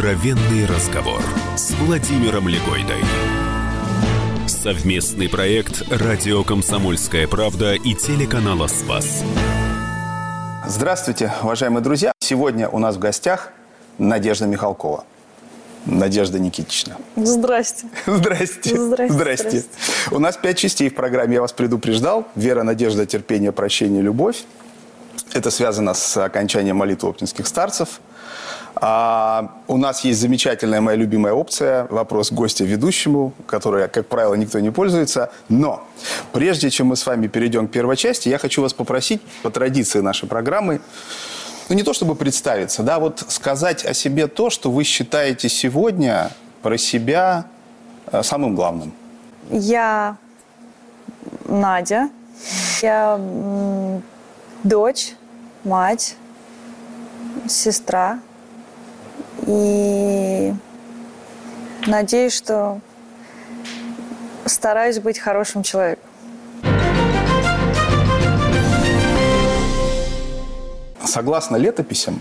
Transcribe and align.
Откровенный 0.00 0.64
разговор 0.64 1.20
с 1.56 1.72
Владимиром 1.72 2.48
Легойдой. 2.48 3.04
Совместный 4.46 5.28
проект 5.28 5.82
«Радио 5.90 6.42
Комсомольская 6.42 7.28
правда» 7.28 7.74
и 7.74 7.94
телеканала 7.94 8.66
«Спас». 8.66 9.22
Здравствуйте, 10.66 11.30
уважаемые 11.42 11.82
друзья. 11.82 12.12
Сегодня 12.18 12.66
у 12.70 12.78
нас 12.78 12.96
в 12.96 12.98
гостях 12.98 13.52
Надежда 13.98 14.46
Михалкова. 14.46 15.04
Надежда 15.84 16.38
Никитична. 16.38 16.96
Здрасте. 17.16 17.86
Здрасте. 18.06 18.78
Здрасте. 18.78 19.12
Здрасте. 19.12 19.64
У 20.10 20.18
нас 20.18 20.38
пять 20.38 20.56
частей 20.56 20.88
в 20.88 20.94
программе. 20.94 21.34
Я 21.34 21.40
вас 21.42 21.52
предупреждал. 21.52 22.26
Вера, 22.36 22.62
надежда, 22.62 23.04
терпение, 23.04 23.52
прощение, 23.52 24.00
любовь. 24.00 24.44
Это 25.34 25.50
связано 25.50 25.92
с 25.92 26.16
окончанием 26.16 26.76
молитвы 26.76 27.10
оптинских 27.10 27.46
старцев. 27.46 28.00
А, 28.82 29.60
у 29.68 29.76
нас 29.76 30.04
есть 30.04 30.20
замечательная 30.20 30.80
моя 30.80 30.96
любимая 30.96 31.34
опция 31.34 31.86
«Вопрос 31.90 32.32
гостя 32.32 32.64
ведущему», 32.64 33.34
которая, 33.46 33.88
как 33.88 34.06
правило, 34.06 34.34
никто 34.34 34.58
не 34.58 34.70
пользуется. 34.70 35.30
Но 35.48 35.86
прежде 36.32 36.70
чем 36.70 36.88
мы 36.88 36.96
с 36.96 37.04
вами 37.04 37.26
перейдем 37.26 37.68
к 37.68 37.72
первой 37.72 37.96
части, 37.96 38.30
я 38.30 38.38
хочу 38.38 38.62
вас 38.62 38.72
попросить, 38.72 39.20
по 39.42 39.50
традиции 39.50 40.00
нашей 40.00 40.28
программы, 40.28 40.80
ну 41.68 41.76
не 41.76 41.82
то 41.82 41.92
чтобы 41.92 42.14
представиться, 42.14 42.82
да, 42.82 42.98
вот 42.98 43.24
сказать 43.28 43.84
о 43.84 43.94
себе 43.94 44.26
то, 44.26 44.50
что 44.50 44.70
вы 44.70 44.84
считаете 44.84 45.48
сегодня 45.48 46.30
про 46.62 46.78
себя 46.78 47.44
э, 48.10 48.22
самым 48.22 48.54
главным. 48.54 48.92
Я 49.50 50.16
Надя. 51.44 52.08
Я 52.80 53.20
дочь, 54.64 55.12
мать, 55.64 56.16
сестра. 57.48 58.20
И 59.46 60.54
надеюсь, 61.86 62.34
что 62.34 62.80
стараюсь 64.46 64.98
быть 64.98 65.18
хорошим 65.18 65.62
человеком. 65.62 66.04
Согласно 71.04 71.56
летописям, 71.56 72.20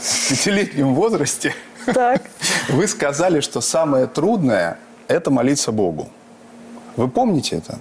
в 0.00 0.28
пятилетнем 0.28 0.94
возрасте 0.94 1.54
Так. 1.86 2.22
вы 2.68 2.86
сказали, 2.86 3.40
что 3.40 3.60
самое 3.60 4.06
трудное– 4.06 4.78
это 5.08 5.30
молиться 5.30 5.72
Богу. 5.72 6.08
Вы 6.96 7.08
помните 7.08 7.56
это? 7.56 7.78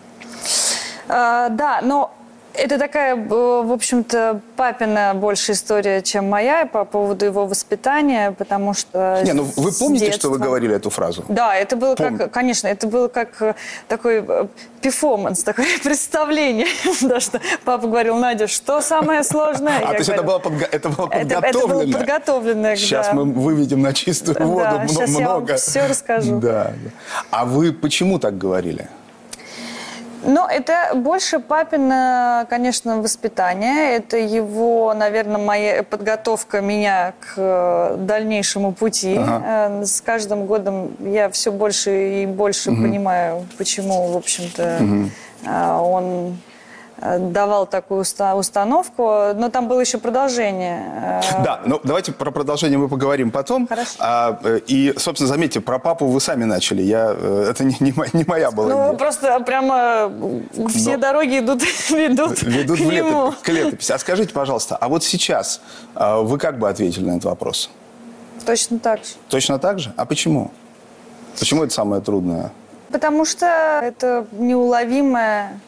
А, 1.08 1.50
да, 1.50 1.82
но 1.82 2.17
это 2.58 2.78
такая, 2.80 3.16
э, 3.16 3.28
в 3.28 3.72
общем-то, 3.72 4.42
папина 4.56 5.14
больше 5.16 5.52
история, 5.54 6.02
чем 6.02 6.30
моя 6.30 6.66
по 6.66 6.86
поводу 6.86 7.26
его 7.26 7.46
воспитания, 7.46 8.32
потому 8.32 8.74
что... 8.74 9.22
Не, 9.24 9.34
ну 9.34 9.44
вы 9.56 9.72
помните, 9.72 10.12
что 10.12 10.30
вы 10.30 10.38
детства- 10.38 10.46
говорили 10.48 10.76
эту 10.76 10.90
фразу? 10.90 11.24
Да, 11.30 11.56
это 11.56 11.76
было 11.76 11.96
Помню. 11.96 12.18
как, 12.18 12.32
конечно, 12.32 12.68
это 12.68 12.88
было 12.88 13.08
как 13.08 13.42
э, 13.42 13.54
такой 13.88 14.24
э, 14.28 14.48
перформанс, 14.82 15.44
такое 15.44 15.68
представление. 15.84 16.68
Потому 17.02 17.20
что 17.20 17.40
папа 17.64 17.88
говорил, 17.88 18.16
Надя, 18.18 18.48
что 18.48 18.82
самое 18.82 19.24
сложное? 19.24 19.80
А, 19.88 19.92
то 19.92 19.98
есть 19.98 20.10
это 20.10 20.24
было, 20.24 20.40
подго- 20.40 20.68
это 20.72 20.90
было 20.90 21.08
это, 21.12 21.36
это 21.38 21.54
было 21.54 21.68
подготовлено? 21.68 21.98
подготовленное. 21.98 22.76
Сейчас 22.76 23.08
да. 23.08 23.14
мы 23.14 23.26
выведем 23.26 23.82
на 23.82 23.94
чистую 23.94 24.36
воду 24.46 24.64
Да, 24.64 24.80
мно- 24.80 24.88
сейчас 24.88 25.10
я 25.12 25.28
вам 25.28 25.38
много. 25.38 25.56
все 25.56 25.86
расскажу. 25.88 26.40
Да. 26.40 26.74
А 27.32 27.46
вы 27.46 27.72
почему 27.72 28.20
так 28.20 28.38
говорили? 28.38 28.88
Ну, 30.24 30.48
это 30.48 30.92
больше 30.96 31.40
папина, 31.40 32.46
конечно, 32.50 33.02
воспитание. 33.02 33.96
Это 33.96 34.18
его, 34.18 34.94
наверное, 34.94 35.38
моя 35.38 35.84
подготовка 35.84 36.62
меня 36.62 37.14
к 37.20 37.34
э, 37.38 37.96
дальнейшему 38.00 38.72
пути. 38.74 39.18
Ага. 39.18 39.80
Э, 39.82 39.86
С 39.86 40.02
каждым 40.02 40.46
годом 40.46 40.96
я 41.00 41.30
все 41.30 41.52
больше 41.52 42.24
и 42.24 42.26
больше 42.26 42.72
понимаю, 42.72 43.46
почему, 43.58 44.08
в 44.12 44.18
общем-то, 44.18 44.80
э, 45.46 45.78
он 45.80 46.38
давал 47.02 47.68
такую 47.68 48.02
уста- 48.02 48.36
установку. 48.36 49.04
Но 49.36 49.50
там 49.52 49.68
было 49.68 49.80
еще 49.82 49.98
продолжение. 49.98 51.22
Э, 51.24 51.44
Да, 51.44 51.62
ну 51.66 51.80
давайте 51.84 52.12
про 52.12 52.32
продолжение 52.32 52.78
мы 52.78 52.88
поговорим 52.90 53.32
потом. 53.32 53.68
Хорошо. 53.68 53.92
А, 54.00 54.40
э, 54.44 54.60
и, 54.68 54.94
собственно, 54.98 55.28
заметьте, 55.28 55.62
про 55.62 55.80
папу 55.80 56.08
вы 56.08 56.20
сами 56.20 56.44
начали. 56.44 56.82
Я, 56.82 57.14
э, 57.18 57.48
это 57.52 57.64
не, 57.64 57.76
не 57.80 57.92
мо- 57.92 58.06
не 58.14 58.24
моя 58.28 58.52
была 58.52 58.70
Ну, 58.70 58.86
идея. 58.88 58.94
просто 58.98 59.40
прямо 59.42 60.12
все 60.70 60.96
Но- 60.96 61.02
дороги 61.02 61.40
идут, 61.40 61.62
ведут, 61.90 62.42
Ведут 62.42 62.78
к 62.78 62.82
нему. 62.82 62.92
летопись, 63.28 63.42
к 63.44 63.50
летописи. 63.50 63.92
А 63.92 64.00
скажите, 64.00 64.34
пожалуйста, 64.34 64.76
а 64.76 64.88
вот 64.90 65.04
сейчас 65.04 65.62
а, 65.96 66.22
вы 66.22 66.38
как 66.38 66.58
бы 66.60 66.68
ответили 66.70 67.06
на 67.06 67.12
этот 67.18 67.26
вопрос? 67.26 67.70
Точно 68.46 68.80
так 68.80 69.00
же. 69.00 69.14
Точно 69.30 69.60
так 69.60 69.80
же? 69.80 69.94
А 69.98 70.06
почему? 70.06 70.52
Почему 71.40 71.64
это 71.64 71.74
самое 71.74 72.02
трудное? 72.02 72.52
Потому 72.92 73.26
что 73.26 73.46
это 73.84 74.26
неуловимое, 74.32 75.60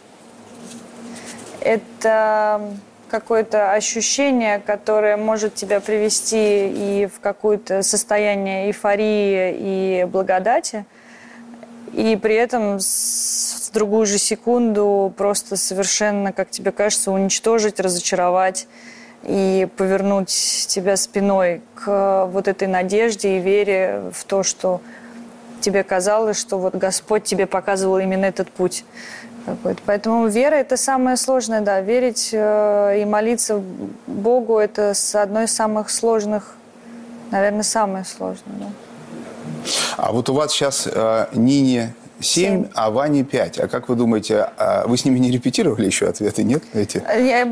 это 1.62 2.62
какое-то 3.10 3.74
ощущение, 3.74 4.60
которое 4.60 5.18
может 5.18 5.56
тебя 5.56 5.80
привести 5.80 6.68
и 6.68 7.08
в 7.08 7.20
какое-то 7.20 7.82
состояние 7.82 8.68
эйфории 8.68 9.56
и 9.58 10.06
благодати, 10.06 10.86
и 11.94 12.16
при 12.16 12.36
этом 12.36 12.80
в 12.80 13.72
другую 13.74 14.06
же 14.06 14.18
секунду 14.18 15.14
просто 15.18 15.56
совершенно, 15.58 16.32
как 16.32 16.52
тебе 16.52 16.72
кажется, 16.72 17.12
уничтожить, 17.12 17.80
разочаровать 17.80 18.68
и 19.24 19.68
повернуть 19.76 20.66
тебя 20.68 20.96
спиной 20.96 21.62
к 21.76 22.28
вот 22.32 22.48
этой 22.48 22.68
надежде 22.68 23.38
и 23.38 23.40
вере 23.40 24.12
в 24.14 24.24
то, 24.24 24.44
что 24.44 24.82
тебе 25.62 25.84
казалось, 25.84 26.40
что 26.40 26.58
вот 26.58 26.76
Господь 26.76 27.24
тебе 27.24 27.46
показывал 27.46 28.00
именно 28.00 28.26
этот 28.26 28.50
путь. 28.50 28.86
Какой-то. 29.56 29.82
Поэтому 29.86 30.28
вера– 30.28 30.56
это 30.56 30.78
самое 30.78 31.18
сложное, 31.18 31.62
да. 31.62 31.82
Верить 31.82 32.30
э, 32.34 33.02
и 33.02 33.06
молиться 33.06 33.62
Богу– 34.08 34.58
это 34.60 34.94
с 34.94 35.16
одной 35.16 35.46
из 35.46 35.54
самых 35.56 35.90
сложных, 35.90 36.56
наверное, 37.32 37.64
самое 37.64 38.06
сложное. 38.06 38.56
Да. 38.60 38.66
А 39.98 40.12
вот 40.12 40.30
у 40.30 40.34
вас 40.34 40.52
сейчас 40.52 40.88
э, 40.92 41.28
Нине 41.34 41.94
7, 42.22 42.64
Семь. 42.64 42.66
а 42.76 42.90
Ване 42.92 43.24
5. 43.24 43.60
А 43.60 43.68
как 43.68 43.90
вы 43.90 43.96
думаете, 43.96 44.50
а 44.58 44.86
вы 44.88 44.98
с 44.98 45.06
ними 45.06 45.20
не 45.20 45.32
репетировали 45.32 45.86
еще 45.86 46.08
ответы, 46.08 46.44
нет? 46.44 46.64
Эти? 46.74 46.98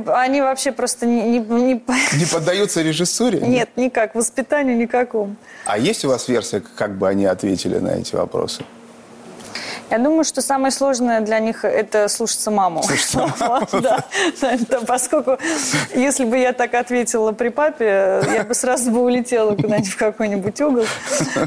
Они, 0.10 0.42
вообще 0.42 0.72
просто 0.72 1.06
не, 1.06 1.22
не- 1.22 1.40
не- 1.40 1.74
Не 1.74 2.26
поддаются 2.32 2.82
режиссуре? 2.82 3.40
Нет, 3.48 3.70
никак, 3.78 4.16
воспитанию 4.16 4.78
никакому. 4.78 5.36
А 5.66 5.78
есть 5.78 6.04
у 6.06 6.10
вас 6.10 6.28
версия, 6.28 6.62
как 6.76 6.98
бы 6.98 7.08
они 7.08 7.26
ответили 7.26 7.78
на 7.80 7.90
эти 7.90 8.16
вопросы? 8.16 8.64
Я 9.90 10.00
думаю, 10.00 10.24
что 10.24 10.42
самое 10.42 10.72
сложное 10.72 11.22
для 11.22 11.40
них– 11.40 11.64
это 11.66 12.08
слушаться 12.08 12.52
маму. 12.52 12.84
Да, 13.72 14.04
да, 14.70 14.80
поскольку 14.86 15.38
если 15.96 16.26
бы 16.26 16.38
я 16.38 16.54
так 16.54 16.74
ответила 16.74 17.32
при 17.32 17.50
папе, 17.50 18.22
я 18.34 18.44
бы 18.44 18.54
сразу 18.54 18.92
бы 18.92 19.02
улетела 19.02 19.56
куда-нибудь 19.56 19.90
в 19.90 19.98
какой-нибудь 19.98 20.62
угол. 20.62 20.86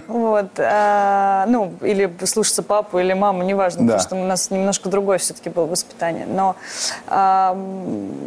Вот. 0.07 0.51
А, 0.59 1.47
Ну, 1.47 1.73
или 1.83 2.11
слушаться 2.25 2.63
папу 2.63 2.99
или 2.99 3.13
маму, 3.13 3.43
неважно, 3.43 3.87
Да. 3.87 3.97
потому 3.99 4.01
что 4.01 4.17
у 4.17 4.25
нас 4.27 4.51
немножко 4.51 4.89
другое 4.89 5.19
все-таки 5.19 5.51
было 5.51 5.67
воспитание. 5.67 6.27
Но 6.27 6.57
а, 7.07 7.57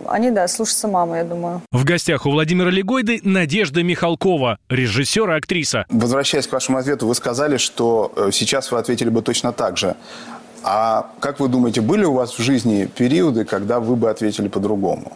они, 0.08 0.32
да, 0.32 0.48
слушаться 0.48 0.88
маму, 0.88 1.16
я 1.16 1.24
думаю. 1.24 1.62
В 1.72 1.84
гостях 1.84 2.26
у 2.26 2.32
Владимира 2.32 2.70
Легойды 2.70 3.20
Надежда 3.24 3.84
Михалкова, 3.84 4.58
режиссер 4.70 5.30
и 5.32 5.38
актриса. 5.38 5.86
Возвращаясь 5.90 6.48
к 6.48 6.52
вашему 6.54 6.78
ответу, 6.78 7.08
вы 7.08 7.16
сказали, 7.16 7.58
что 7.58 8.12
э, 8.16 8.30
сейчас 8.32 8.72
вы 8.72 8.78
ответили 8.80 9.10
бы 9.10 9.22
точно 9.22 9.52
так 9.54 9.78
же. 9.78 9.96
А 10.64 11.12
как 11.20 11.40
вы 11.40 11.50
думаете, 11.50 11.82
были 11.82 12.06
у 12.06 12.14
вас 12.14 12.32
в 12.32 12.40
жизни 12.40 12.86
периоды, 12.86 13.44
когда 13.44 13.80
вы 13.80 13.96
бы 13.96 14.10
ответили 14.10 14.48
по-другому? 14.48 15.12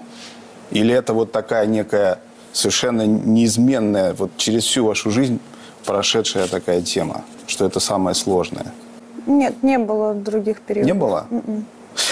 Или 0.71 0.93
это 0.93 1.13
вот 1.13 1.31
такая 1.31 1.65
некая 1.65 2.19
совершенно 2.51 3.03
неизменная, 3.05 4.13
вот 4.13 4.31
через 4.37 4.63
всю 4.65 4.85
вашу 4.85 5.09
жизнь 5.11 5.39
прошедшая 5.85 6.47
такая 6.47 6.81
тема, 6.81 7.23
что 7.45 7.65
это 7.65 7.79
самое 7.79 8.13
сложное? 8.13 8.73
Нет, 9.25 9.63
не 9.63 9.77
было 9.77 10.13
других 10.13 10.61
периодов. 10.61 10.87
Не 10.87 10.99
было? 10.99 11.27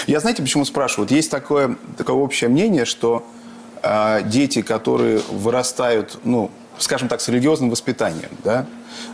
Я 0.06 0.20
знаете, 0.20 0.42
почему 0.42 0.64
спрашиваю? 0.64 1.06
Вот 1.06 1.14
есть 1.14 1.30
такое, 1.30 1.76
такое 1.96 2.16
общее 2.16 2.48
мнение, 2.48 2.84
что 2.84 3.22
э, 3.82 4.22
дети, 4.24 4.62
которые 4.62 5.20
вырастают, 5.30 6.18
ну, 6.24 6.50
скажем 6.78 7.08
так, 7.08 7.20
с 7.20 7.28
религиозным 7.28 7.70
воспитанием, 7.70 8.30
да, 8.44 8.66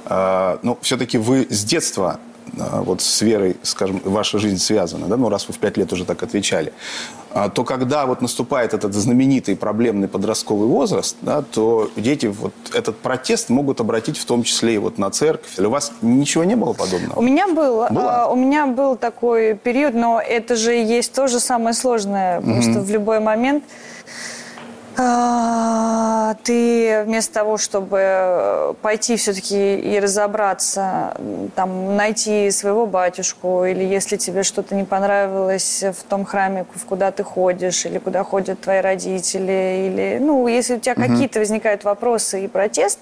э, 0.07 0.59
ну, 0.63 0.79
все-таки 0.81 1.19
вы 1.19 1.47
с 1.51 1.65
детства 1.65 2.21
вот 2.57 3.01
с 3.01 3.23
верой, 3.23 3.57
скажем, 3.63 4.01
ваша 4.05 4.39
жизнь 4.39 4.59
связана, 4.59 5.07
да, 5.07 5.17
ну, 5.17 5.29
раз 5.29 5.49
вы 5.49 5.55
в 5.55 5.59
пять 5.59 5.77
лет 5.77 5.93
уже 5.93 6.05
так 6.05 6.23
отвечали, 6.23 6.73
а, 7.35 7.49
то 7.49 7.65
когда 7.65 8.05
вот 8.07 8.21
наступает 8.21 8.75
этот 8.75 8.93
знаменитый 8.95 9.57
проблемный 9.57 10.09
подростковый 10.09 10.69
возраст, 10.69 11.17
да, 11.23 11.43
то 11.43 11.91
дети 11.97 12.27
вот 12.27 12.53
этот 12.75 12.99
протест 12.99 13.49
могут 13.49 13.81
обратить 13.81 14.19
в 14.19 14.25
том 14.25 14.43
числе 14.43 14.75
и 14.75 14.79
вот 14.79 14.99
на 14.99 15.11
церковь. 15.11 15.59
Или 15.59 15.67
у 15.67 15.71
вас 15.71 15.93
ничего 16.03 16.45
не 16.45 16.57
было 16.57 16.75
подобного? 16.75 17.19
У 17.19 17.23
меня 17.23 17.49
был, 17.49 17.87
Было? 17.91 18.25
а, 18.25 18.27
у 18.29 18.37
меня 18.37 18.67
был 18.67 18.97
такой 18.97 19.55
период, 19.55 19.95
но 19.95 20.21
это 20.21 20.57
же 20.57 20.73
есть 20.73 21.13
то 21.13 21.27
же 21.27 21.41
самое 21.41 21.75
сложное, 21.75 22.41
потому 22.41 22.63
что 22.63 22.81
в 22.81 22.91
любой 22.91 23.21
момент 23.21 23.65
А, 23.65 23.92
ты 24.97 27.03
вместо 27.05 27.35
того, 27.35 27.57
чтобы 27.57 28.77
пойти 28.83 29.17
все-таки 29.17 29.77
и 29.77 29.99
разобраться, 29.99 31.17
там, 31.55 31.97
найти 31.97 32.51
своего 32.51 32.87
батюшку, 32.87 33.65
или 33.65 33.85
если 33.85 34.17
тебе 34.17 34.43
что-то 34.43 34.75
не 34.75 34.85
понравилось 34.85 35.83
в 35.83 36.03
том 36.05 36.25
храме, 36.25 36.67
в 36.75 36.85
куда 36.85 37.11
ты 37.11 37.23
ходишь, 37.23 37.87
или 37.87 37.99
куда 37.99 38.25
ходят 38.25 38.61
твои 38.61 38.81
родители, 38.81 39.89
или, 39.89 40.19
ну, 40.21 40.47
если 40.47 40.77
у 40.77 40.81
тебя 40.81 40.95
угу. 40.95 41.03
какие-то 41.03 41.39
возникают 41.39 41.85
вопросы 41.85 42.45
и 42.45 42.49
протест, 42.49 42.99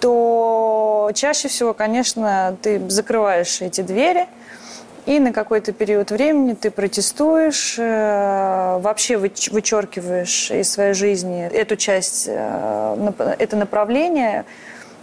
то 0.00 1.10
чаще 1.14 1.48
всего, 1.48 1.74
конечно, 1.74 2.56
ты 2.60 2.80
закрываешь 2.88 3.60
эти 3.60 3.80
двери– 3.80 4.26
и 5.06 5.18
на 5.20 5.32
какой-то 5.32 5.72
период 5.72 6.10
времени 6.10 6.54
ты 6.54 6.70
протестуешь, 6.70 7.76
э, 7.78 8.78
вообще 8.80 9.18
вычеркиваешь 9.18 10.50
из 10.50 10.72
своей 10.72 10.94
жизни 10.94 11.46
эту 11.46 11.76
часть, 11.76 12.26
э, 12.26 13.12
это 13.38 13.56
направление, 13.56 14.46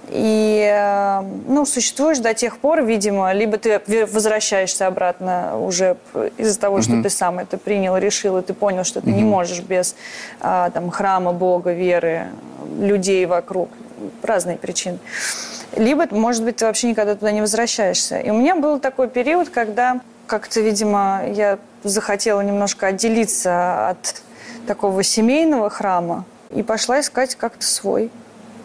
и 0.09 0.68
э, 0.74 1.21
ну, 1.48 1.65
существуешь 1.65 2.18
до 2.18 2.33
тех 2.33 2.57
пор, 2.57 2.81
видимо, 2.81 3.31
либо 3.31 3.57
ты 3.57 3.80
возвращаешься 4.07 4.88
обратно 4.88 5.59
уже 5.59 5.98
из-за 6.38 6.59
того, 6.59 6.80
mm-hmm. 6.80 6.81
что 6.81 7.03
ты 7.03 7.09
сам 7.09 7.38
это 7.38 7.57
принял, 7.59 7.95
решил, 7.95 8.39
и 8.39 8.42
ты 8.42 8.56
понял, 8.56 8.83
что 8.83 9.01
ты 9.01 9.12
mm-hmm. 9.12 9.13
не 9.13 9.24
можешь 9.24 9.59
без 9.62 9.95
там, 10.39 10.89
храма, 10.89 11.31
Бога, 11.31 11.74
веры, 11.74 12.27
людей 12.80 13.25
вокруг, 13.27 13.69
разные 14.24 14.57
причины 14.57 14.98
либо, 15.76 16.08
может 16.12 16.44
быть, 16.44 16.58
ты 16.58 16.66
вообще 16.66 16.90
никогда 16.90 17.16
туда 17.16 17.32
не 17.32 17.42
возвращаешься. 17.42 18.20
И 18.20 18.30
у 18.30 18.34
меня 18.34 18.56
был 18.56 18.80
такой 18.80 19.08
период, 19.08 19.50
когда 19.50 20.02
как-то, 20.28 20.62
видимо, 20.62 21.24
я 21.28 21.60
захотела 21.84 22.42
немножко 22.42 22.88
отделиться 22.88 23.90
от 23.90 24.22
такого 24.68 25.04
семейного 25.04 25.70
храма 25.70 26.26
и 26.52 26.64
пошла 26.64 27.00
искать 27.00 27.36
как-то 27.36 27.66
свой. 27.66 28.12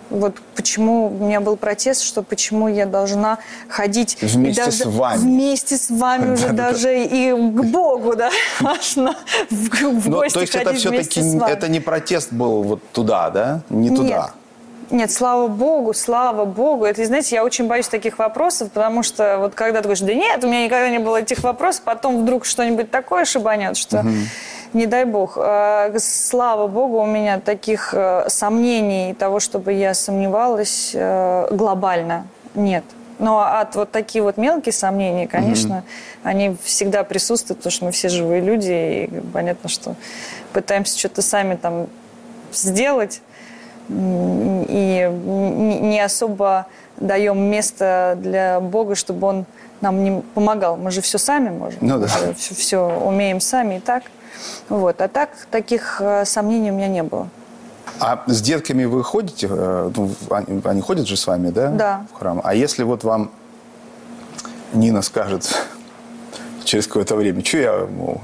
Вот 0.09 0.37
почему 0.55 1.09
у 1.09 1.25
меня 1.25 1.41
был 1.41 1.57
протест, 1.57 2.03
что 2.03 2.23
почему 2.23 2.69
я 2.69 2.87
должна 2.87 3.39
ходить 3.69 4.17
вместе 4.21 4.65
даже, 4.65 4.77
с 4.77 4.87
вами. 4.87 5.19
Вместе 5.19 5.77
с 5.77 5.91
вами 5.91 6.35
уже 6.35 6.49
даже 6.53 7.05
и 7.05 7.33
к 7.33 7.65
Богу, 7.65 8.15
да, 8.15 8.31
важно 8.61 9.17
в, 9.51 9.69
в 9.69 10.09
Но, 10.09 10.19
То 10.29 10.41
есть 10.41 10.55
это 10.55 10.75
все-таки 10.75 11.21
это 11.21 11.69
не 11.69 11.81
протест 11.81 12.33
был 12.33 12.63
вот 12.63 12.83
туда, 12.93 13.31
да? 13.31 13.63
Не 13.69 13.91
туда. 13.91 14.33
Нет. 14.91 15.11
Слава 15.11 15.49
богу, 15.49 15.95
слава 15.95 16.45
богу. 16.45 16.85
Это, 16.85 17.05
знаете, 17.05 17.37
я 17.37 17.45
очень 17.45 17.67
боюсь 17.67 17.89
таких 17.89 18.19
вопросов, 18.19 18.71
потому 18.71 19.03
что 19.03 19.39
вот 19.39 19.55
когда 19.55 19.81
ты 19.81 19.85
говоришь, 19.85 20.05
да 20.05 20.15
нет, 20.15 20.45
у 20.45 20.47
меня 20.47 20.65
никогда 20.65 20.89
не 20.89 20.99
было 20.99 21.19
этих 21.19 21.43
вопросов, 21.43 21.83
потом 21.85 22.23
вдруг 22.23 22.45
что-нибудь 22.45 22.91
такое 22.91 23.25
шибанет, 23.25 23.77
что 23.77 24.01
угу. 24.01 24.11
не 24.73 24.87
дай 24.87 25.05
бог. 25.05 25.37
А, 25.37 25.93
слава 25.99 26.67
богу, 26.69 27.01
у 27.01 27.07
меня 27.07 27.41
таких 27.41 27.93
э, 27.93 28.27
сомнений 28.29 29.15
того, 29.15 29.41
чтобы 29.41 29.73
я 29.73 29.93
сомневалась 29.95 30.93
э, 30.95 31.49
глобально, 31.51 32.27
нет. 32.55 32.85
Но 33.19 33.41
от 33.41 33.75
вот 33.77 33.91
такие 33.91 34.23
вот 34.23 34.37
мелкие 34.37 34.73
сомнения, 34.73 35.27
конечно, 35.27 35.85
mm 35.87 36.17
они 36.27 36.57
всегда 36.65 37.05
присутствуют, 37.05 37.59
потому 37.59 37.71
что 37.71 37.85
мы 37.85 37.93
все 37.93 38.09
живые 38.09 38.41
люди, 38.41 38.73
и 38.73 39.21
понятно, 39.33 39.69
что 39.69 39.95
пытаемся 40.53 40.99
что-то 40.99 41.23
сами 41.23 41.55
там 41.55 41.87
сделать, 42.53 43.21
и 43.89 45.11
не 45.83 46.01
особо 46.05 46.67
даем 46.97 47.39
место 47.39 48.19
для 48.21 48.61
Бога, 48.61 48.95
чтобы 48.95 49.27
Он 49.27 49.47
нам 49.81 50.03
не 50.03 50.23
помогал. 50.35 50.77
Мы 50.77 50.91
же 50.91 51.01
все 51.01 51.19
сами 51.19 51.51
можем. 51.51 51.79
Ну, 51.81 51.99
да. 51.99 52.07
Все, 52.37 52.55
все 52.55 52.79
умеем 52.79 53.41
сами 53.41 53.77
и 53.77 53.81
так. 53.81 54.05
Вот. 54.69 55.01
А 55.01 55.09
так 55.09 55.31
таких 55.51 56.01
э, 56.01 56.25
сомнений 56.25 56.71
у 56.71 56.75
меня 56.75 56.89
не 56.89 57.03
было. 57.03 57.29
А 58.01 58.23
с 58.27 58.43
детками 58.43 58.85
вы 58.85 59.05
ходите? 59.05 59.49
Э, 59.51 59.91
ну, 59.95 60.11
они, 60.31 60.61
они 60.65 60.81
ходят 60.81 61.07
же 61.07 61.17
с 61.17 61.27
вами, 61.27 61.51
да? 61.51 61.69
Да. 61.69 62.07
В 62.13 62.19
храм. 62.19 62.41
А 62.43 62.55
если 62.55 62.83
вот 62.83 63.05
вам 63.05 63.31
Нина 64.73 65.03
скажет, 65.03 65.49
через 66.67 66.87
какое-то 66.87 67.17
время. 67.17 67.45
Что 67.45 67.59
я 67.59 67.87
мол, 67.87 68.21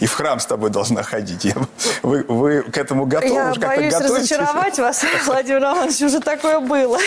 и 0.00 0.06
в 0.06 0.12
храм 0.12 0.40
с 0.40 0.46
тобой 0.46 0.70
должна 0.70 1.02
ходить? 1.02 1.44
Я, 1.44 1.54
вы, 2.02 2.24
вы 2.26 2.62
к 2.62 2.76
этому 2.76 3.06
готовы? 3.06 3.34
Я 3.34 3.54
боюсь 3.54 3.94
разочаровать 3.94 4.78
вас, 4.78 5.04
Владимир 5.26 5.62
Иванович, 5.62 6.02
уже 6.02 6.20
такое 6.20 6.60
было. 6.60 6.98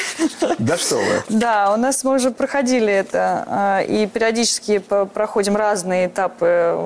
Да 0.60 0.78
что 0.78 0.98
вы? 0.98 1.24
Да, 1.30 1.74
у 1.74 1.78
нас 1.78 2.04
мы 2.04 2.16
уже 2.16 2.32
проходили 2.32 2.92
это, 2.92 3.44
а, 3.48 3.82
и 3.82 4.08
периодически 4.08 4.80
проходим 4.80 5.56
разные 5.56 6.08
этапы 6.08 6.78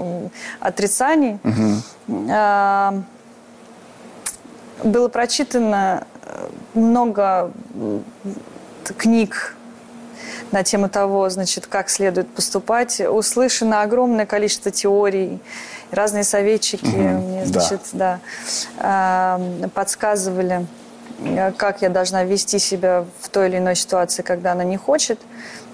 отрицаний. 0.60 1.38
Угу. 1.44 3.04
Было 4.84 5.10
прочитано 5.10 6.07
э, 6.24 6.48
много 6.74 7.52
книг 8.98 9.56
на 10.51 10.63
тему 10.63 10.90
того, 10.90 11.30
значит, 11.30 11.68
как 11.68 11.90
следует 11.90 12.28
поступать. 12.30 13.01
Услышано 13.01 13.81
огромное 13.81 14.25
количество 14.25 14.72
теорий, 14.72 15.40
разные 15.92 16.24
советчики 16.24 16.86
угу, 16.86 16.98
мне, 16.98 17.46
значит, 17.46 17.81
да, 17.94 18.19
да 18.80 19.40
подсказывали, 19.74 20.66
э, 21.19 21.51
как 21.51 21.81
я 21.81 21.90
должна 21.90 22.24
вести 22.24 22.60
себя 22.60 23.06
в 23.22 23.30
той 23.30 23.50
или 23.50 23.57
иной 23.57 23.75
ситуации, 23.75 24.22
когда 24.22 24.54
она 24.54 24.63
не 24.63 24.78
хочет. 24.78 25.19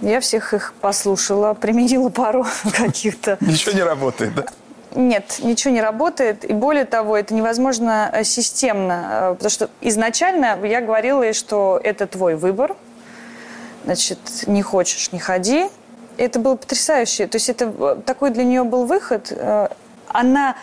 Я 0.02 0.20
всех 0.20 0.54
их 0.54 0.74
послушала, 0.82 1.54
применила 1.60 2.10
пару 2.10 2.46
каких-то. 2.78 3.38
Ничего 3.42 3.74
не 3.74 3.84
работает, 3.84 4.36
да? 4.36 4.46
Нет, 4.96 5.40
ничего 5.44 5.74
не 5.74 5.82
работает. 5.82 6.46
И 6.46 6.54
более 6.54 6.86
того, 6.86 7.18
это 7.18 7.34
невозможно 7.34 8.10
э, 8.14 8.24
системно. 8.24 9.08
Э, 9.12 9.34
потому 9.36 9.50
что 9.50 9.70
изначально 9.82 10.58
я 10.66 10.82
говорила 10.82 11.22
ей, 11.22 11.34
что 11.34 11.80
это 11.84 12.08
твой 12.08 12.36
выбор 12.36 12.76
значит, 13.86 14.20
не 14.48 14.62
хочешь, 14.62 15.12
не 15.12 15.20
ходи. 15.20 15.70
Это 16.18 16.40
было 16.40 16.56
потрясающе. 16.56 17.28
То 17.28 17.38
есть 17.38 17.50
это 17.50 17.74
э, 17.78 17.98
такой 18.06 18.32
для 18.32 18.44
нее 18.44 18.64
был 18.64 18.86
выход. 18.86 19.32
Э, 19.32 19.70
она 20.08 20.56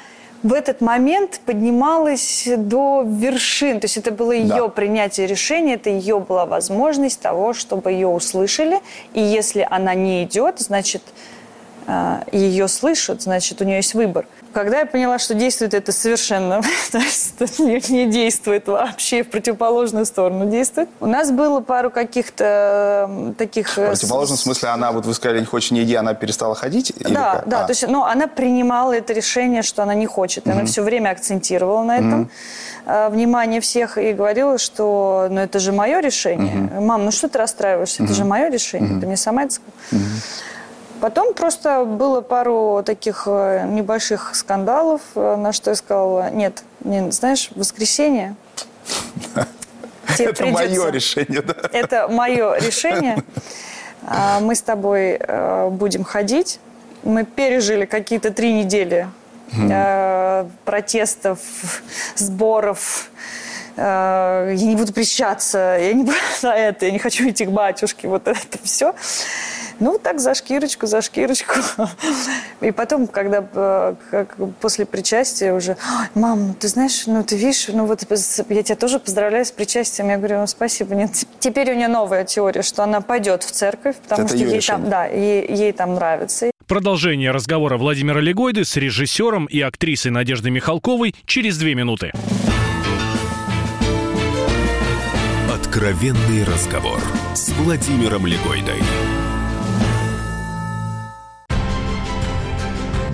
в 0.42 0.52
этот 0.52 0.80
момент 0.80 1.40
поднималась 1.46 2.48
до 2.56 3.02
вершин. 3.06 3.80
То 3.80 3.84
есть 3.84 3.96
это 3.96 4.10
было 4.10 4.32
ее 4.32 4.48
да. 4.48 4.68
принятие 4.68 5.26
решения, 5.26 5.74
это 5.74 5.90
ее 5.90 6.18
была 6.18 6.46
возможность 6.46 7.20
того, 7.20 7.52
чтобы 7.52 7.92
ее 7.92 8.08
услышали. 8.08 8.80
И 9.14 9.20
если 9.20 9.66
она 9.70 9.94
не 9.94 10.24
идет, 10.24 10.58
значит, 10.58 11.02
э, 11.86 12.22
ее 12.32 12.66
слышат, 12.66 13.22
значит, 13.22 13.60
у 13.60 13.64
нее 13.64 13.76
есть 13.76 13.94
выбор. 13.94 14.26
Когда 14.52 14.80
я 14.80 14.86
поняла, 14.86 15.18
что 15.18 15.34
действует 15.34 15.74
это 15.74 15.92
совершенно, 15.92 16.60
то 16.92 16.98
есть 16.98 17.58
не, 17.58 17.82
не 17.92 18.06
действует 18.10 18.68
вообще, 18.68 19.22
в 19.22 19.30
противоположную 19.30 20.06
сторону 20.06 20.50
действует. 20.50 20.88
У 21.00 21.06
нас 21.06 21.30
было 21.30 21.60
пару 21.60 21.90
каких-то 21.90 23.34
таких... 23.38 23.76
В 23.76 23.78
э, 23.78 23.88
противоположном 23.88 24.38
смысле 24.38 24.68
она, 24.70 24.92
вот 24.92 25.06
вы 25.06 25.14
сказали, 25.14 25.40
не 25.40 25.46
хочет, 25.46 25.72
не 25.72 25.82
иди, 25.82 25.94
она 25.94 26.14
перестала 26.14 26.54
ходить? 26.54 26.92
Да, 26.98 27.36
как? 27.36 27.48
да, 27.48 27.60
а. 27.62 27.66
то 27.66 27.70
есть, 27.70 27.86
ну, 27.88 28.04
она 28.04 28.26
принимала 28.26 28.92
это 28.92 29.12
решение, 29.12 29.62
что 29.62 29.82
она 29.82 29.94
не 29.94 30.06
хочет. 30.06 30.46
Она 30.46 30.62
угу. 30.62 30.66
все 30.66 30.82
время 30.82 31.10
акцентировала 31.10 31.82
на 31.82 31.96
этом. 31.98 32.20
Угу. 32.22 33.10
внимание 33.10 33.60
всех 33.60 33.98
и 33.98 34.12
говорила, 34.12 34.58
что 34.58 35.28
ну 35.30 35.40
это 35.40 35.58
же 35.58 35.72
мое 35.72 36.00
решение. 36.00 36.64
Угу. 36.64 36.84
Мам, 36.84 37.04
ну 37.04 37.10
что 37.10 37.28
ты 37.28 37.38
расстраиваешься? 37.38 38.02
Угу. 38.02 38.10
Это 38.10 38.14
же 38.14 38.24
мое 38.24 38.48
решение. 38.48 38.92
Угу. 38.92 39.00
Ты 39.00 39.06
мне 39.06 39.16
сама 39.16 39.44
это 39.44 39.54
сказала. 39.54 39.72
Угу. 39.92 40.10
Потом 41.02 41.34
просто 41.34 41.84
было 41.84 42.20
пару 42.20 42.84
таких 42.86 43.24
э, 43.26 43.66
небольших 43.66 44.36
скандалов, 44.36 45.00
э, 45.16 45.34
на 45.34 45.52
что 45.52 45.70
я 45.70 45.74
сказала, 45.74 46.30
нет, 46.30 46.62
не, 46.84 47.10
знаешь, 47.10 47.50
воскресенье. 47.56 48.36
Это 50.16 50.46
мое 50.46 50.90
решение, 50.92 51.42
да? 51.42 51.54
Это 51.72 52.06
мое 52.06 52.54
решение. 52.54 53.16
А, 54.06 54.38
мы 54.38 54.54
с 54.54 54.62
тобой 54.62 55.18
э, 55.18 55.70
будем 55.70 56.04
ходить. 56.04 56.60
Мы 57.02 57.24
пережили 57.24 57.84
какие-то 57.84 58.30
три 58.30 58.52
недели 58.52 59.08
протестов, 60.64 61.40
сборов, 62.14 63.10
я 63.76 64.54
не 64.54 64.76
буду 64.76 64.92
прищаться, 64.94 65.78
я 65.80 65.92
не 65.92 66.02
буду 66.04 66.16
на 66.42 66.56
это, 66.56 66.86
я 66.86 66.92
не 66.92 66.98
хочу 66.98 67.28
идти 67.28 67.44
к 67.44 67.50
батюшке, 67.50 68.08
вот 68.08 68.28
это 68.28 68.58
все. 68.62 68.94
Ну, 69.82 69.98
так 69.98 70.20
за 70.20 70.34
шкирочку, 70.34 70.86
за 70.86 71.02
шкирочку. 71.02 71.54
И 72.60 72.70
потом, 72.70 73.08
когда 73.08 73.44
э, 73.52 73.94
как, 74.12 74.36
после 74.60 74.86
причастия 74.86 75.52
уже, 75.52 75.76
мам, 76.14 76.46
ну 76.46 76.54
ты 76.54 76.68
знаешь, 76.68 77.08
ну 77.08 77.24
ты 77.24 77.36
видишь, 77.36 77.66
ну 77.66 77.86
вот 77.86 78.04
я 78.48 78.62
тебя 78.62 78.76
тоже 78.76 79.00
поздравляю 79.00 79.44
с 79.44 79.50
причастием. 79.50 80.08
Я 80.08 80.18
говорю, 80.18 80.38
ну 80.38 80.46
спасибо. 80.46 80.94
Нет. 80.94 81.10
Теперь 81.40 81.72
у 81.72 81.74
нее 81.74 81.88
новая 81.88 82.24
теория, 82.24 82.62
что 82.62 82.84
она 82.84 83.00
пойдет 83.00 83.42
в 83.42 83.50
церковь, 83.50 83.96
потому 83.96 84.28
Это 84.28 84.36
что 84.36 84.46
ей 84.46 84.60
там, 84.60 84.88
да, 84.88 85.06
ей, 85.06 85.52
ей 85.52 85.72
там 85.72 85.94
нравится. 85.96 86.52
Продолжение 86.68 87.32
разговора 87.32 87.76
Владимира 87.76 88.20
Легойды 88.20 88.64
с 88.64 88.76
режиссером 88.76 89.46
и 89.46 89.60
актрисой 89.60 90.12
Надеждой 90.12 90.52
Михалковой 90.52 91.12
через 91.26 91.58
две 91.58 91.74
минуты. 91.74 92.12
Откровенный 95.52 96.44
разговор 96.44 97.00
с 97.34 97.48
Владимиром 97.48 98.26
Легойдой. 98.28 98.80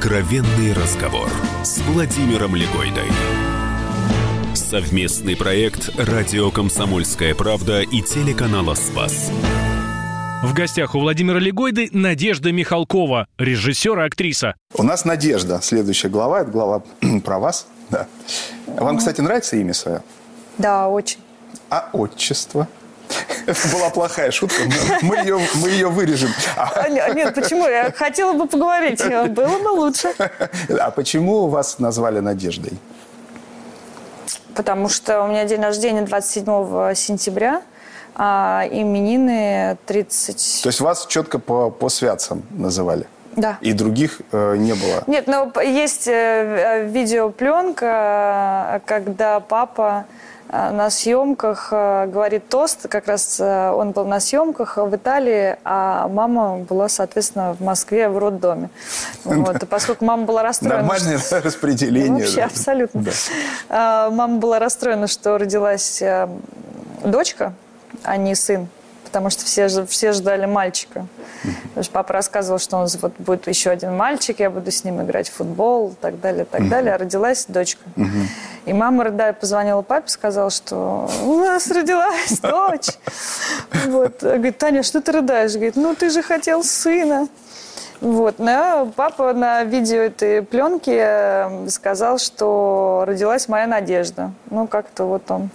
Откровенный 0.00 0.72
разговор 0.72 1.28
с 1.62 1.76
Владимиром 1.82 2.56
Легойдой. 2.56 3.04
Совместный 4.54 5.36
проект 5.36 5.90
«Радио 5.98 6.50
Комсомольская 6.50 7.34
правда» 7.34 7.82
и 7.82 8.00
телеканала 8.00 8.74
«Спас». 8.74 9.30
В 10.42 10.54
гостях 10.54 10.94
у 10.94 11.00
Владимира 11.00 11.38
Легойды 11.38 11.90
Надежда 11.92 12.50
Михалкова, 12.50 13.26
режиссер 13.36 14.00
и 14.00 14.06
актриса. 14.06 14.54
У 14.74 14.82
нас 14.82 15.04
Надежда, 15.04 15.60
следующая 15.62 16.08
глава, 16.08 16.40
это 16.40 16.50
глава 16.50 16.82
про 17.22 17.38
вас. 17.38 17.66
Да. 17.90 18.06
Вам, 18.68 18.96
кстати, 18.96 19.20
нравится 19.20 19.56
имя 19.56 19.74
свое? 19.74 20.02
Да, 20.56 20.88
очень. 20.88 21.18
А 21.68 21.90
отчество? 21.92 22.68
Была 23.72 23.90
плохая 23.90 24.30
шутка, 24.30 24.62
мы 25.02 25.16
ее, 25.16 25.40
мы 25.54 25.70
ее 25.70 25.88
вырежем. 25.88 26.30
А, 26.56 26.88
нет, 26.88 27.34
почему? 27.34 27.66
Я 27.66 27.90
хотела 27.92 28.32
бы 28.32 28.46
поговорить, 28.46 29.02
было 29.04 29.58
бы 29.58 29.68
лучше. 29.68 30.12
А 30.78 30.90
почему 30.90 31.48
вас 31.48 31.78
назвали 31.78 32.20
Надеждой? 32.20 32.78
Потому 34.54 34.88
что 34.88 35.22
у 35.22 35.28
меня 35.28 35.44
день 35.44 35.62
рождения 35.62 36.02
27 36.02 36.94
сентября, 36.94 37.62
а 38.14 38.64
именины 38.70 39.78
30... 39.86 40.60
То 40.62 40.68
есть 40.68 40.80
вас 40.80 41.06
четко 41.06 41.38
по, 41.38 41.70
по 41.70 41.88
святцам 41.88 42.42
называли? 42.50 43.06
Да. 43.36 43.58
И 43.60 43.72
других 43.72 44.20
э, 44.32 44.56
не 44.56 44.74
было? 44.74 45.04
Нет, 45.06 45.28
но 45.28 45.52
есть 45.62 46.08
э, 46.08 46.84
видеопленка, 46.90 48.82
когда 48.84 49.38
папа 49.38 50.04
Э, 50.04 50.20
на 50.52 50.90
съемках 50.90 51.68
э, 51.70 52.06
говорит 52.06 52.48
тост. 52.48 52.88
Как 52.88 53.06
раз 53.06 53.38
э, 53.38 53.70
он 53.70 53.92
был 53.92 54.04
на 54.04 54.18
съемках 54.18 54.76
в 54.76 54.94
Италии, 54.94 55.56
а 55.64 56.08
мама 56.08 56.58
была, 56.58 56.88
соответственно, 56.88 57.54
в 57.54 57.60
Москве 57.60 58.08
в 58.08 58.18
роддоме. 58.18 58.70
Вот. 59.24 59.62
И 59.62 59.66
поскольку 59.66 60.04
мама 60.04 60.24
была 60.24 60.42
расстроена... 60.42 60.78
Нормальное 60.78 61.18
что... 61.18 61.40
распределение. 61.44 62.24
Вообще, 62.24 62.42
абсолютно. 62.42 63.04
Да. 63.68 64.10
Мама 64.10 64.38
была 64.38 64.58
расстроена, 64.58 65.06
что 65.06 65.38
родилась 65.38 66.02
дочка, 67.04 67.52
а 68.02 68.16
не 68.16 68.34
сын 68.34 68.68
потому 69.10 69.28
что 69.28 69.44
все, 69.44 69.66
все 69.86 70.12
ждали 70.12 70.46
мальчика. 70.46 71.06
Потому 71.42 71.82
что 71.82 71.92
папа 71.92 72.12
рассказывал, 72.12 72.60
что 72.60 72.76
он 72.76 72.86
вот 73.02 73.12
будет 73.18 73.48
еще 73.48 73.70
один 73.70 73.96
мальчик, 73.96 74.38
я 74.38 74.50
буду 74.50 74.70
с 74.70 74.84
ним 74.84 75.02
играть 75.02 75.28
в 75.28 75.32
футбол 75.32 75.90
и 75.90 75.94
так 76.00 76.20
далее, 76.20 76.44
и 76.44 76.46
так 76.46 76.68
далее. 76.68 76.94
А 76.94 76.98
родилась 76.98 77.46
дочка. 77.48 77.82
И 78.66 78.72
мама, 78.72 79.04
рыдая, 79.04 79.32
позвонила 79.32 79.82
папе, 79.82 80.08
сказала, 80.08 80.50
что 80.50 81.10
у 81.24 81.40
нас 81.40 81.68
родилась 81.68 82.38
дочь. 82.42 82.90
Вот. 83.86 84.22
Говорит, 84.22 84.58
Таня, 84.58 84.84
что 84.84 85.00
ты 85.00 85.10
рыдаешь? 85.10 85.54
Говорит, 85.54 85.76
ну 85.76 85.96
ты 85.96 86.10
же 86.10 86.22
хотел 86.22 86.62
сына. 86.62 87.26
Вот. 88.00 88.38
Но 88.38 88.92
папа 88.94 89.32
на 89.32 89.64
видео 89.64 90.02
этой 90.02 90.42
пленки 90.42 90.94
э, 90.94 91.68
сказал, 91.68 92.18
что 92.18 93.04
родилась 93.06 93.48
моя 93.48 93.66
надежда. 93.66 94.30
Ну, 94.50 94.68
как-то 94.68 95.04
вот 95.04 95.28
он 95.30 95.50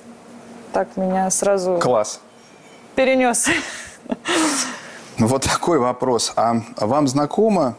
так 0.73 0.97
меня 0.97 1.29
сразу... 1.29 1.79
Класс 1.81 2.19
перенес. 2.95 3.47
Ну, 5.17 5.27
вот 5.27 5.43
такой 5.43 5.79
вопрос. 5.79 6.33
А 6.35 6.61
вам 6.77 7.07
знакомо 7.07 7.77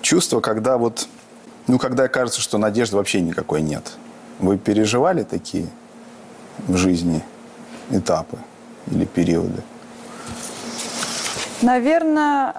чувство, 0.00 0.40
когда 0.40 0.78
вот, 0.78 1.08
ну, 1.66 1.78
когда 1.78 2.08
кажется, 2.08 2.40
что 2.40 2.58
надежды 2.58 2.96
вообще 2.96 3.20
никакой 3.20 3.62
нет? 3.62 3.92
Вы 4.38 4.56
переживали 4.58 5.22
такие 5.22 5.66
в 6.66 6.76
жизни 6.76 7.22
этапы 7.90 8.38
или 8.90 9.04
периоды? 9.04 9.62
Наверное, 11.62 12.54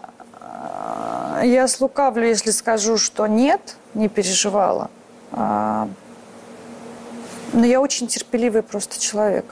я 1.44 1.68
слукавлю, 1.68 2.28
если 2.28 2.52
скажу, 2.52 2.98
что 2.98 3.26
нет, 3.26 3.78
не 3.94 4.10
переживала. 4.10 4.92
А, 5.32 5.88
но 7.54 7.66
я 7.66 7.82
очень 7.82 8.08
терпеливый 8.08 8.62
просто 8.62 9.00
человек. 9.02 9.46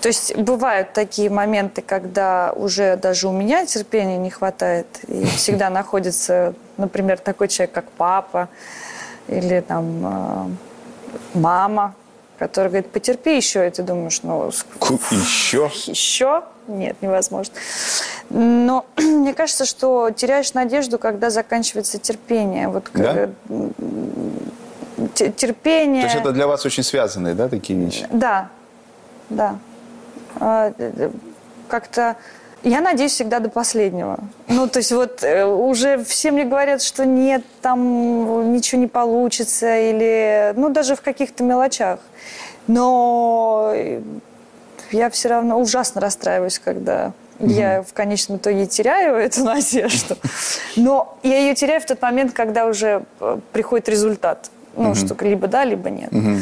То 0.00 0.08
есть 0.08 0.36
бывают 0.36 0.92
такие 0.92 1.30
моменты, 1.30 1.82
когда 1.82 2.52
уже 2.54 2.96
даже 2.96 3.28
у 3.28 3.32
меня 3.32 3.66
терпения 3.66 4.18
не 4.18 4.30
хватает, 4.30 4.86
и 5.08 5.24
всегда 5.36 5.70
находится, 5.70 6.54
например, 6.76 7.18
такой 7.18 7.48
человек, 7.48 7.74
как 7.74 7.90
папа 7.92 8.48
или 9.28 9.60
там 9.60 10.56
э, 11.34 11.38
мама, 11.38 11.94
который 12.38 12.68
говорит, 12.68 12.90
потерпи 12.90 13.36
еще, 13.36 13.66
и 13.66 13.70
ты 13.70 13.82
думаешь, 13.82 14.20
ну... 14.22 14.48
Еще? 15.10 15.70
Еще? 15.86 16.42
Нет, 16.66 16.96
невозможно. 17.00 17.54
Но 18.30 18.86
мне 18.96 19.34
кажется, 19.34 19.64
что 19.64 20.10
теряешь 20.10 20.52
надежду, 20.54 20.98
когда 20.98 21.30
заканчивается 21.30 21.98
терпение. 21.98 22.68
Вот 22.68 22.84
да? 22.92 23.30
терпение... 25.14 26.02
То 26.02 26.08
есть 26.08 26.20
это 26.20 26.32
для 26.32 26.46
вас 26.46 26.64
очень 26.66 26.82
связанные, 26.82 27.34
да, 27.34 27.48
такие 27.48 27.78
вещи? 27.78 28.06
Да, 28.10 28.48
да. 29.30 29.58
А, 30.40 30.72
как-то 31.68 32.16
я 32.64 32.80
надеюсь 32.80 33.12
всегда 33.12 33.40
до 33.40 33.50
последнего. 33.50 34.18
Ну, 34.48 34.66
то 34.68 34.78
есть 34.78 34.90
вот 34.90 35.22
э, 35.22 35.44
уже 35.44 36.02
все 36.02 36.30
мне 36.30 36.44
говорят, 36.44 36.82
что 36.82 37.04
нет, 37.04 37.44
там 37.60 38.52
ничего 38.52 38.80
не 38.80 38.86
получится, 38.86 39.76
или, 39.78 40.54
ну, 40.56 40.70
даже 40.70 40.96
в 40.96 41.02
каких-то 41.02 41.44
мелочах. 41.44 42.00
Но 42.66 43.74
я 44.90 45.10
все 45.10 45.28
равно 45.28 45.60
ужасно 45.60 46.00
расстраиваюсь, 46.00 46.58
когда 46.58 47.12
угу. 47.38 47.50
я 47.50 47.82
в 47.82 47.92
конечном 47.92 48.38
итоге 48.38 48.66
теряю 48.66 49.16
эту 49.16 49.44
надежду. 49.44 50.16
Но 50.76 51.18
я 51.22 51.40
ее 51.40 51.54
теряю 51.54 51.82
в 51.82 51.84
тот 51.84 52.00
момент, 52.00 52.32
когда 52.32 52.66
уже 52.66 53.04
э, 53.20 53.38
приходит 53.52 53.90
результат. 53.90 54.50
Ну, 54.76 54.90
угу. 54.90 54.94
что 54.94 55.16
либо 55.24 55.46
да, 55.46 55.64
либо 55.64 55.90
нет. 55.90 56.12
Угу. 56.12 56.38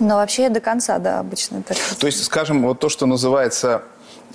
Но 0.00 0.16
вообще 0.16 0.48
до 0.48 0.60
конца, 0.60 0.98
да, 0.98 1.20
обычно 1.20 1.62
так. 1.62 1.76
То 1.98 2.06
есть, 2.06 2.24
скажем, 2.24 2.62
вот 2.62 2.80
то, 2.80 2.88
что 2.88 3.06
называется 3.06 3.82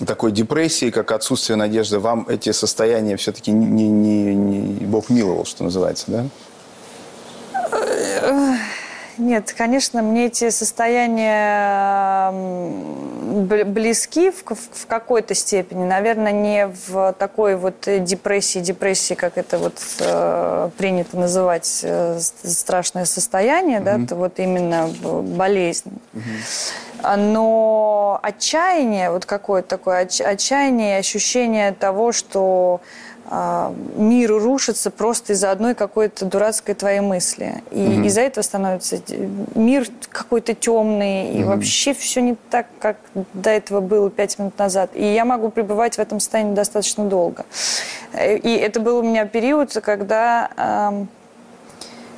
такой 0.06 0.32
депрессией, 0.32 0.92
как 0.92 1.12
отсутствие 1.12 1.58
надежды, 1.58 2.00
вам 2.00 2.26
эти 2.30 2.52
состояния 2.52 3.18
все-таки 3.18 3.52
не, 3.52 3.88
не, 3.88 4.36
не 4.36 4.86
Бог 4.86 5.10
миловал, 5.10 5.46
что 5.46 5.64
называется, 5.64 6.06
да? 6.08 6.26
Нет, 9.18 9.54
конечно, 9.58 10.02
мне 10.02 10.26
эти 10.26 10.50
состояния 10.50 12.32
близки 13.36 14.32
в, 14.32 14.44
в 14.44 14.88
какой-то 14.88 15.34
степени. 15.36 15.86
Наверное, 15.86 16.32
не 16.32 16.68
в 16.68 17.14
такой 17.14 17.56
вот 17.56 17.76
депрессии, 17.86 18.60
депрессии, 18.60 19.14
как 19.14 19.38
это 19.38 19.58
вот 19.58 19.80
э, 20.00 20.70
принято 20.78 21.18
называть 21.18 21.82
э, 21.84 22.20
страшное 22.20 23.06
состояние, 23.06 23.80
mm-hmm. 23.80 23.98
да, 23.98 24.04
это 24.04 24.16
вот 24.16 24.40
именно 24.40 24.90
болезнь. 25.22 25.92
Mm-hmm. 26.14 27.18
Но 27.18 28.20
отчаяние, 28.24 29.12
вот 29.12 29.26
какое-то 29.26 29.68
такое 29.68 30.02
отчаяние, 30.02 30.98
ощущение 30.98 31.72
того, 31.74 32.12
что 32.12 32.82
мир 33.96 34.32
рушится 34.32 34.92
просто 34.92 35.34
из-за 35.34 35.52
одной 35.52 35.74
какой-то 35.74 36.26
дурацкой 36.26 36.76
твоей 36.76 37.00
мысли. 37.00 37.64
И 37.72 37.80
mm 37.80 38.06
из-за 38.06 38.22
этого 38.22 38.44
становится 38.44 39.00
мир 39.56 39.88
какой-то 40.10 40.54
темный, 40.54 41.34
и 41.34 41.40
mm 41.40 41.46
вообще 41.46 41.94
все 41.94 42.22
не 42.22 42.36
так, 42.50 42.68
как 42.80 42.98
до 43.34 43.50
этого 43.50 43.82
было 43.82 44.12
пять 44.12 44.38
минут 44.38 44.58
назад. 44.60 44.92
И 44.94 45.04
я 45.04 45.26
могу 45.26 45.50
пребывать 45.50 45.96
в 45.96 46.00
этом 46.00 46.20
состоянии 46.20 46.54
достаточно 46.54 47.06
долго. 47.06 47.46
И 48.14 48.60
это 48.62 48.80
был 48.80 48.98
у 49.00 49.04
меня 49.04 49.26
период, 49.26 49.74
когда 49.84 50.50
э, 50.56 51.06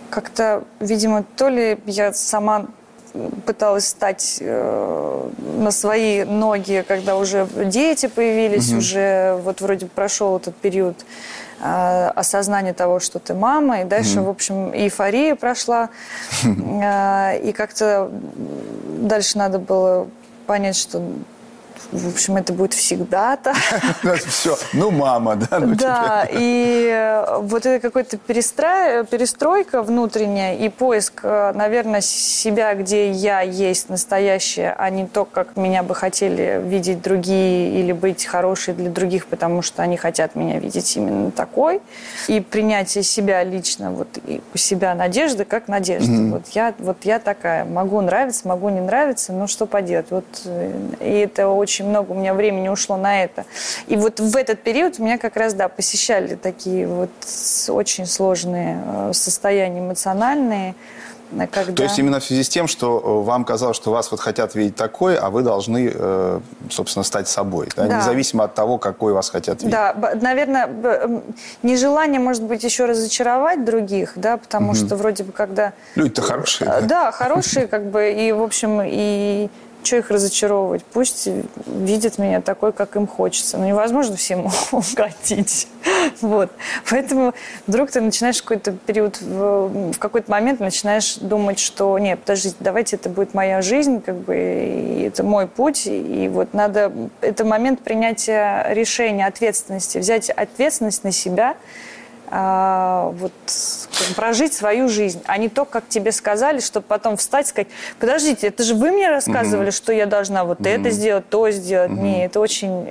как-то, 0.10 0.64
видимо, 0.80 1.24
то 1.36 1.48
ли 1.50 1.80
я 1.86 2.14
сама 2.14 2.68
пыталась 3.46 3.86
встать 3.86 4.38
э, 4.42 5.30
на 5.58 5.72
свои 5.72 6.24
ноги, 6.24 6.84
когда 6.88 7.18
уже 7.18 7.48
дети 7.66 8.08
появились, 8.08 8.70
угу. 8.70 8.80
уже 8.80 9.40
вот 9.44 9.62
вроде 9.62 9.86
прошел 9.88 10.38
этот 10.38 10.56
период 10.56 10.96
э, 11.62 12.12
осознания 12.16 12.74
того, 12.74 13.00
что 13.00 13.20
ты 13.20 13.34
мама, 13.34 13.82
и 13.82 13.84
дальше, 13.84 14.20
угу. 14.20 14.28
в 14.28 14.30
общем, 14.30 14.74
эйфория 14.74 15.36
прошла, 15.36 15.90
э, 16.44 17.40
и 17.40 17.52
как-то 17.52 18.10
дальше 19.00 19.38
надо 19.38 19.60
было 19.60 20.08
понять, 20.46 20.78
что 20.78 21.02
в 21.92 22.08
общем, 22.10 22.38
это 22.38 22.54
будет 22.54 22.74
всегда 22.74 23.38
так. 23.38 23.56
Все, 24.28 24.58
ну 24.74 24.92
мама, 24.92 25.36
да? 25.36 25.60
Ну, 25.60 25.76
да, 25.76 26.28
и 26.30 26.90
э, 26.92 27.38
вот 27.42 27.66
это 27.66 27.80
какой-то 27.80 28.18
перестройка 28.18 29.82
внутренняя 29.82 30.56
и 30.56 30.70
поиск, 30.70 31.22
э, 31.24 31.52
наверное, 31.54 32.02
себя, 32.02 32.74
где 32.74 33.12
я 33.12 33.42
есть 33.42 33.90
настоящая, 33.90 34.76
а 34.78 34.90
не 34.90 35.08
то, 35.08 35.26
как 35.26 35.56
меня 35.56 35.84
бы 35.84 35.96
хотели 35.96 36.62
видеть 36.64 37.02
другие 37.02 37.80
или 37.80 37.92
быть 37.92 38.26
хорошей 38.26 38.74
для 38.74 38.90
других, 38.90 39.28
потому 39.28 39.62
что 39.62 39.84
они 39.84 39.98
хотят 39.98 40.36
меня 40.36 40.60
видеть 40.60 40.96
именно 40.98 41.32
такой. 41.32 41.82
И 42.28 42.40
принятие 42.40 43.04
себя 43.04 43.44
лично, 43.44 43.92
вот 43.92 44.08
и 44.26 44.42
у 44.54 44.58
себя 44.58 44.96
надежды, 44.96 45.46
как 45.46 45.68
надежда. 45.68 46.12
Mm-hmm. 46.12 46.32
Вот, 46.32 46.48
я, 46.50 46.74
вот 46.80 46.98
я 47.04 47.20
такая, 47.20 47.66
могу 47.66 48.02
нравиться, 48.02 48.48
могу 48.48 48.70
не 48.70 48.82
нравиться, 48.82 49.34
но 49.34 49.48
что 49.48 49.66
поделать. 49.66 50.08
Вот, 50.10 50.26
э, 50.46 50.72
и 51.00 51.20
это 51.20 51.48
очень 51.48 51.77
много 51.86 52.12
у 52.12 52.16
меня 52.16 52.34
времени 52.34 52.70
ушло 52.70 52.98
на 52.98 53.24
это. 53.24 53.46
И 53.88 53.96
вот 53.96 54.20
в 54.20 54.36
этот 54.36 54.62
период 54.62 55.00
меня 55.00 55.18
как 55.18 55.36
раз, 55.36 55.54
да, 55.54 55.70
посещали 55.70 56.36
такие 56.36 56.88
вот 56.88 57.10
очень 57.70 58.06
сложные 58.06 58.82
э, 58.86 59.12
состояния 59.14 59.80
эмоциональные, 59.80 60.76
когда... 61.52 61.74
То 61.74 61.84
есть 61.84 62.00
именно 62.00 62.20
в 62.20 62.24
связи 62.24 62.44
с 62.44 62.50
тем, 62.50 62.68
что 62.68 63.02
э, 63.04 63.26
вам 63.26 63.44
казалось, 63.44 63.76
что 63.76 63.92
вас 63.92 64.10
вот 64.12 64.20
хотят 64.20 64.56
видеть 64.56 64.76
такой, 64.76 65.18
а 65.18 65.30
вы 65.30 65.44
должны, 65.44 65.92
э, 65.94 66.40
собственно, 66.70 67.04
стать 67.04 67.28
собой, 67.28 67.68
да? 67.76 67.88
Да. 67.88 67.98
независимо 67.98 68.46
от 68.46 68.56
того, 68.56 68.78
какой 68.78 69.14
вас 69.14 69.30
хотят 69.30 69.62
видеть. 69.62 69.72
Да, 69.72 69.94
наверное, 70.22 70.70
нежелание, 71.64 72.20
может 72.20 72.44
быть, 72.44 72.64
еще 72.64 72.86
разочаровать 72.86 73.66
других, 73.66 74.14
да, 74.16 74.38
потому 74.38 74.70
угу. 74.70 74.76
что 74.76 74.96
вроде 74.96 75.24
бы 75.24 75.32
когда... 75.32 75.74
Люди-то 75.96 76.22
хорошие. 76.22 76.70
Да, 76.70 76.82
да 76.82 77.12
хорошие, 77.12 77.68
как 77.68 77.90
бы, 77.92 78.12
и, 78.12 78.32
в 78.32 78.42
общем, 78.42 78.82
и 78.84 79.50
что 79.88 79.98
их 79.98 80.12
разочаровывать? 80.12 80.84
Пусть 80.84 81.27
видят 81.65 82.17
меня 82.17 82.41
такой, 82.41 82.74
как 82.74 82.96
им 82.96 83.08
хочется. 83.08 83.58
Но 83.58 83.65
невозможно 83.65 84.15
всем 84.15 84.48
угодить. 84.72 85.67
Вот. 86.22 86.51
Поэтому 86.89 87.34
вдруг 87.65 87.91
ты 87.91 88.01
начинаешь 88.01 88.41
какой-то 88.41 88.74
период, 88.74 89.22
в, 89.22 89.94
в 89.94 90.00
какой-то 90.00 90.29
момент 90.29 90.60
начинаешь 90.60 91.15
думать, 91.15 91.60
что 91.60 91.98
нет, 91.98 92.20
подождите, 92.20 92.56
давайте 92.60 92.96
это 92.98 93.10
будет 93.10 93.34
моя 93.34 93.62
жизнь, 93.62 94.01
как 94.01 94.15
бы, 94.15 94.36
и 94.36 95.03
это 95.03 95.24
мой 95.24 95.48
путь, 95.48 95.88
и 95.88 96.29
вот 96.32 96.53
надо, 96.53 96.91
это 97.22 97.46
момент 97.46 97.82
принятия 97.82 98.67
решения, 98.70 99.25
ответственности, 99.25 99.98
взять 99.98 100.29
ответственность 100.29 101.03
на 101.03 101.12
себя, 101.12 101.56
а, 102.30 103.14
вот, 103.18 103.32
прожить 104.16 104.54
свою 104.54 104.90
жизнь, 104.90 105.22
а 105.26 105.38
не 105.38 105.48
то, 105.48 105.64
как 105.64 105.88
тебе 105.88 106.12
сказали, 106.12 106.60
чтобы 106.60 106.86
потом 106.88 107.16
встать 107.16 107.48
и 107.48 107.50
сказать, 107.50 107.68
подождите, 108.00 108.48
это 108.48 108.64
же 108.64 108.76
вы 108.76 108.92
мне 108.92 109.10
рассказывали, 109.10 109.70
mm-hmm. 109.70 109.76
что 109.76 109.94
я 109.94 110.06
должна 110.06 110.44
вот 110.44 110.60
mm-hmm. 110.60 110.82
это 110.82 110.90
сделать, 110.90 111.30
то 111.30 111.50
сделать. 111.52 111.92
Mm-hmm. 111.92 112.02
Не, 112.02 112.26
это 112.26 112.40
очень 112.42 112.86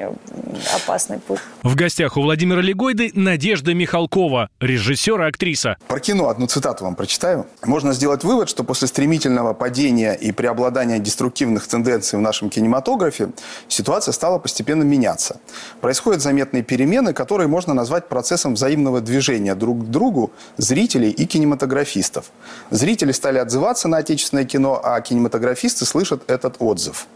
опасный 0.74 1.18
путь. 1.18 1.40
В 1.62 1.74
гостях 1.74 2.16
у 2.16 2.22
Владимира 2.22 2.62
Легойды 2.62 3.10
Надежда 3.14 3.74
Михалкова, 3.74 4.48
режиссер 4.60 5.20
и 5.20 5.28
актриса. 5.28 5.76
Про 5.86 6.00
кино 6.00 6.30
одну 6.30 6.46
цитату 6.46 6.84
вам 6.84 6.94
прочитаю. 6.94 7.46
Можно 7.64 7.92
сделать 7.92 8.24
вывод, 8.24 8.48
что 8.48 8.64
после 8.64 8.88
стремительного 8.88 9.52
падения 9.52 10.14
и 10.14 10.32
преобладания 10.32 10.98
деструктивных 10.98 11.66
тенденций 11.66 12.18
в 12.18 12.22
нашем 12.22 12.48
кинематографе 12.48 13.28
ситуация 13.68 14.12
стала 14.12 14.38
постепенно 14.38 14.82
меняться. 14.82 15.40
Происходят 15.82 16.22
заметные 16.22 16.62
перемены, 16.62 17.12
которые 17.12 17.48
можно 17.48 17.74
назвать 17.74 18.08
процессом 18.08 18.54
взаимного 18.54 19.00
движения 19.00 19.25
движения 19.26 19.54
друг 19.54 19.84
к 19.84 19.84
другу 19.90 20.30
зрителей 20.56 21.10
и 21.10 21.26
кинематографистов. 21.26 22.26
Зрители 22.70 23.12
стали 23.12 23.38
отзываться 23.38 23.88
на 23.88 23.98
отечественное 23.98 24.44
кино, 24.44 24.80
а 24.82 25.00
кинематографисты 25.00 25.84
слышат 25.84 26.30
этот 26.30 26.56
отзыв. 26.58 27.06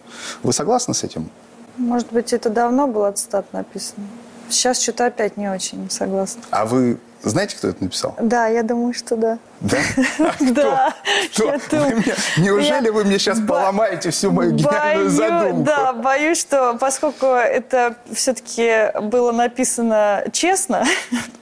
Вы 0.43 0.53
согласны 0.53 0.95
с 0.95 1.05
этим? 1.05 1.31
Может 1.77 2.13
быть, 2.13 2.33
это 2.33 2.51
давно 2.51 2.87
было 2.87 3.13
цитат 3.13 3.53
написано. 3.53 4.07
Сейчас 4.49 4.83
что-то 4.83 5.07
опять 5.07 5.37
не 5.37 5.49
очень 5.49 5.89
согласна. 5.89 6.43
А 6.51 6.65
вы 6.65 6.99
знаете, 7.23 7.57
кто 7.57 7.69
это 7.69 7.85
написал? 7.85 8.17
Да, 8.21 8.47
я 8.47 8.63
думаю, 8.63 8.95
что 8.95 9.17
да. 9.17 9.39
Да? 9.61 9.79
Да. 10.41 10.95
Неужели 12.39 12.89
вы 12.89 13.05
мне 13.05 13.19
сейчас 13.19 13.39
поломаете 13.47 14.11
всю 14.11 14.33
мою 14.33 14.53
гениальную 14.53 15.11
задумку? 15.11 15.63
Да, 15.63 15.93
боюсь, 15.93 16.41
что 16.41 16.77
поскольку 16.81 17.27
это 17.27 17.95
все-таки 18.13 18.99
было 19.01 19.33
написано 19.33 20.25
честно, 20.33 20.85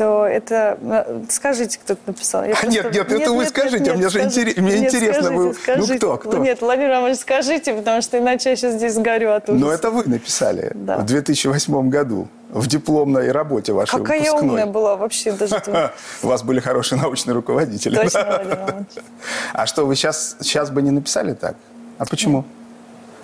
то 0.00 0.26
это... 0.26 0.78
Э, 0.80 1.24
скажите, 1.28 1.78
кто 1.78 1.92
это 1.92 2.02
написал. 2.06 2.44
Я 2.44 2.52
а 2.52 2.56
просто... 2.56 2.68
Нет, 2.68 2.84
нет, 2.84 3.10
нет, 3.10 3.20
это 3.20 3.32
вы 3.32 3.44
нет, 3.44 3.48
скажите, 3.50 3.84
нет, 3.84 3.96
мне 3.96 4.08
же 4.08 4.18
скажите, 4.18 4.60
мне 4.62 4.80
нет, 4.80 4.94
интересно. 4.94 5.22
Скажите, 5.24 5.36
вы... 5.36 5.54
скажите. 5.54 5.92
Ну, 5.92 5.98
кто, 5.98 6.16
кто? 6.16 6.38
Нет, 6.38 6.60
Владимир 6.62 6.90
Иванович, 6.90 7.18
скажите, 7.18 7.74
потому 7.74 8.00
что 8.00 8.18
иначе 8.18 8.48
я 8.48 8.56
сейчас 8.56 8.74
здесь 8.76 8.94
сгорю 8.94 9.34
от 9.34 9.50
ужаса. 9.50 9.62
Но 9.62 9.70
это 9.70 9.90
вы 9.90 10.04
написали 10.04 10.72
да. 10.74 10.96
в 10.96 11.04
2008 11.04 11.90
году 11.90 12.28
в 12.48 12.66
дипломной 12.66 13.30
работе 13.30 13.74
вашей 13.74 13.98
Какая 13.98 14.20
выпускной. 14.20 14.42
я 14.42 14.50
умная 14.50 14.66
была 14.66 14.96
вообще 14.96 15.32
даже. 15.32 15.62
У 16.22 16.28
вас 16.28 16.42
были 16.42 16.60
хорошие 16.60 16.98
научные 16.98 17.34
руководители. 17.34 17.94
Точно, 17.94 18.86
А 19.52 19.66
что, 19.66 19.84
вы 19.84 19.96
сейчас, 19.96 20.36
сейчас 20.40 20.70
бы 20.70 20.80
не 20.80 20.92
написали 20.92 21.34
так? 21.34 21.56
А 21.98 22.06
почему? 22.06 22.44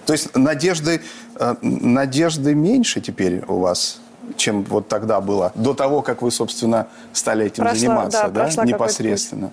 То 0.04 0.12
есть 0.12 0.36
надежды, 0.36 1.00
э, 1.40 1.54
надежды 1.62 2.54
меньше 2.54 3.00
теперь 3.00 3.42
у 3.48 3.60
вас 3.60 3.98
чем 4.36 4.64
вот 4.64 4.88
тогда 4.88 5.20
было, 5.20 5.52
до 5.54 5.74
того, 5.74 6.02
как 6.02 6.22
вы, 6.22 6.30
собственно, 6.30 6.88
стали 7.12 7.46
этим 7.46 7.64
прошла, 7.64 7.78
заниматься, 7.78 8.28
да, 8.28 8.48
да? 8.54 8.64
непосредственно? 8.64 9.50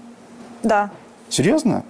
Да. 0.63 0.89
Серьезно? 1.29 1.83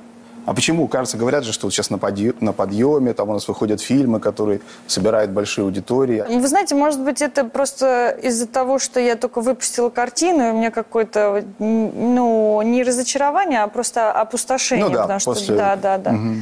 А 0.46 0.54
почему? 0.54 0.88
Кажется, 0.88 1.18
говорят 1.18 1.46
же, 1.46 1.54
что 1.54 1.68
вот 1.68 1.74
сейчас 1.74 1.90
на, 1.90 1.98
подъеме, 1.98 2.34
на 2.42 2.52
подъеме, 2.52 3.14
там 3.14 3.30
у 3.30 3.34
нас 3.34 3.48
выходят 3.48 3.80
фильмы, 3.80 4.20
которые 4.20 4.60
собирают 4.88 5.32
большие 5.32 5.64
аудитории. 5.64 6.24
Вы 6.28 6.48
знаете, 6.48 6.76
может 6.76 7.00
быть, 7.00 7.22
это 7.22 7.46
просто 7.46 8.18
из-за 8.22 8.46
того, 8.46 8.78
что 8.78 9.00
я 9.00 9.16
только 9.16 9.40
выпустила 9.40 9.90
картину, 9.90 10.48
и 10.48 10.52
у 10.52 10.54
меня 10.58 10.72
какое-то, 10.72 11.46
ну, 11.60 12.62
не 12.62 12.84
разочарование, 12.84 13.64
а 13.64 13.68
просто 13.68 14.12
опустошение. 14.12 14.86
Ну 14.86 14.92
да, 14.92 15.02
потому 15.04 15.20
после... 15.24 15.44
что, 15.46 15.56
да, 15.56 15.76
да, 15.78 15.98
да. 15.98 16.12
Угу. 16.12 16.36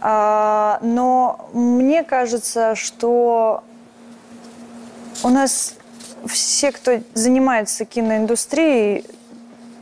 А, 0.00 0.78
но 0.80 1.50
мне 1.52 2.04
кажется, 2.04 2.74
что 2.74 3.62
у 5.22 5.28
нас 5.28 5.74
все, 6.26 6.72
кто 6.72 7.00
занимается 7.14 7.84
киноиндустрией, 7.84 9.04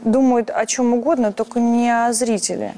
думают 0.03 0.51
о 0.51 0.65
чем 0.67 0.95
угодно, 0.95 1.33
только 1.33 1.61
не 1.61 1.91
о 1.91 2.13
зрителе. 2.13 2.75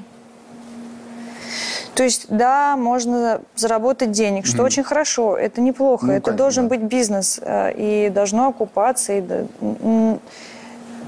То 1.95 2.03
есть, 2.03 2.25
да, 2.27 2.75
можно 2.75 3.41
заработать 3.55 4.11
денег, 4.11 4.47
что 4.47 4.63
очень 4.63 4.83
хорошо, 4.83 5.37
это 5.37 5.61
неплохо, 5.61 6.07
ну, 6.07 6.13
это 6.13 6.25
конечно, 6.25 6.37
должен 6.37 6.67
быть 6.67 6.81
бизнес, 6.81 7.39
э, 7.41 7.73
и 7.77 8.09
должно 8.09 8.47
окупаться, 8.47 9.13
и, 9.13 9.23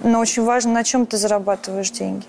но 0.03 0.19
очень 0.19 0.43
важно, 0.43 0.73
на 0.73 0.83
чем 0.83 1.07
ты 1.07 1.17
зарабатываешь 1.17 1.89
деньги. 1.89 2.25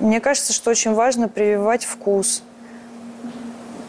Мне 0.00 0.20
кажется, 0.20 0.52
что 0.52 0.70
очень 0.70 0.94
важно 0.94 1.28
прививать 1.28 1.84
вкус– 1.84 2.42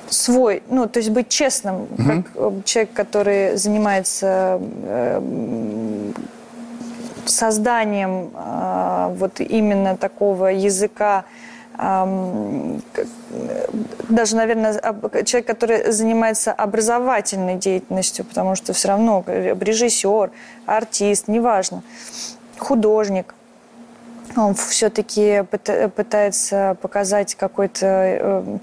свой, 0.09 0.63
ну, 0.69 0.87
то 0.87 0.99
есть 0.99 1.09
быть 1.09 1.29
честным, 1.29 1.83
угу. 1.83 2.23
как 2.23 2.25
э, 2.35 2.51
человек, 2.65 2.93
который 2.93 3.57
занимается 3.57 4.59
э, 4.83 6.11
созданием 7.25 8.31
э, 8.33 9.15
вот 9.17 9.39
именно 9.39 9.97
такого 9.97 10.47
языка, 10.47 11.25
э, 11.77 12.79
даже, 14.09 14.35
наверное, 14.35 14.79
человек, 15.25 15.47
который 15.47 15.91
занимается 15.91 16.51
образовательной 16.53 17.55
деятельностью, 17.55 18.25
потому 18.25 18.55
что 18.55 18.73
все 18.73 18.87
равно 18.87 19.23
режиссер, 19.27 20.31
артист, 20.65 21.27
неважно, 21.27 21.83
художник, 22.57 23.33
он 24.35 24.53
все-таки 24.55 25.43
пытается 25.95 26.77
показать 26.81 27.35
какой-то 27.35 27.85
э, 27.85 28.57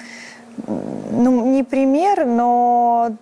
ну, 0.66 1.46
не 1.46 1.62
пример, 1.62 2.24
но 2.24 3.16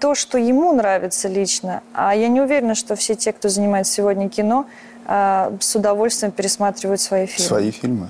то, 0.00 0.14
что 0.14 0.38
ему 0.38 0.72
нравится 0.72 1.28
лично. 1.28 1.82
А 1.92 2.14
я 2.14 2.28
не 2.28 2.40
уверена, 2.40 2.74
что 2.74 2.96
все 2.96 3.14
те, 3.14 3.32
кто 3.32 3.48
занимается 3.48 3.92
сегодня 3.94 4.28
кино, 4.28 4.66
а, 5.06 5.52
с 5.60 5.74
удовольствием 5.76 6.32
пересматривают 6.32 7.00
свои 7.00 7.26
фильмы. 7.26 7.48
Свои 7.48 7.70
фильмы. 7.70 8.08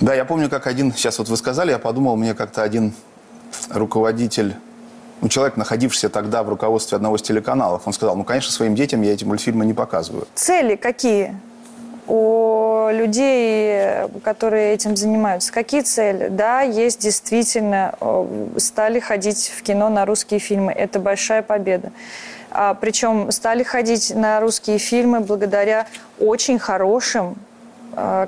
Да, 0.00 0.14
я 0.14 0.24
помню, 0.24 0.48
как 0.48 0.66
один, 0.66 0.92
сейчас 0.92 1.18
вот 1.18 1.28
вы 1.28 1.36
сказали, 1.36 1.70
я 1.70 1.78
подумал, 1.78 2.16
мне 2.16 2.34
как-то 2.34 2.62
один 2.62 2.92
руководитель, 3.70 4.54
ну, 5.20 5.28
человек, 5.28 5.56
находившийся 5.56 6.08
тогда 6.08 6.42
в 6.42 6.48
руководстве 6.48 6.96
одного 6.96 7.16
из 7.16 7.22
телеканалов, 7.22 7.82
он 7.86 7.92
сказал, 7.92 8.16
ну, 8.16 8.24
конечно, 8.24 8.52
своим 8.52 8.74
детям 8.74 9.02
я 9.02 9.12
эти 9.12 9.24
мультфильмы 9.24 9.66
не 9.66 9.74
показываю. 9.74 10.26
Цели 10.34 10.76
какие? 10.76 11.36
У 12.08 12.88
людей, 12.90 14.08
которые 14.24 14.74
этим 14.74 14.96
занимаются. 14.96 15.52
Какие 15.52 15.82
цели? 15.82 16.28
Да, 16.28 16.62
есть 16.62 17.00
действительно, 17.00 17.94
стали 18.56 18.98
ходить 18.98 19.52
в 19.56 19.62
кино 19.62 19.88
на 19.88 20.04
русские 20.06 20.40
фильмы. 20.40 20.72
Это 20.72 20.98
большая 20.98 21.42
победа. 21.42 21.92
А, 22.50 22.74
причем 22.74 23.30
стали 23.30 23.62
ходить 23.62 24.14
на 24.14 24.40
русские 24.40 24.78
фильмы 24.78 25.20
благодаря 25.20 25.86
очень 26.18 26.58
хорошим 26.58 27.32
э, 27.32 27.47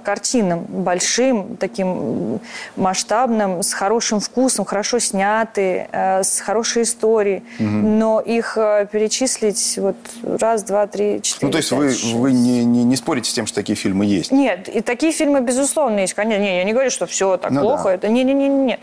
картинам, 0.04 0.64
большим, 0.68 1.56
таким 1.56 2.40
масштабным, 2.76 3.62
с 3.62 3.72
хорошим 3.72 4.20
вкусом, 4.20 4.64
хорошо 4.64 4.98
сняты, 4.98 5.88
э, 5.90 6.22
с 6.22 6.40
хорошей 6.40 6.82
историей. 6.82 7.42
Угу. 7.58 7.68
Но 7.68 8.20
их 8.20 8.56
э, 8.56 8.86
перечислить 8.90 9.78
вот 9.78 9.96
раз, 10.22 10.62
два, 10.62 10.86
три, 10.86 11.20
четыре, 11.22 11.46
Ну, 11.46 11.52
то 11.52 11.58
есть 11.58 11.72
вы, 11.72 11.94
вы 12.14 12.32
не, 12.32 12.64
не, 12.64 12.84
не 12.84 12.96
спорите 12.96 13.30
с 13.30 13.34
тем, 13.34 13.46
что 13.46 13.56
такие 13.56 13.76
фильмы 13.76 14.04
есть? 14.04 14.32
Нет, 14.32 14.68
и 14.68 14.80
такие 14.80 15.12
фильмы, 15.12 15.40
безусловно, 15.40 16.00
есть. 16.00 16.14
Конечно, 16.14 16.42
не, 16.42 16.58
я 16.58 16.64
не 16.64 16.72
говорю, 16.72 16.90
что 16.90 17.06
все 17.06 17.36
так 17.36 17.50
ну, 17.50 17.62
плохо. 17.62 17.84
Да. 17.84 17.94
Это 17.94 18.08
не, 18.08 18.24
не, 18.24 18.34
не, 18.34 18.48
нет. 18.48 18.80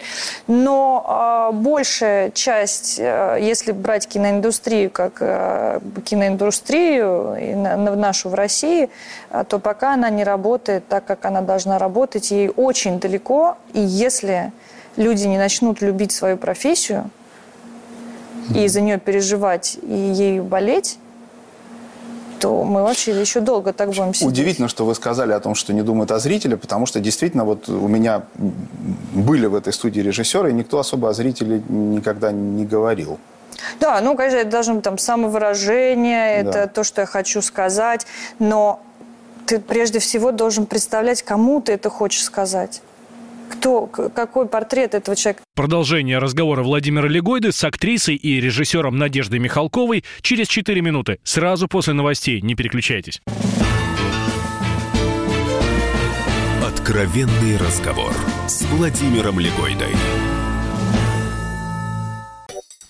Но 0.47 1.49
э, 1.51 1.55
большая 1.55 2.31
часть, 2.31 2.97
э, 2.99 3.37
если 3.41 3.71
брать 3.71 4.07
киноиндустрию 4.07 4.89
как 4.89 5.17
э, 5.19 5.79
киноиндустрию 6.05 7.35
и 7.35 7.55
на, 7.55 7.77
на 7.77 7.95
нашу 7.95 8.29
в 8.29 8.33
России, 8.33 8.89
э, 9.29 9.43
то 9.47 9.59
пока 9.59 9.93
она 9.93 10.09
не 10.09 10.23
работает 10.23 10.76
так, 10.79 11.05
как 11.05 11.25
она 11.25 11.41
должна 11.41 11.77
работать, 11.79 12.31
ей 12.31 12.49
очень 12.49 12.99
далеко. 12.99 13.57
И 13.73 13.79
если 13.79 14.51
люди 14.95 15.25
не 15.27 15.37
начнут 15.37 15.81
любить 15.81 16.11
свою 16.11 16.37
профессию 16.37 17.09
и 18.55 18.67
за 18.67 18.81
нее 18.81 18.99
переживать 18.99 19.77
и 19.81 19.93
ею 19.93 20.43
болеть, 20.43 20.99
то 22.39 22.63
мы 22.63 22.83
вообще 22.83 23.19
еще 23.19 23.39
долго 23.39 23.73
так 23.73 23.89
будем 23.89 24.13
сидеть. 24.13 24.29
Удивительно, 24.29 24.67
что 24.67 24.85
вы 24.85 24.95
сказали 24.95 25.33
о 25.33 25.39
том, 25.39 25.55
что 25.55 25.73
не 25.73 25.81
думают 25.81 26.11
о 26.11 26.19
зрителе, 26.19 26.55
потому 26.57 26.85
что 26.85 26.99
действительно 26.99 27.45
вот 27.45 27.67
у 27.67 27.87
меня 27.87 28.23
были 29.13 29.47
в 29.47 29.55
этой 29.55 29.73
студии 29.73 30.01
режиссеры, 30.01 30.51
и 30.51 30.53
никто 30.53 30.79
особо 30.79 31.09
о 31.09 31.13
зрителе 31.13 31.61
никогда 31.67 32.31
не 32.31 32.65
говорил. 32.65 33.17
Да, 33.79 33.99
ну, 34.01 34.15
конечно, 34.15 34.37
это 34.37 34.51
должно 34.51 34.75
быть 34.75 34.83
там 34.83 34.97
самовыражение, 34.97 36.43
да. 36.43 36.49
это 36.49 36.67
то, 36.67 36.83
что 36.83 37.01
я 37.01 37.07
хочу 37.07 37.41
сказать, 37.41 38.05
но 38.39 38.81
ты 39.47 39.59
прежде 39.59 39.99
всего 39.99 40.31
должен 40.31 40.65
представлять, 40.65 41.23
кому 41.23 41.61
ты 41.61 41.71
это 41.71 41.89
хочешь 41.89 42.23
сказать. 42.23 42.81
Кто, 43.49 43.87
какой 43.87 44.45
портрет 44.45 44.93
этого 44.93 45.15
человека. 45.15 45.41
Продолжение 45.55 46.17
разговора 46.17 46.63
Владимира 46.63 47.07
Легойды 47.07 47.53
с 47.53 47.63
актрисой 47.63 48.15
и 48.15 48.41
режиссером 48.41 48.97
Надеждой 48.97 49.39
Михалковой 49.39 50.03
через 50.21 50.47
4 50.49 50.81
минуты, 50.81 51.19
сразу 51.23 51.69
после 51.69 51.93
новостей. 51.93 52.41
Не 52.41 52.55
переключайтесь. 52.55 53.21
Откровенный 56.61 57.57
разговор 57.57 58.13
с 58.47 58.63
Владимиром 58.63 59.39
Легойдой. 59.39 59.95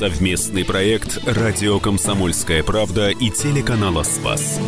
Совместный 0.00 0.64
проект 0.64 1.18
«Радио 1.26 1.78
Комсомольская 1.78 2.62
правда» 2.62 3.10
и 3.10 3.28
телеканала 3.28 4.02
«Спас». 4.02 4.58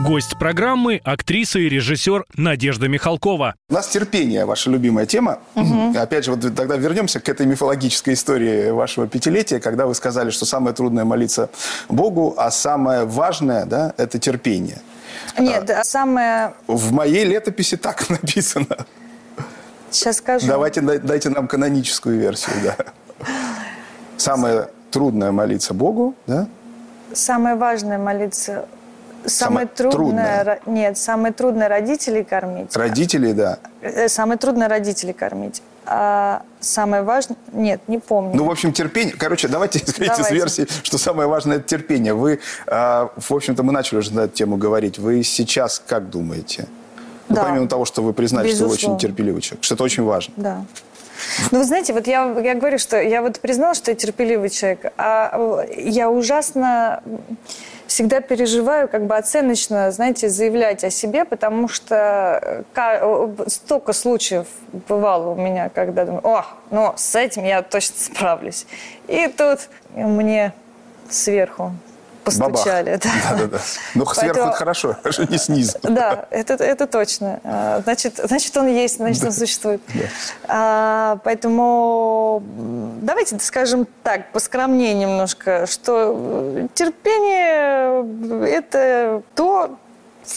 Гость 0.00 0.38
программы– 0.38 1.00
актриса 1.04 1.58
и 1.58 1.68
режиссер 1.68 2.26
Надежда 2.36 2.86
Михалкова. 2.86 3.56
У 3.68 3.74
нас 3.74 3.88
терпение– 3.88 4.44
ваша 4.46 4.70
любимая 4.70 5.06
тема. 5.06 5.40
Угу. 5.56 5.98
Опять 5.98 6.26
же, 6.26 6.34
вот 6.34 6.54
тогда 6.54 6.76
вернемся 6.76 7.18
к 7.18 7.28
этой 7.28 7.46
мифологической 7.46 8.14
истории 8.14 8.70
вашего 8.70 9.08
пятилетия, 9.08 9.58
когда 9.58 9.88
вы 9.88 9.94
сказали, 9.96 10.30
что 10.30 10.46
самое 10.46 10.72
трудное– 10.72 11.04
молиться 11.04 11.50
Богу, 11.88 12.36
а 12.36 12.52
самое 12.52 13.04
важное 13.04 13.66
да,– 13.66 13.92
это 13.96 14.20
терпение. 14.20 14.80
Нет, 15.36 15.68
а, 15.68 15.82
самое... 15.82 16.54
В 16.68 16.92
моей 16.92 17.24
летописи 17.24 17.76
так 17.76 18.08
написано. 18.08 18.86
Сейчас 19.90 20.18
скажу. 20.18 20.46
Давайте 20.46 20.80
дайте 20.80 21.28
нам 21.28 21.48
каноническую 21.48 22.20
версию, 22.20 22.54
да. 22.62 22.76
Самое 24.22 24.68
трудное 24.92 25.32
молиться 25.32 25.74
Богу, 25.74 26.14
да? 26.28 26.46
Самое 27.12 27.56
важное 27.56 27.98
молиться. 27.98 28.66
Самое, 29.24 29.66
самое 29.66 29.66
трудное, 29.66 30.44
трудное. 30.44 30.60
Нет, 30.66 30.98
самое 30.98 31.32
трудное 31.32 31.68
родителей 31.68 32.24
кормить. 32.24 32.74
Родителей, 32.76 33.32
да. 33.32 33.58
Э, 33.80 34.08
самое 34.08 34.38
трудное 34.38 34.68
родителей 34.68 35.12
кормить. 35.12 35.62
А 35.86 36.42
самое 36.60 37.02
важное... 37.02 37.36
Нет, 37.52 37.80
не 37.88 37.98
помню. 37.98 38.36
Ну, 38.36 38.44
в 38.44 38.50
общем, 38.50 38.72
терпение... 38.72 39.14
Короче, 39.16 39.48
давайте 39.48 39.78
исходить 39.84 40.18
из 40.18 40.30
версии, 40.30 40.66
что 40.84 40.98
самое 40.98 41.28
важное– 41.28 41.56
это 41.58 41.68
терпение. 41.68 42.14
Вы, 42.14 42.38
а, 42.66 43.10
в 43.16 43.32
общем-то, 43.32 43.64
мы 43.64 43.72
начали 43.72 43.98
уже 43.98 44.12
на 44.14 44.20
эту 44.20 44.34
тему 44.34 44.56
говорить. 44.56 44.98
Вы 44.98 45.24
сейчас 45.24 45.82
как 45.84 46.10
думаете? 46.10 46.68
Ну, 47.28 47.36
да. 47.36 47.44
помимо 47.44 47.66
того, 47.66 47.84
что 47.84 48.02
вы 48.02 48.12
признали, 48.12 48.48
Безусловно. 48.48 48.76
что 48.76 48.88
вы 48.88 48.94
очень 48.94 49.00
терпеливый 49.00 49.40
человек, 49.40 49.64
что 49.64 49.74
это 49.74 49.84
очень 49.84 50.04
важно. 50.04 50.34
Да. 50.36 50.64
Ну, 51.50 51.58
вы 51.58 51.64
знаете, 51.64 51.92
вот 51.92 52.06
я, 52.06 52.24
я 52.42 52.54
говорю, 52.54 52.78
что 52.78 53.00
я 53.00 53.22
вот 53.22 53.40
признала, 53.40 53.74
что 53.74 53.90
я 53.90 53.96
терпеливый 53.96 54.50
человек, 54.50 54.92
а 54.96 55.66
я 55.76 56.10
ужасно 56.10 57.02
всегда 57.86 58.20
переживаю 58.20 58.88
как 58.88 59.06
бы 59.06 59.16
оценочно, 59.16 59.90
знаете, 59.90 60.28
заявлять 60.30 60.82
о 60.82 60.90
себе, 60.90 61.24
потому 61.26 61.68
что 61.68 62.64
столько 63.48 63.92
случаев 63.92 64.46
бывало 64.88 65.30
у 65.30 65.34
меня, 65.34 65.68
когда 65.68 66.06
думаю, 66.06 66.26
о, 66.26 66.46
ну, 66.70 66.94
с 66.96 67.14
этим 67.14 67.44
я 67.44 67.62
точно 67.62 67.96
справлюсь. 67.98 68.66
И 69.08 69.28
тут 69.28 69.68
мне 69.94 70.54
сверху 71.10 71.72
постучали. 72.24 72.98
Да. 73.02 73.10
Да, 73.30 73.36
да, 73.36 73.46
да. 73.46 73.58
Ну, 73.94 74.04
Поэтому... 74.04 74.14
сверху 74.14 74.48
это 74.48 74.56
хорошо, 74.56 74.96
даже 75.02 75.26
не 75.30 75.38
снизу. 75.38 75.78
Да, 75.82 76.26
это, 76.30 76.54
это 76.54 76.86
точно. 76.86 77.40
А, 77.44 77.80
значит, 77.82 78.20
значит, 78.22 78.56
он 78.56 78.68
есть, 78.68 78.96
значит, 78.96 79.24
он 79.24 79.32
существует. 79.32 79.80
А, 80.48 81.18
поэтому 81.24 82.42
давайте 83.02 83.38
скажем 83.40 83.86
так, 84.02 84.32
поскромнее 84.32 84.94
немножко, 84.94 85.66
что 85.66 86.68
терпение– 86.74 88.46
это 88.48 89.22
то, 89.34 89.78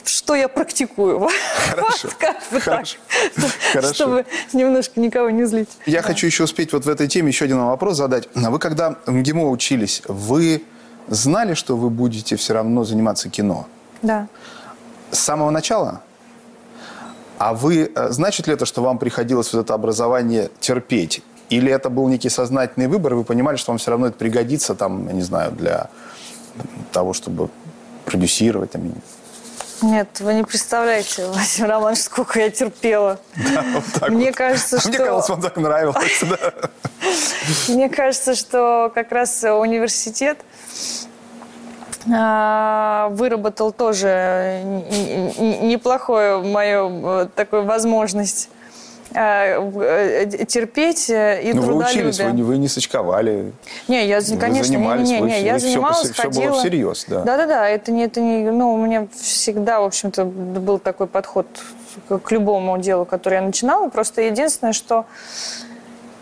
что 0.05 0.35
я 0.35 0.47
практикую. 0.47 1.19
Хорошо. 1.69 2.07
Вот 2.07 2.13
как 2.15 2.37
бы 2.51 2.59
Хорошо. 2.59 2.97
так. 3.35 3.51
Хорошо. 3.73 3.93
Чтобы 3.93 4.25
немножко 4.53 4.99
никого 4.99 5.29
не 5.29 5.45
злить. 5.45 5.69
Я 5.85 6.01
да. 6.01 6.07
хочу 6.07 6.25
еще 6.25 6.43
успеть 6.43 6.73
вот 6.73 6.85
в 6.85 6.89
этой 6.89 7.07
теме 7.07 7.29
еще 7.29 7.45
один 7.45 7.59
вопрос 7.59 7.97
задать. 7.97 8.27
А 8.35 8.49
вы 8.49 8.59
когда 8.59 8.95
в 9.05 9.11
МГИМО 9.11 9.49
учились, 9.49 10.01
вы 10.07 10.63
знали, 11.07 11.53
что 11.53 11.75
вы 11.77 11.89
будете 11.89 12.35
все 12.35 12.53
равно 12.53 12.83
заниматься 12.83 13.29
кино? 13.29 13.67
Да. 14.01 14.27
С 15.11 15.19
самого 15.19 15.49
начала? 15.49 16.01
А 17.37 17.53
вы, 17.53 17.91
э, 17.93 18.09
значит 18.11 18.47
ли 18.47 18.53
это, 18.53 18.65
что 18.65 18.81
вам 18.81 18.97
приходилось 18.97 19.53
вот 19.53 19.65
это 19.65 19.73
образование 19.73 20.49
терпеть? 20.59 21.21
Или 21.49 21.71
это 21.71 21.89
был 21.89 22.07
некий 22.07 22.29
сознательный 22.29 22.87
выбор, 22.87 23.13
и 23.13 23.15
вы 23.17 23.23
понимали, 23.23 23.57
что 23.57 23.71
вам 23.71 23.77
все 23.77 23.91
равно 23.91 24.07
это 24.07 24.17
пригодится, 24.17 24.73
там, 24.73 25.07
я 25.07 25.13
не 25.13 25.21
знаю, 25.21 25.51
для 25.51 25.89
того, 26.91 27.13
чтобы 27.13 27.49
продюсировать? 28.05 28.71
Там... 28.71 28.93
Нет, 29.81 30.19
вы 30.21 30.33
не 30.33 30.43
представляете, 30.43 31.27
Владимир 31.27 31.69
Романович, 31.69 31.99
сколько 32.03 32.39
я 32.39 32.49
терпела. 32.49 33.19
Да, 33.35 33.63
вот 33.73 34.09
мне 34.09 34.27
вот. 34.27 34.35
кажется, 34.35 34.77
а 34.77 34.79
что... 34.79 34.89
Мне 34.89 34.97
казалось, 34.97 35.29
вам 35.29 35.41
так 35.41 35.57
нравилось. 35.57 36.23
Мне 37.67 37.89
кажется, 37.89 38.33
что 38.33 38.91
как 38.95 39.11
раз 39.11 39.43
университет 39.43 40.39
выработал 42.05 43.71
тоже 43.71 44.61
неплохую 45.39 46.43
мою 46.43 47.21
э, 47.21 47.27
такую 47.35 47.63
возможность 47.63 48.49
а, 49.13 49.59
э, 49.59 50.45
терпеть 50.45 51.09
э, 51.09 51.41
и 51.41 51.53
трудолюбие. 51.53 51.77
вы 51.77 51.85
учились, 51.85 52.19
вы 52.19 52.31
не, 52.31 52.43
вы 52.43 52.57
не 52.57 52.67
сочковали. 52.67 53.53
Не, 53.87 54.05
я, 54.07 54.19
вы 54.19 54.37
конечно, 54.37 54.65
занимались, 54.65 55.07
не, 55.07 55.15
не, 55.15 55.21
не, 55.21 55.39
вы, 55.39 55.45
я 55.45 55.59
занималась, 55.59 56.09
все, 56.09 56.23
ходила. 56.23 56.31
Все 56.31 56.49
было 56.49 56.59
всерьез, 56.59 57.05
да. 57.07 57.21
Да-да-да, 57.23 57.69
это 57.69 57.91
не, 57.91 58.03
это 58.03 58.19
не, 58.19 58.51
ну, 58.51 58.73
у 58.73 58.77
меня 58.77 59.07
всегда, 59.13 59.79
в 59.79 59.85
общем-то, 59.85 60.25
был 60.25 60.79
такой 60.79 61.07
подход 61.07 61.47
к 62.07 62.31
любому 62.31 62.77
делу, 62.77 63.05
которое 63.05 63.37
я 63.37 63.41
начинала. 63.41 63.87
Просто 63.89 64.21
единственное, 64.21 64.73
что 64.73 65.05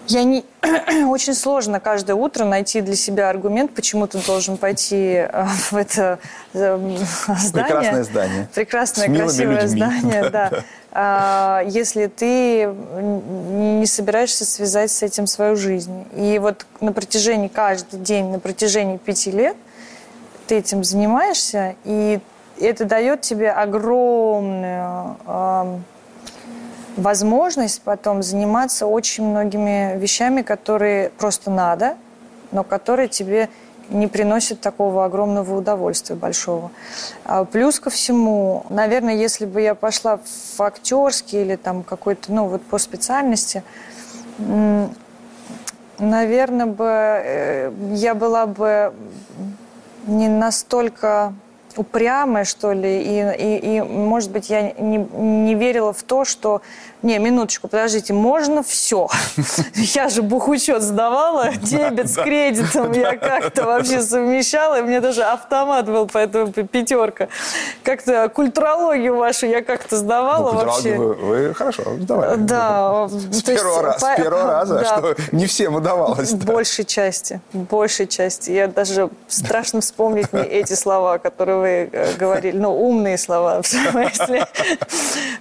я 0.07 0.23
не... 0.23 0.43
Очень 1.07 1.33
сложно 1.33 1.79
каждое 1.79 2.15
утро 2.15 2.45
найти 2.45 2.81
для 2.81 2.95
себя 2.95 3.29
аргумент, 3.29 3.73
почему 3.73 4.07
ты 4.07 4.19
должен 4.25 4.57
пойти 4.57 5.27
э, 5.27 5.45
в 5.71 5.75
это 5.75 6.19
э, 6.53 6.97
здание. 7.39 7.63
Прекрасное 7.65 8.03
здание. 8.03 8.49
Прекрасное, 8.53 9.15
красивое 9.15 9.61
людьми. 9.61 9.67
здание, 9.81 10.29
да. 10.29 10.51
А, 10.91 11.63
если 11.65 12.07
ты 12.07 12.65
не 12.65 13.85
собираешься 13.87 14.45
связать 14.45 14.91
с 14.91 15.01
этим 15.01 15.25
свою 15.25 15.55
жизнь. 15.55 16.05
И 16.15 16.37
вот 16.39 16.65
на 16.81 16.93
протяжении, 16.93 17.47
каждый 17.47 17.99
день, 17.99 18.29
на 18.29 18.39
протяжении 18.39 18.97
пяти 18.97 19.31
лет 19.31 19.55
ты 20.47 20.55
этим 20.57 20.83
занимаешься, 20.83 21.75
и 21.85 22.19
это 22.59 22.85
дает 22.85 23.21
тебе 23.21 23.49
огромную 23.51 25.17
возможность 26.97 27.81
потом 27.81 28.23
заниматься 28.23 28.87
очень 28.87 29.25
многими 29.25 29.97
вещами, 29.97 30.41
которые 30.41 31.09
просто 31.09 31.51
надо, 31.51 31.95
но 32.51 32.63
которые 32.63 33.07
тебе 33.07 33.49
не 33.89 34.07
приносят 34.07 34.61
такого 34.61 35.05
огромного 35.05 35.57
удовольствия 35.57 36.15
большого. 36.15 36.71
А 37.25 37.45
плюс 37.45 37.79
ко 37.79 37.89
всему, 37.89 38.65
наверное, 38.69 39.15
если 39.15 39.45
бы 39.45 39.61
я 39.61 39.75
пошла 39.75 40.17
в 40.17 40.61
актерский 40.61 41.41
или 41.41 41.55
там 41.55 41.83
какой-то, 41.83 42.31
ну 42.31 42.47
вот 42.47 42.61
по 42.63 42.77
специальности, 42.77 43.63
наверное, 45.99 46.65
бы 46.65 46.85
э, 46.87 47.71
я 47.93 48.15
была 48.15 48.45
бы 48.45 48.93
не 50.07 50.27
настолько 50.27 51.33
упрямая, 51.77 52.45
что 52.45 52.73
ли, 52.73 53.01
и, 53.01 53.19
и, 53.37 53.77
и 53.77 53.81
может 53.81 54.31
быть, 54.31 54.49
я 54.49 54.71
не, 54.71 54.97
не 54.97 55.55
верила 55.55 55.93
в 55.93 56.03
то, 56.03 56.25
что... 56.25 56.61
Не, 57.03 57.19
минуточку, 57.19 57.67
подождите, 57.67 58.13
можно 58.13 58.63
все. 58.63 59.09
Я 59.75 60.07
же 60.07 60.21
бухучет 60.21 60.81
сдавала, 60.81 61.49
дебет 61.61 62.09
с 62.09 62.15
кредитом 62.15 62.93
я 62.93 63.17
как-то 63.17 63.65
вообще 63.65 64.01
совмещала, 64.01 64.79
и 64.79 64.81
мне 64.83 65.01
даже 65.01 65.23
автомат 65.23 65.85
был, 65.85 66.07
поэтому 66.07 66.51
пятерка. 66.53 67.27
Как-то 67.83 68.29
культурологию 68.29 69.17
вашу 69.17 69.47
я 69.47 69.61
как-то 69.61 69.97
сдавала 69.97 70.53
ну, 70.53 70.59
вообще. 70.59 70.95
Вы, 70.95 71.53
хорошо 71.53 71.83
сдавали. 71.99 72.37
Да. 72.37 73.07
С 73.31 73.43
первого, 73.43 73.81
раз, 73.81 74.01
по... 74.01 74.13
с 74.13 74.15
первого 74.15 74.45
раза, 74.45 74.85
что 74.85 75.15
не 75.33 75.45
всем 75.45 75.75
удавалось. 75.75 76.31
В 76.31 76.45
большей 76.45 76.85
части, 76.85 77.41
большей 77.51 78.07
части. 78.07 78.51
Я 78.51 78.67
даже 78.67 79.09
страшно 79.27 79.81
вспомнить 79.81 80.31
мне 80.31 80.43
эти 80.61 80.73
слова, 80.73 81.17
которые 81.17 81.57
вы 81.57 81.89
э, 81.91 82.13
говорили, 82.13 82.57
ну, 82.57 82.73
умные 82.73 83.17
слова, 83.17 83.61
в 83.61 83.67
смысле. 83.67 84.47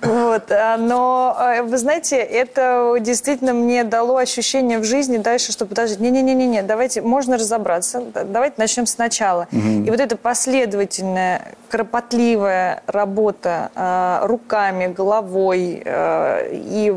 Вот. 0.03 0.51
А, 0.51 0.77
но, 0.77 1.37
э, 1.38 1.52
вы 1.61 1.77
знаете, 1.79 2.17
это 2.17 2.97
действительно 3.01 3.53
мне 3.53 3.85
дало 3.85 4.17
ощущение 4.17 4.79
в 4.79 4.85
жизни 4.85 5.19
дальше, 5.19 5.53
что 5.53 5.67
подождите, 5.67 6.03
не-не-не-не, 6.03 6.62
давайте, 6.62 7.03
можно 7.03 7.37
разобраться, 7.37 8.03
давайте 8.25 8.55
начнем 8.59 8.87
сначала. 8.87 9.49
И 9.53 9.91
вот 9.91 10.01
эта 10.01 10.17
последовательная, 10.17 11.55
кропотливая 11.69 12.83
работа 12.87 13.71
э, 13.75 14.27
руками, 14.27 14.87
головой 14.93 15.83
и, 15.85 16.95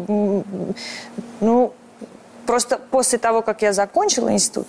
ну, 1.41 1.73
просто 2.45 2.79
после 2.91 3.17
того, 3.17 3.41
как 3.41 3.61
я 3.61 3.73
закончила 3.73 4.31
институт, 4.31 4.67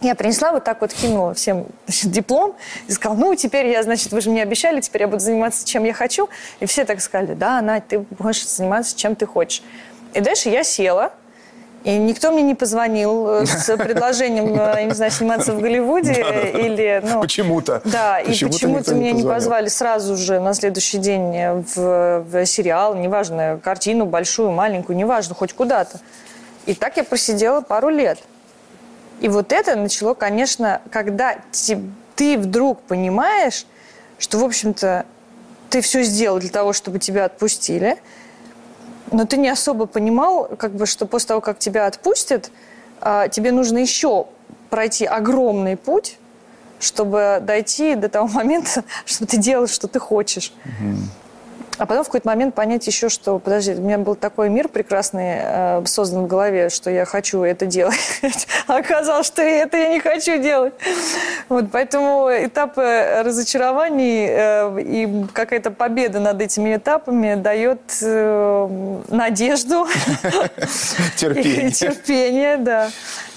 я 0.00 0.14
принесла, 0.14 0.52
вот 0.52 0.64
так 0.64 0.80
вот 0.80 0.92
кинула 0.92 1.34
всем 1.34 1.66
значит, 1.86 2.10
диплом 2.12 2.54
и 2.88 2.92
сказала, 2.92 3.18
ну, 3.18 3.34
теперь 3.34 3.66
я, 3.66 3.82
значит, 3.82 4.12
вы 4.12 4.20
же 4.20 4.30
мне 4.30 4.42
обещали, 4.42 4.80
теперь 4.80 5.02
я 5.02 5.08
буду 5.08 5.20
заниматься 5.20 5.66
чем 5.66 5.84
я 5.84 5.92
хочу. 5.92 6.28
И 6.60 6.66
все 6.66 6.84
так 6.84 7.00
сказали, 7.00 7.34
да, 7.34 7.60
Надь, 7.60 7.88
ты 7.88 8.04
можешь 8.18 8.46
заниматься 8.48 8.96
чем 8.96 9.14
ты 9.16 9.26
хочешь. 9.26 9.62
И 10.14 10.20
дальше 10.20 10.48
я 10.48 10.64
села, 10.64 11.12
и 11.84 11.96
никто 11.96 12.30
мне 12.30 12.42
не 12.42 12.54
позвонил 12.54 13.28
э, 13.28 13.46
с 13.46 13.76
предложением, 13.76 14.54
э, 14.54 14.74
я 14.80 14.84
не 14.84 14.94
знаю, 14.94 15.10
сниматься 15.10 15.52
в 15.52 15.60
Голливуде 15.60 16.12
или... 16.12 17.00
Ну, 17.02 17.20
почему-то. 17.20 17.80
Да, 17.84 18.20
почему 18.24 18.50
и 18.50 18.52
почему-то 18.52 18.94
меня 18.94 19.12
не, 19.12 19.22
не 19.22 19.28
позвали 19.28 19.68
сразу 19.68 20.16
же 20.16 20.40
на 20.40 20.52
следующий 20.52 20.98
день 20.98 21.64
в, 21.74 22.24
в 22.26 22.46
сериал, 22.46 22.94
неважно, 22.94 23.58
картину 23.62 24.04
большую, 24.04 24.50
маленькую, 24.50 24.96
неважно, 24.96 25.34
хоть 25.34 25.52
куда-то. 25.52 26.00
И 26.66 26.74
так 26.74 26.96
я 26.98 27.04
просидела 27.04 27.62
пару 27.62 27.88
лет. 27.88 28.18
И 29.20 29.28
вот 29.28 29.52
это 29.52 29.76
начало, 29.76 30.14
конечно, 30.14 30.80
когда 30.90 31.36
ты 32.16 32.38
вдруг 32.38 32.80
понимаешь, 32.82 33.66
что, 34.18 34.38
в 34.38 34.44
общем-то, 34.44 35.06
ты 35.68 35.80
все 35.82 36.02
сделал 36.02 36.38
для 36.38 36.50
того, 36.50 36.72
чтобы 36.72 36.98
тебя 36.98 37.26
отпустили, 37.26 37.98
но 39.12 39.24
ты 39.24 39.36
не 39.36 39.48
особо 39.48 39.86
понимал, 39.86 40.46
как 40.58 40.72
бы, 40.72 40.86
что 40.86 41.06
после 41.06 41.28
того, 41.28 41.40
как 41.40 41.58
тебя 41.58 41.86
отпустят, 41.86 42.50
а, 43.00 43.28
тебе 43.28 43.52
нужно 43.52 43.78
еще 43.78 44.26
пройти 44.68 45.04
огромный 45.04 45.76
путь, 45.76 46.18
чтобы 46.78 47.38
дойти 47.42 47.94
до 47.94 48.08
того 48.08 48.28
момента, 48.28 48.84
чтобы 49.04 49.30
ты 49.30 49.36
делал, 49.36 49.66
что 49.66 49.86
ты 49.86 49.98
хочешь. 49.98 50.52
Угу. 50.64 50.96
А 51.80 51.86
потом 51.86 52.04
в 52.04 52.08
какой-то 52.08 52.28
момент 52.28 52.54
понять 52.54 52.86
еще, 52.86 53.08
что, 53.08 53.38
подожди, 53.38 53.72
у 53.72 53.80
меня 53.80 53.96
был 53.96 54.14
такой 54.14 54.50
мир 54.50 54.68
прекрасный 54.68 55.38
э, 55.40 55.82
создан 55.86 56.24
в 56.24 56.26
голове, 56.26 56.68
что 56.68 56.90
я 56.90 57.06
хочу 57.06 57.42
это 57.42 57.64
делать. 57.64 58.20
А 58.66 58.76
оказалось, 58.76 59.26
что 59.26 59.40
это 59.40 59.78
я 59.78 59.88
не 59.88 59.98
хочу 59.98 60.38
делать. 60.40 60.74
Вот, 61.48 61.70
поэтому 61.72 62.28
этапы 62.30 63.22
разочарований 63.24 64.26
э, 64.28 64.80
и 64.82 65.26
какая-то 65.32 65.70
победа 65.70 66.20
над 66.20 66.40
этими 66.42 66.76
этапами 66.76 67.34
дает 67.34 67.80
э, 68.02 68.98
надежду. 69.08 69.88
Терпение. 71.16 71.70
Терпение, 71.72 72.56
да. 72.58 72.90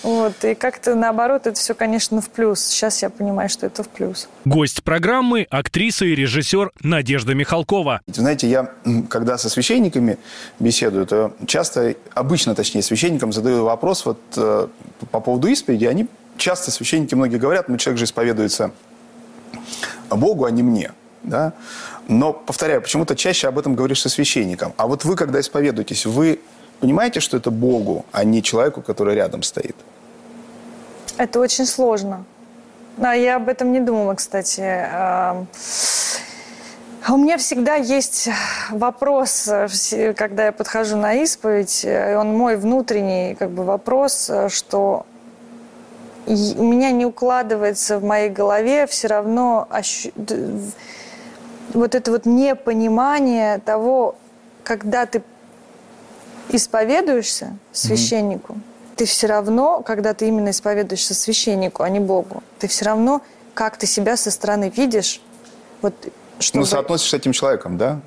Вот, 0.04 0.44
и 0.44 0.54
как-то 0.54 0.96
наоборот, 0.96 1.48
это 1.48 1.58
все, 1.58 1.74
конечно, 1.74 2.20
в 2.20 2.30
плюс. 2.30 2.60
Сейчас 2.60 3.02
я 3.02 3.10
понимаю, 3.10 3.48
что 3.48 3.66
это 3.66 3.84
в 3.84 3.88
плюс. 3.88 4.28
Гость 4.44 4.84
программы– 4.84 5.48
актриса 5.50 6.06
и 6.06 6.14
режиссер 6.14 6.72
Надежда 6.82 7.34
Михалкова. 7.34 8.02
Знаете, 8.08 8.50
я, 8.50 8.70
когда 9.10 9.38
со 9.38 9.50
священниками 9.50 10.18
беседую, 10.60 11.06
то 11.06 11.34
часто, 11.48 11.96
обычно, 12.14 12.54
точнее, 12.54 12.82
священникам 12.82 13.32
задаю 13.32 13.64
вопрос 13.64 14.06
вот 14.06 14.20
э, 14.36 14.68
по 15.10 15.20
поводу 15.22 15.48
исповеди. 15.48 15.86
Они 15.86 16.08
часто, 16.38 16.72
священники 16.72 17.16
многие 17.16 17.38
говорят, 17.38 17.70
ну, 17.70 17.78
человек 17.78 18.00
же 18.00 18.06
исповедуется 18.06 18.72
Богу, 20.10 20.44
а 20.44 20.52
не 20.52 20.64
мне. 20.64 20.92
Да? 21.24 21.54
Но, 22.10 22.34
повторяю, 22.34 22.82
почему-то 22.82 23.16
чаще 23.16 23.48
об 23.48 23.58
этом 23.58 23.76
говоришь 23.76 24.02
со 24.02 24.10
священником. 24.10 24.74
А 24.76 24.88
вот 24.88 25.06
вы, 25.06 25.16
когда 25.16 25.40
исповедуетесь, 25.40 26.06
вы 26.06 26.42
понимаете, 26.82 27.22
что 27.22 27.38
это 27.38 27.50
Богу, 27.52 28.06
а 28.12 28.26
не 28.26 28.44
человеку, 28.44 28.82
который 28.82 29.16
рядом 29.16 29.44
стоит? 29.44 29.78
Это 31.18 31.40
очень 31.40 31.66
сложно. 31.66 32.26
Да, 32.98 33.14
я 33.14 33.38
об 33.38 33.50
этом 33.50 33.72
не 33.72 33.80
думала, 33.80 34.16
кстати. 34.16 34.88
У 37.10 37.18
меня 37.18 37.38
всегда 37.38 37.76
есть 37.76 38.30
вопрос, 38.70 39.50
когда 40.16 40.46
я 40.46 40.52
подхожу 40.52 40.96
на 40.96 41.16
исповедь, 41.16 41.86
он 41.86 42.38
мой 42.38 42.56
внутренний 42.56 43.36
как 43.36 43.50
бы 43.50 43.64
вопрос, 43.64 44.32
что 44.48 45.06
у 46.26 46.32
меня 46.64 46.92
не 46.92 47.06
укладывается 47.06 48.00
в 48.00 48.04
моей 48.04 48.30
голове 48.30 48.88
все 48.88 49.08
равно 49.08 49.68
ощу... 49.70 50.12
вот 51.74 51.96
это 51.96 52.12
вот 52.12 52.26
непонимание 52.26 53.60
того, 53.60 54.16
когда 54.64 55.06
ты 55.06 55.22
исповедуешься 56.50 57.58
священнику, 57.74 58.54
mm-hmm 58.54 58.73
ты 58.96 59.06
все 59.06 59.28
равно, 59.28 59.82
когда 59.82 60.14
ты 60.14 60.28
именно 60.28 60.50
исповедуешься 60.50 61.14
священнику, 61.14 61.84
а 61.84 61.90
не 61.90 62.00
Богу, 62.00 62.44
ты 62.60 62.68
все 62.68 62.86
равно, 62.86 63.22
как 63.54 63.78
ты 63.78 63.86
себя 63.86 64.18
со 64.18 64.32
стороны 64.32 64.72
видишь, 64.76 65.22
вот 65.82 65.94
чтобы... 66.40 66.62
Ну, 66.62 66.66
соотносишься 66.66 67.18
с 67.18 67.20
этим 67.20 67.32
человеком, 67.32 67.78
да? 67.78 68.02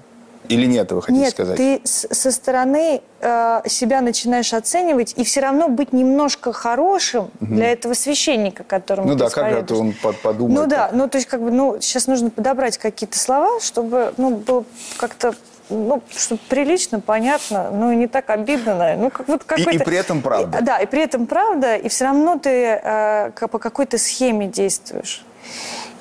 Или 0.48 0.66
нет, 0.66 0.92
вы 0.92 1.02
хотите 1.02 1.24
нет, 1.24 1.32
сказать? 1.32 1.56
ты 1.56 1.80
со 1.84 2.30
стороны 2.30 3.00
э, 3.20 3.60
себя 3.66 4.00
начинаешь 4.00 4.52
оценивать 4.52 5.14
и 5.16 5.24
все 5.24 5.40
равно 5.40 5.68
быть 5.68 5.92
немножко 5.92 6.52
хорошим 6.52 7.30
угу. 7.40 7.54
для 7.54 7.72
этого 7.72 7.94
священника, 7.94 8.62
которому 8.64 9.08
ну, 9.08 9.14
ты 9.14 9.20
да, 9.20 9.30
как 9.30 9.52
это 9.52 9.74
он 9.74 9.94
подумает. 10.22 10.60
Ну 10.60 10.66
да, 10.66 10.90
ну 10.92 11.08
то 11.08 11.18
есть 11.18 11.28
как 11.28 11.42
бы, 11.42 11.50
ну 11.50 11.78
сейчас 11.80 12.06
нужно 12.06 12.30
подобрать 12.30 12.78
какие-то 12.78 13.18
слова, 13.18 13.60
чтобы, 13.60 14.14
ну, 14.16 14.36
было 14.36 14.64
как-то 14.98 15.34
ну, 15.68 16.02
чтобы 16.10 16.40
прилично, 16.48 17.00
понятно, 17.00 17.70
и 17.92 17.96
не 17.96 18.06
так 18.06 18.30
обидно, 18.30 18.76
наверное. 18.76 19.04
Ну, 19.04 19.10
как, 19.10 19.28
вот 19.28 19.44
какой-то... 19.44 19.70
и, 19.70 19.76
и 19.76 19.78
при 19.78 19.96
этом 19.96 20.22
правда. 20.22 20.58
И, 20.58 20.62
да, 20.62 20.78
и 20.78 20.86
при 20.86 21.02
этом 21.02 21.26
правда, 21.26 21.76
и 21.76 21.88
все 21.88 22.04
равно 22.04 22.38
ты 22.38 22.80
э, 22.82 23.30
по 23.50 23.58
какой-то 23.58 23.98
схеме 23.98 24.46
действуешь. 24.46 25.24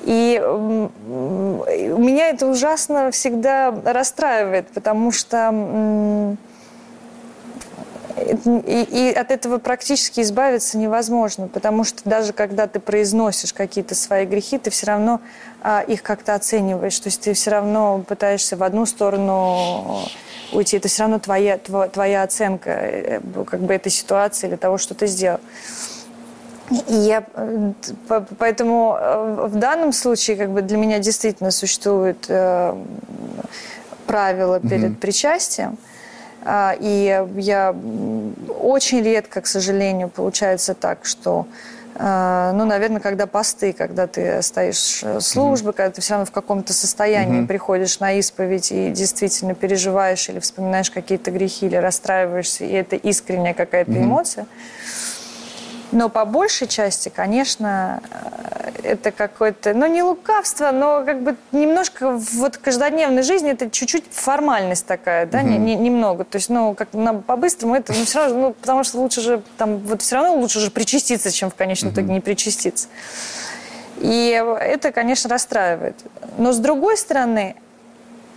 И 0.02 0.40
меня 1.98 2.28
это 2.28 2.46
ужасно 2.46 3.10
всегда 3.10 3.74
расстраивает, 3.84 4.68
потому 4.68 5.10
что 5.10 6.36
и, 8.16 8.86
и 8.90 9.12
от 9.12 9.30
этого 9.30 9.58
практически 9.58 10.20
избавиться 10.20 10.78
невозможно, 10.78 11.48
потому 11.48 11.84
что 11.84 12.00
даже 12.08 12.32
когда 12.32 12.66
ты 12.66 12.80
произносишь 12.80 13.52
какие-то 13.52 13.94
свои 13.94 14.24
грехи, 14.24 14.58
ты 14.58 14.70
все 14.70 14.86
равно 14.86 15.20
а, 15.62 15.82
их 15.82 16.02
как-то 16.02 16.34
оцениваешь. 16.34 16.98
То 16.98 17.08
есть 17.08 17.20
ты 17.20 17.34
все 17.34 17.50
равно 17.50 18.02
пытаешься 18.06 18.56
в 18.56 18.62
одну 18.62 18.86
сторону 18.86 20.00
уйти. 20.52 20.78
Это 20.78 20.88
все 20.88 21.02
равно 21.02 21.18
твоя, 21.18 21.58
твоя, 21.58 22.22
оценка 22.22 22.70
э, 22.70 23.20
как 23.46 23.60
бы 23.60 23.74
этой 23.74 23.92
ситуации 23.92 24.48
или 24.48 24.56
того, 24.56 24.78
что 24.78 24.94
ты 24.94 25.06
сделал. 25.06 25.40
И 26.88 26.94
я, 26.94 27.24
поэтому 28.38 28.96
э, 28.98 29.46
в 29.48 29.56
данном 29.56 29.92
случае 29.92 30.36
как 30.36 30.50
бы 30.50 30.62
для 30.62 30.78
меня 30.78 30.98
действительно 31.00 31.50
существует 31.50 32.24
э, 32.28 32.74
правило 34.06 34.58
перед 34.60 34.92
mm-hmm. 34.92 34.96
причастием. 34.96 35.78
И 36.80 37.26
я 37.36 37.74
очень 38.60 39.02
редко, 39.02 39.40
к 39.40 39.46
сожалению, 39.46 40.08
получается 40.08 40.74
так, 40.74 41.04
что 41.04 41.46
э, 41.96 42.52
ну, 42.54 42.64
наверное, 42.64 43.00
когда 43.00 43.26
посты, 43.26 43.72
когда 43.72 44.06
ты 44.06 44.40
стоишь 44.42 45.02
службы, 45.20 45.70
mm-hmm. 45.70 45.74
когда 45.74 45.90
ты 45.90 46.00
все 46.00 46.12
равно 46.14 46.26
в 46.26 46.30
каком-то 46.30 46.72
состоянии 46.72 47.42
mm-hmm. 47.42 47.46
приходишь 47.48 47.98
на 47.98 48.12
исповедь 48.12 48.70
и 48.70 48.90
действительно 48.90 49.54
переживаешь 49.54 50.28
или 50.28 50.38
вспоминаешь 50.38 50.90
какие-то 50.90 51.32
грехи, 51.32 51.66
или 51.66 51.76
расстраиваешься, 51.76 52.64
и 52.64 52.72
это 52.72 52.94
искренняя 52.94 53.54
какая-то 53.54 53.90
mm-hmm. 53.90 54.04
эмоция. 54.04 54.46
Но 55.90 56.08
по 56.08 56.24
большей 56.24 56.66
части, 56.68 57.08
конечно, 57.08 58.00
это 58.86 59.10
какое-то, 59.10 59.74
ну, 59.74 59.86
не 59.86 60.02
лукавство, 60.02 60.70
но 60.70 61.04
как 61.04 61.22
бы 61.22 61.36
немножко 61.52 62.12
вот 62.12 62.56
в 62.56 62.60
каждодневной 62.60 63.22
жизни 63.22 63.50
это 63.50 63.70
чуть-чуть 63.70 64.04
формальность 64.10 64.86
такая, 64.86 65.26
да, 65.26 65.40
угу. 65.40 65.48
не, 65.48 65.58
не, 65.58 65.74
немного. 65.74 66.24
То 66.24 66.36
есть, 66.36 66.48
ну, 66.48 66.74
как 66.74 66.92
на, 66.92 67.14
по-быстрому 67.14 67.74
это, 67.74 67.92
ну, 67.92 68.04
все 68.04 68.20
равно, 68.20 68.40
ну, 68.40 68.52
потому 68.52 68.84
что 68.84 68.98
лучше 68.98 69.20
же, 69.20 69.42
там, 69.58 69.78
вот 69.78 70.02
все 70.02 70.16
равно 70.16 70.36
лучше 70.36 70.60
же 70.60 70.70
причаститься, 70.70 71.30
чем 71.30 71.50
в 71.50 71.54
конечном 71.54 71.90
угу. 71.90 72.00
итоге 72.00 72.14
не 72.14 72.20
причаститься. 72.20 72.88
И 73.98 74.42
это, 74.60 74.92
конечно, 74.92 75.30
расстраивает. 75.30 75.96
Но 76.38 76.52
с 76.52 76.58
другой 76.58 76.96
стороны, 76.96 77.56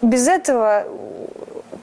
без 0.02 0.28
этого 0.28 0.86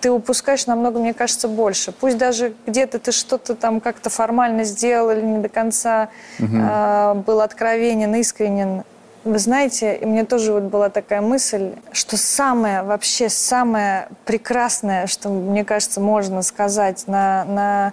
ты 0.01 0.11
упускаешь 0.11 0.67
намного, 0.67 0.99
мне 0.99 1.15
кажется, 1.15 1.49
больше. 1.49 1.93
Пусть 1.93 2.19
даже 2.19 2.55
где-то 2.67 2.99
ты 2.99 3.13
что-то 3.13 3.55
там 3.55 3.81
как-то 3.81 4.11
формально 4.11 4.65
сделал 4.65 5.11
или 5.11 5.21
не 5.21 5.39
до 5.39 5.49
конца 5.49 6.09
угу. 6.39 6.57
э, 6.57 7.15
был 7.27 7.41
откровенен, 7.41 8.15
искренен. 8.15 8.85
Вы 9.25 9.39
знаете, 9.39 9.99
мне 10.03 10.25
тоже 10.25 10.53
вот 10.53 10.65
была 10.65 10.89
такая 10.89 11.21
мысль, 11.21 11.73
что 11.91 12.17
самое, 12.17 12.83
вообще 12.83 13.29
самое 13.29 14.09
прекрасное, 14.25 15.09
что, 15.09 15.31
мне 15.31 15.65
кажется, 15.65 16.01
можно 16.01 16.43
сказать 16.43 17.09
на, 17.09 17.45
на 17.45 17.93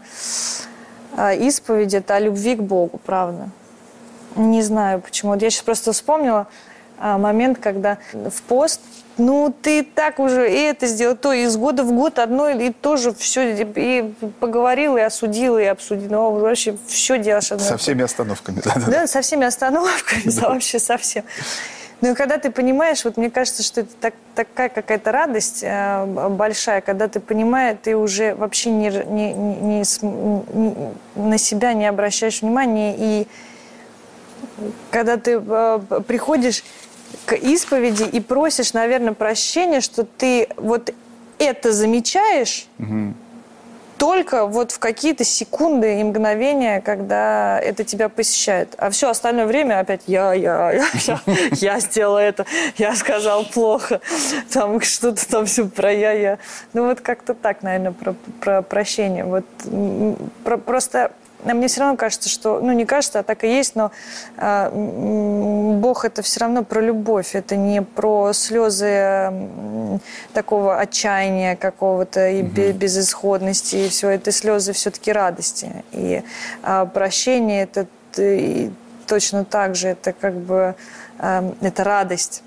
э, 1.18 1.38
исповеди, 1.38 1.98
это 1.98 2.16
о 2.16 2.20
любви 2.20 2.56
к 2.56 2.62
Богу, 2.62 3.00
правда. 3.04 3.50
Не 4.36 4.62
знаю 4.62 5.02
почему. 5.02 5.32
Вот 5.32 5.42
я 5.42 5.50
сейчас 5.50 5.64
просто 5.64 5.92
вспомнила 5.92 6.48
э, 7.00 7.18
момент, 7.18 7.58
когда 7.60 7.98
в 8.14 8.42
пост 8.44 8.82
ну, 9.18 9.54
ты 9.62 9.84
так 9.84 10.20
уже 10.20 10.52
и 10.52 10.62
это 10.62 10.88
сделал, 10.88 11.16
то 11.16 11.32
из 11.34 11.56
года 11.56 11.84
в 11.84 11.92
год 11.92 12.20
одно 12.20 12.50
и 12.50 12.72
то 12.72 12.98
же 12.98 13.14
все, 13.14 13.64
и 13.64 14.14
поговорил, 14.40 14.98
и 14.98 15.02
осудил, 15.02 15.58
и 15.58 15.64
обсудил, 15.64 16.10
ну, 16.10 16.32
вообще 16.40 16.78
все 16.88 17.18
делаешь 17.20 17.52
одно. 17.52 17.66
Со 17.66 17.78
всеми 17.78 18.04
остановками, 18.04 18.62
да? 18.64 18.74
Да, 18.76 18.92
да 18.92 19.08
со 19.08 19.22
всеми 19.22 19.46
остановками, 19.46 20.24
да, 20.26 20.50
вообще 20.50 20.80
совсем. 20.80 21.24
Ну 22.02 22.12
и 22.12 22.16
когда 22.16 22.38
ты 22.38 22.52
понимаешь, 22.52 23.06
вот 23.06 23.16
мне 23.16 23.30
кажется, 23.30 23.64
что 23.64 23.82
это 23.82 23.92
так, 24.02 24.14
такая 24.36 24.68
какая-то 24.68 25.12
радость 25.14 25.64
э, 25.64 26.06
большая, 26.06 26.82
когда 26.82 27.08
ты 27.08 27.22
понимаешь, 27.22 27.78
ты 27.82 27.96
уже 27.96 28.36
вообще 28.36 28.72
не, 28.72 28.90
не, 28.90 29.34
не, 29.34 29.84
не, 29.84 30.94
на 31.16 31.38
себя 31.38 31.72
не 31.72 31.86
обращаешь 31.86 32.42
внимания, 32.42 32.96
и 32.98 33.28
когда 34.92 35.16
ты 35.16 35.42
э, 35.48 35.80
приходишь 36.06 36.66
к 37.26 37.34
исповеди 37.34 38.04
и 38.04 38.20
просишь, 38.20 38.74
наверное, 38.74 39.14
прощения, 39.14 39.82
что 39.82 40.04
ты 40.04 40.48
вот 40.58 40.94
это 41.40 41.72
замечаешь 41.72 42.68
угу. 42.80 43.14
только 43.98 44.46
вот 44.46 44.72
в 44.72 44.80
какие-то 44.80 45.24
секунды 45.24 46.00
и 46.00 46.04
мгновения, 46.04 46.82
когда 46.82 47.60
это 47.60 47.84
тебя 47.84 48.10
посещает. 48.10 48.76
А 48.78 48.90
все 48.90 49.10
остальное 49.10 49.46
время 49.46 49.80
опять 49.80 50.02
я, 50.08 50.34
я, 50.34 50.72
я, 50.72 50.86
я, 51.06 51.22
я 51.52 51.80
сделала 51.80 52.20
это, 52.20 52.46
я 52.78 52.96
сказал 52.96 53.46
плохо, 53.46 54.00
там 54.52 54.80
что-то 54.82 55.28
там 55.28 55.46
все 55.46 55.68
про 55.68 55.92
я, 55.92 56.12
я. 56.12 56.38
Ну 56.74 56.88
вот 56.88 57.02
как-то 57.02 57.34
так, 57.34 57.62
наверное, 57.64 57.92
про, 57.92 58.16
про 58.40 58.62
прощение. 58.62 59.26
Вот 59.26 59.46
про, 60.44 60.58
просто 60.58 61.12
а 61.46 61.54
мне 61.54 61.68
все 61.68 61.82
равно 61.82 61.98
кажется, 61.98 62.30
что, 62.30 62.60
ну 62.62 62.72
не 62.72 62.86
кажется, 62.86 63.20
а 63.20 63.24
так 63.24 63.44
и 63.44 63.48
есть, 63.48 63.76
но 63.76 63.92
э, 64.38 64.70
Бог 65.80 66.06
это 66.06 66.22
все 66.22 66.40
равно 66.42 66.64
про 66.64 66.82
любовь, 66.82 67.36
это 67.36 67.56
не 67.56 67.82
про 67.82 68.34
слезы 68.34 68.88
э, 68.88 69.98
такого 70.34 70.80
отчаяния 70.80 71.56
какого-то 71.56 72.30
и 72.30 72.44
угу. 72.44 72.78
безысходности, 72.78 73.76
и 73.76 73.90
все 73.90 74.10
это 74.10 74.32
слезы 74.32 74.74
все-таки 74.74 75.12
радости. 75.12 75.84
И 75.92 76.24
э, 76.64 76.88
прощение 76.94 77.64
это 77.64 77.88
и 78.16 78.72
точно 79.08 79.44
так 79.44 79.76
же, 79.76 79.90
это 79.90 80.14
как 80.14 80.36
бы 80.36 80.76
э, 81.20 81.52
это 81.62 81.84
радость. 81.84 82.44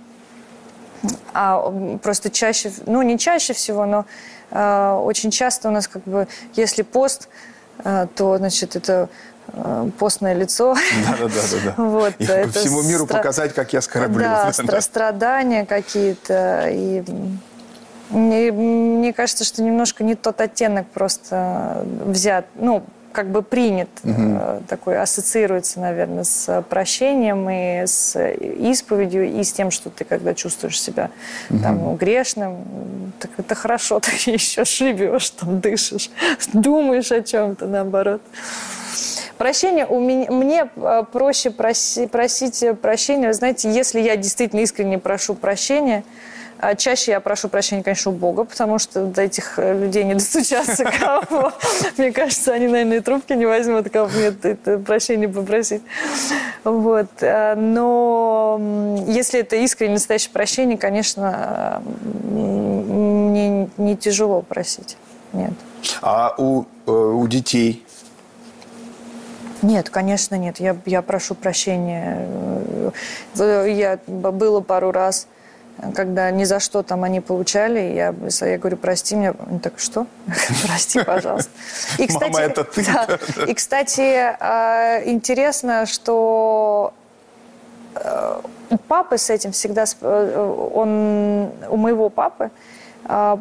А 1.35 1.71
просто 2.03 2.31
чаще, 2.31 2.73
ну 2.87 3.03
не 3.03 3.19
чаще 3.19 3.53
всего, 3.53 3.85
но 3.85 4.07
э, 4.51 5.01
очень 5.03 5.31
часто 5.31 5.69
у 5.69 5.71
нас 5.71 5.87
как 5.87 6.03
бы, 6.05 6.27
если 6.55 6.83
пост, 6.83 7.29
а, 7.29 7.56
то, 7.83 8.39
значит, 8.39 8.77
это 8.77 9.09
а, 9.49 9.89
постное 9.99 10.35
лицо. 10.35 10.75
Да-да-да. 11.07 11.75
Вот, 11.83 12.15
и 12.19 12.25
это 12.25 12.59
всему 12.59 12.83
миру 12.83 13.05
стра... 13.07 13.19
показать, 13.19 13.55
как 13.55 13.73
я 13.73 13.81
скорблю. 13.81 14.21
Да, 14.21 14.51
да. 14.65 14.81
страдания 14.81 15.65
какие-то. 15.65 16.69
И 16.69 17.05
мне, 18.11 18.53
мне 18.53 19.13
кажется, 19.13 19.45
что 19.45 19.63
немножко 19.63 20.05
не 20.05 20.15
тот 20.15 20.41
оттенок 20.41 20.87
просто 20.89 21.85
взят. 22.05 22.47
Ну, 22.55 22.85
как 23.17 23.31
бы 23.31 23.41
принят, 23.41 23.89
угу. 24.05 24.63
такой 24.69 25.01
ассоциируется, 25.01 25.81
наверное, 25.81 26.23
с 26.23 26.63
прощением 26.69 27.49
и 27.49 27.87
с 27.87 28.15
исповедью, 28.15 29.25
и 29.41 29.43
с 29.43 29.55
тем, 29.55 29.71
что 29.71 29.89
ты, 29.89 30.05
когда 30.05 30.35
чувствуешь 30.35 30.79
себя 30.79 31.11
угу. 31.49 31.63
там, 31.63 31.97
грешным, 31.97 33.13
так 33.19 33.31
это 33.39 33.55
хорошо, 33.55 34.01
ты 34.25 34.31
еще 34.31 34.67
живешь, 34.67 35.31
там 35.31 35.61
дышишь, 35.61 36.11
думаешь 36.53 37.11
о 37.11 37.23
чем-то, 37.23 37.67
наоборот. 37.67 38.21
Прощение 39.39 39.87
у 39.87 39.99
меня, 39.99 40.31
мне 40.31 40.69
э, 40.77 41.05
проще 41.11 41.51
проси, 41.51 42.07
просить 42.07 42.63
прощения, 42.83 43.33
знаете, 43.33 43.73
если 43.73 43.99
я 43.99 44.17
действительно 44.17 44.61
искренне 44.61 44.99
прошу 44.99 45.35
прощения, 45.35 46.05
чаще 46.77 47.13
я 47.13 47.21
прошу 47.21 47.49
прощения, 47.49 47.83
конечно, 47.83 48.13
у 48.13 48.15
Бога, 48.15 48.45
потому 48.45 48.79
что 48.79 49.05
до 49.05 49.23
этих 49.23 49.59
э, 49.59 49.79
людей 49.79 50.05
не 50.05 50.15
достучаться 50.15 50.85
кого. 51.01 51.53
Мне 51.97 52.13
кажется, 52.13 52.53
они, 52.53 52.67
наверное, 52.67 52.99
и 52.99 53.01
трубки 53.01 53.33
не 53.33 53.47
возьмут, 53.47 53.91
кого 53.91 54.09
мне 54.09 54.27
это 54.27 54.79
прощение 54.79 55.29
попросить. 55.29 55.83
Вот. 56.65 57.09
Э, 57.21 57.55
но 57.55 58.59
если 59.07 59.41
это 59.41 59.57
искренне 59.57 59.95
настоящее 59.95 60.33
прощение, 60.33 60.79
конечно, 60.79 61.83
мне 62.25 63.69
не 63.77 63.97
тяжело 63.97 64.43
просить. 64.43 64.97
Нет. 65.33 65.53
А 66.03 66.35
у, 66.39 66.65
э, 66.87 66.91
у 66.91 67.27
детей 67.29 67.87
нет, 69.63 69.91
конечно, 69.91 70.35
нет. 70.37 70.61
Я, 70.61 70.77
я 70.85 71.03
прошу 71.03 71.35
прощения. 71.35 72.29
Я 73.35 73.99
было 74.07 74.61
пару 74.61 74.93
раз 74.93 75.27
когда 75.95 76.31
ни 76.31 76.45
за 76.45 76.59
что 76.59 76.83
там 76.83 77.05
они 77.05 77.21
получали, 77.21 77.81
я, 77.95 78.15
я 78.41 78.59
говорю, 78.59 78.77
прости 78.77 79.15
меня. 79.15 79.35
Они 79.47 79.59
так, 79.59 79.79
что? 79.79 80.07
Прости, 80.67 81.03
пожалуйста. 81.03 81.51
И, 81.99 82.07
кстати, 82.07 82.33
Мама, 82.33 82.41
это 82.41 82.65
ты? 82.65 82.85
Да, 82.85 83.19
и, 83.47 83.55
кстати, 83.55 84.35
а, 84.41 85.03
интересно, 85.05 85.85
что 85.87 86.95
э, 87.95 88.41
у 88.71 88.79
папы 88.79 89.19
с 89.19 89.29
этим 89.29 89.53
всегда, 89.53 89.85
э, 90.01 90.71
он, 90.75 91.51
у 91.69 91.77
моего 91.77 92.09
папы 92.09 92.51
а, 93.05 93.41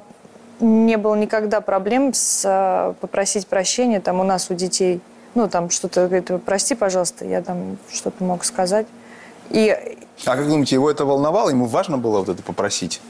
не 0.60 0.98
было 0.98 1.16
никогда 1.16 1.62
проблем 1.62 2.14
с 2.14 2.44
а, 2.46 2.94
попросить 3.00 3.48
прощения 3.48 4.02
там 4.02 4.20
у 4.20 4.24
нас, 4.24 4.50
у 4.50 4.56
детей. 4.56 5.02
Ну, 5.36 5.50
там 5.50 5.70
что-то, 5.70 6.08
говорит, 6.08 6.32
прости, 6.46 6.76
пожалуйста, 6.76 7.26
я 7.26 7.42
там 7.42 7.78
что-то 7.92 8.24
мог 8.24 8.46
сказать. 8.46 8.88
И 9.50 9.98
а 10.26 10.36
как 10.36 10.48
думаете, 10.48 10.76
его 10.76 10.90
это 10.90 11.06
волновало? 11.06 11.50
Ему 11.50 11.66
важно 11.66 11.98
было 11.98 12.20
вот 12.20 12.30
это 12.30 12.42
попросить 12.42 13.02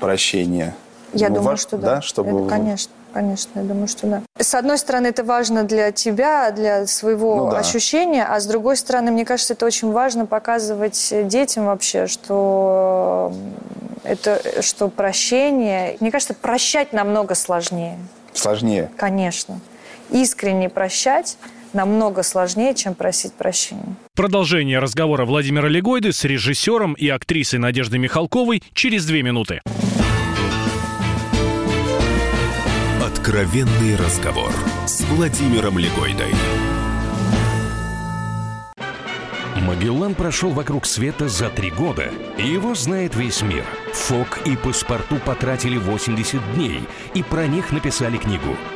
прощения? 0.00 0.74
Я 1.12 1.26
ему 1.26 1.36
думаю, 1.36 1.50
важ... 1.52 1.60
что 1.60 1.76
да. 1.76 1.96
да 1.96 2.02
чтобы... 2.02 2.40
это, 2.40 2.48
конечно. 2.48 2.92
Конечно, 3.12 3.60
я 3.60 3.62
думаю, 3.64 3.88
что 3.88 4.06
да. 4.06 4.22
С 4.38 4.54
одной 4.54 4.76
стороны, 4.76 5.06
это 5.06 5.24
важно 5.24 5.62
для 5.62 5.90
тебя, 5.90 6.50
для 6.50 6.86
своего 6.86 7.36
ну, 7.36 7.50
да. 7.50 7.58
ощущения, 7.60 8.24
а 8.24 8.38
с 8.38 8.44
другой 8.44 8.76
стороны, 8.76 9.10
мне 9.10 9.24
кажется, 9.24 9.54
это 9.54 9.64
очень 9.64 9.90
важно 9.90 10.26
показывать 10.26 11.14
детям 11.24 11.64
вообще, 11.64 12.08
что 12.08 13.32
это, 14.04 14.62
что 14.62 14.88
прощение, 14.88 15.96
мне 16.00 16.10
кажется, 16.10 16.34
прощать 16.34 16.92
намного 16.92 17.34
сложнее. 17.34 17.96
Сложнее? 18.34 18.90
Конечно. 18.98 19.60
Искренне 20.10 20.68
прощать 20.68 21.38
намного 21.76 22.24
сложнее, 22.24 22.74
чем 22.74 22.94
просить 22.94 23.34
прощения. 23.34 23.94
Продолжение 24.14 24.80
разговора 24.80 25.24
Владимира 25.24 25.68
Легойды 25.68 26.12
с 26.12 26.24
режиссером 26.24 26.94
и 26.94 27.08
актрисой 27.08 27.60
Надеждой 27.60 28.00
Михалковой 28.00 28.62
через 28.72 29.06
две 29.06 29.22
минуты. 29.22 29.60
Откровенный 33.04 33.96
разговор 33.96 34.50
с 34.86 35.02
Владимиром 35.02 35.78
Легойдой. 35.78 36.32
Магеллан 39.62 40.14
прошел 40.14 40.50
вокруг 40.50 40.86
света 40.86 41.28
за 41.28 41.50
три 41.50 41.70
года, 41.70 42.10
и 42.38 42.46
его 42.46 42.74
знает 42.74 43.16
весь 43.16 43.42
мир. 43.42 43.64
Фок 43.92 44.40
и 44.44 44.56
паспорту 44.56 45.16
потратили 45.16 45.76
80 45.76 46.54
дней, 46.54 46.80
и 47.14 47.22
про 47.22 47.46
них 47.46 47.72
написали 47.72 48.16
книгу– 48.16 48.56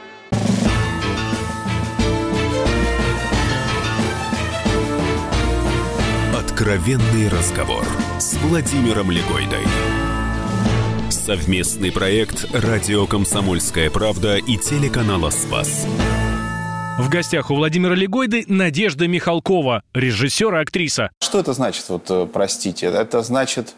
Откровенный 6.61 7.27
разговор 7.27 7.83
с 8.19 8.35
Владимиром 8.35 9.09
Легойдой. 9.09 9.65
Совместный 11.09 11.91
проект 11.91 12.45
«Радио 12.53 13.07
Комсомольская 13.07 13.89
правда» 13.89 14.35
и 14.35 14.57
телеканала 14.57 15.31
«Спас». 15.31 15.87
В 16.99 17.09
гостях 17.09 17.49
у 17.49 17.55
Владимира 17.55 17.95
Легойды 17.95 18.43
Надежда 18.47 19.07
Михалкова, 19.07 19.81
режиссер 19.95 20.53
и 20.53 20.61
актриса. 20.61 21.09
Что 21.19 21.39
это 21.39 21.53
значит, 21.53 21.89
вот, 21.89 22.05
э, 22.11 22.27
простите? 22.31 22.85
Это 22.85 23.23
значит, 23.23 23.73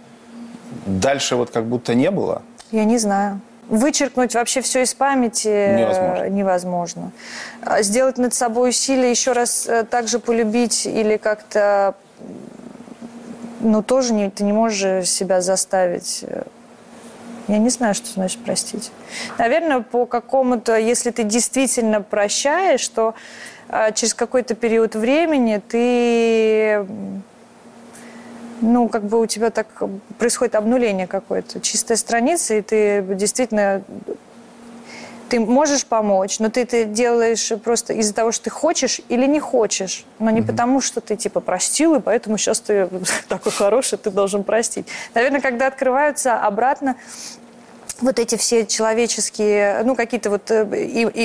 дальше 0.85 1.37
вот 1.37 1.51
как 1.51 1.63
будто 1.65 1.95
не 1.95 2.11
было? 2.11 2.41
Я 2.73 2.83
не 2.83 2.97
знаю. 2.97 3.39
Вычеркнуть 3.69 4.33
вообще 4.33 4.61
все 4.61 4.83
из 4.83 4.93
памяти 4.93 5.47
э, 5.47 5.79
Невозможно. 5.79 6.29
невозможно. 6.29 7.11
А 7.61 7.81
Сделать 7.81 8.17
над 8.17 8.33
собой 8.33 8.71
усилие, 8.71 9.09
еще 9.09 9.31
раз 9.31 9.67
э, 9.69 9.85
так 9.89 10.09
же 10.09 10.19
полюбить 10.19 10.85
или 10.85 11.15
как-то... 11.15 11.95
Ну, 13.63 13.81
тоже 13.81 14.13
не, 14.13 14.29
ты 14.29 14.43
не 14.43 14.51
можешь 14.51 15.09
себя 15.09 15.41
заставить. 15.41 16.25
Я 17.47 17.57
не 17.57 17.69
знаю, 17.69 17.95
что 17.95 18.07
значит 18.09 18.43
простить. 18.43 18.91
Наверное, 19.37 19.79
по 19.79 20.05
какому-то, 20.05 20.77
если 20.77 21.11
ты 21.11 21.23
действительно 21.23 22.01
прощаешь, 22.01 22.85
то 22.89 23.15
а, 23.69 23.91
через 23.91 24.13
какой-то 24.13 24.53
период 24.55 24.95
времени 24.95 25.61
ты 25.65 26.85
ну, 28.61 28.87
как 28.87 29.03
бы 29.03 29.19
у 29.19 29.25
тебя 29.25 29.49
так 29.49 29.67
происходит 30.17 30.55
обнуление 30.55 31.07
какое-то, 31.07 31.59
чистая 31.59 31.97
страница, 31.97 32.55
и 32.55 32.61
ты 32.61 33.01
действительно 33.01 33.83
ты 35.29 35.39
можешь 35.39 35.85
помочь, 35.85 36.39
но 36.39 36.49
ты 36.49 36.61
это 36.61 36.85
делаешь 36.85 37.51
просто 37.63 37.93
из-за 37.93 38.13
того, 38.13 38.31
что 38.31 38.45
ты 38.45 38.49
хочешь 38.49 39.01
или 39.09 39.25
не 39.25 39.39
хочешь, 39.39 40.05
но 40.19 40.29
не 40.29 40.41
потому, 40.41 40.81
что 40.81 41.01
ты 41.01 41.15
типа 41.15 41.39
простил, 41.39 41.95
и 41.95 41.99
поэтому 41.99 42.37
сейчас 42.37 42.59
ты 42.59 42.89
такой 43.27 43.51
хороший, 43.51 43.97
ты 43.97 44.09
должен 44.11 44.43
простить. 44.43 44.87
Наверное, 45.13 45.41
когда 45.41 45.67
открываются 45.67 46.35
обратно 46.39 46.95
вот 48.01 48.19
эти 48.19 48.35
все 48.35 48.65
человеческие, 48.65 49.81
ну, 49.83 49.95
какие-то 49.95 50.29
вот 50.29 50.51
э, 50.51 50.63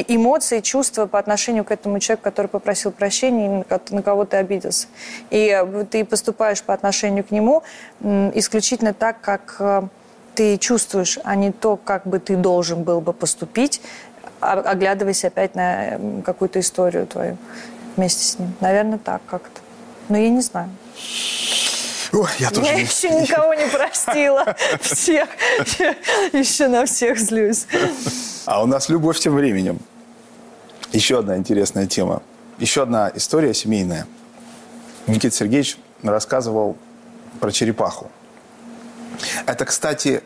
эмоции, 0.09 0.61
чувства 0.61 1.07
по 1.07 1.19
отношению 1.19 1.65
к 1.65 1.71
этому 1.71 1.99
человеку, 1.99 2.25
который 2.25 2.47
попросил 2.47 2.93
прощения, 2.93 3.49
на 3.49 3.65
ко- 3.65 3.81
на 3.91 4.03
кого 4.03 4.25
ты 4.25 4.37
обиделся. 4.37 4.87
И 5.31 5.49
э, 5.49 5.85
ты 5.91 6.05
поступаешь 6.05 6.63
по 6.63 6.75
отношению 6.75 7.25
к 7.25 7.31
нему 7.31 7.63
исключительно 8.01 8.95
так, 8.95 9.21
как 9.21 9.57
э, 9.59 9.83
ты 10.39 10.57
чувствуешь, 10.57 11.19
а 11.25 11.35
не 11.35 11.51
то, 11.51 11.77
как 11.77 12.07
бы 12.07 12.21
ты 12.21 12.37
должен 12.37 12.85
был 12.85 13.01
бы 13.01 13.13
поступить, 13.13 13.81
а- 14.41 14.53
оглядываясь 14.61 15.25
опять 15.25 15.57
на 15.57 15.99
какую-то 16.25 16.61
историю 16.61 17.09
твою 17.09 17.37
вместе 17.97 18.25
с 18.25 18.39
ним. 18.39 18.55
Наверное, 18.61 18.99
так 18.99 19.21
как-то. 19.27 19.61
Но 20.09 20.17
я 20.17 20.29
не 20.29 20.41
знаю. 20.41 20.71
Ой, 22.13 22.29
я 22.39 22.51
тоже 22.51 22.67
Я 22.69 22.75
не- 22.77 22.83
еще 22.83 23.11
никого 23.11 23.53
не 23.55 23.67
простила. 23.67 24.55
Всех. 24.81 25.29
Еще 26.33 26.69
на 26.69 26.87
всех 26.87 27.19
злюсь. 27.19 27.67
А 28.47 28.63
у 28.63 28.67
нас 28.67 28.89
любовь 28.89 29.19
тем 29.19 29.35
временем. 29.35 29.81
Еще 30.93 31.19
одна 31.19 31.37
интересная 31.37 31.87
тема. 31.89 32.23
Еще 32.59 32.85
одна 32.85 33.11
история 33.13 33.53
семейная. 33.55 34.07
Никита 35.09 35.35
Сергеевич 35.35 35.79
рассказывал 36.05 36.77
про 37.41 37.51
черепаху. 37.51 38.09
Это, 39.47 39.65
кстати, 39.65 40.23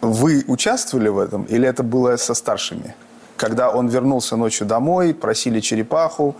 вы 0.00 0.44
участвовали 0.46 1.08
в 1.08 1.18
этом 1.18 1.44
или 1.44 1.68
это 1.68 1.82
было 1.82 2.16
со 2.16 2.34
старшими? 2.34 2.94
Когда 3.36 3.70
он 3.70 3.88
вернулся 3.88 4.36
ночью 4.36 4.66
домой, 4.66 5.14
просили 5.14 5.60
черепаху, 5.60 6.36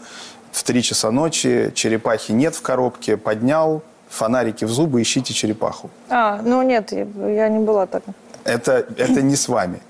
в 0.52 0.62
три 0.62 0.82
часа 0.82 1.10
ночи 1.10 1.72
черепахи 1.74 2.32
нет 2.32 2.54
в 2.54 2.62
коробке, 2.62 3.16
поднял, 3.16 3.82
фонарики 4.08 4.64
в 4.64 4.70
зубы, 4.70 5.00
ищите 5.00 5.32
черепаху. 5.32 5.90
А, 6.10 6.40
ну 6.42 6.62
нет, 6.62 6.92
я 6.92 7.48
не 7.48 7.64
была 7.64 7.86
так. 7.86 8.02
Это, 8.44 8.86
это 8.96 9.22
не 9.22 9.36
с 9.36 9.48
вами. 9.48 9.80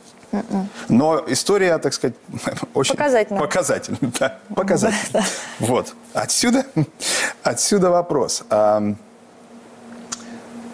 Но 0.88 1.22
история, 1.26 1.76
так 1.78 1.92
сказать, 1.92 2.16
очень... 2.74 2.94
Показательная. 2.94 3.40
Показательная, 3.42 4.12
да. 4.18 4.38
Показательная. 4.54 5.24
Вот. 5.58 5.94
Отсюда, 6.14 6.64
отсюда 7.42 7.90
вопрос. 7.90 8.42
А, 8.48 8.82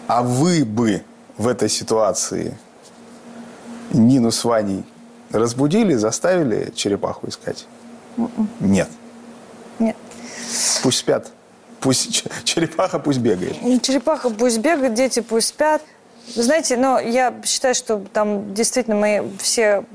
а 0.07 0.23
вы 0.23 0.63
бы 0.63 1.03
в 1.39 1.47
этой 1.47 1.69
ситуации 1.69 2.55
Нину 3.91 4.29
с 4.29 4.43
Ваней 4.43 4.83
разбудили, 5.31 5.95
заставили 5.95 6.71
черепаху 6.75 7.27
искать? 7.29 7.65
Нет. 8.59 8.89
Нет. 9.79 9.95
Пусть 10.83 10.99
спят. 10.99 11.31
Пусть 11.79 12.25
черепаха 12.43 12.99
пусть 12.99 13.19
бегает. 13.19 13.55
Черепаха 13.81 14.29
пусть 14.29 14.59
бегает, 14.59 14.93
дети 14.93 15.21
пусть 15.21 15.47
спят. 15.47 15.81
Вы 16.35 16.43
знаете, 16.43 16.75
но 16.75 16.99
я 16.99 17.33
считаю, 17.45 17.73
что 17.73 18.03
там 18.11 18.53
действительно 18.53 18.95
мы 18.95 19.31
все 19.39 19.85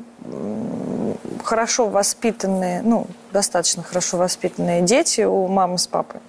хорошо 1.45 1.89
воспитанные, 1.89 2.81
ну, 2.83 3.07
достаточно 3.33 3.83
хорошо 3.83 4.17
воспитанные 4.17 4.81
дети 4.81 5.21
у 5.21 5.47
мамы 5.47 5.77
с 5.77 5.87
папой. 5.87 6.21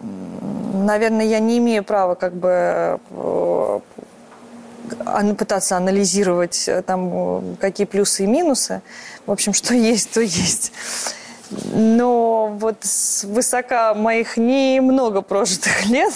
Наверное, 0.00 1.26
я 1.26 1.38
не 1.38 1.58
имею 1.58 1.82
права 1.84 2.14
как 2.14 2.34
бы 2.34 3.00
э, 3.10 3.80
пытаться 5.38 5.76
анализировать 5.76 6.68
э, 6.68 6.82
там 6.82 7.56
какие 7.60 7.86
плюсы 7.86 8.24
и 8.24 8.26
минусы. 8.26 8.82
В 9.26 9.32
общем, 9.32 9.52
что 9.52 9.74
есть, 9.92 10.12
то 10.12 10.20
есть. 10.20 10.72
Но 11.72 12.48
вот 12.58 12.78
с 12.80 13.22
высока 13.24 13.94
моих 13.94 14.36
немного 14.36 15.22
прожитых 15.22 15.86
лет 15.90 16.14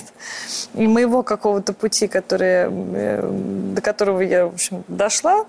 и 0.75 0.87
моего 0.87 1.23
какого-то 1.23 1.73
пути, 1.73 2.09
который, 2.09 2.69
э, 2.69 3.31
до 3.75 3.81
которого 3.81 4.21
я, 4.21 4.47
в 4.47 4.55
общем, 4.55 4.85
дошла, 4.89 5.47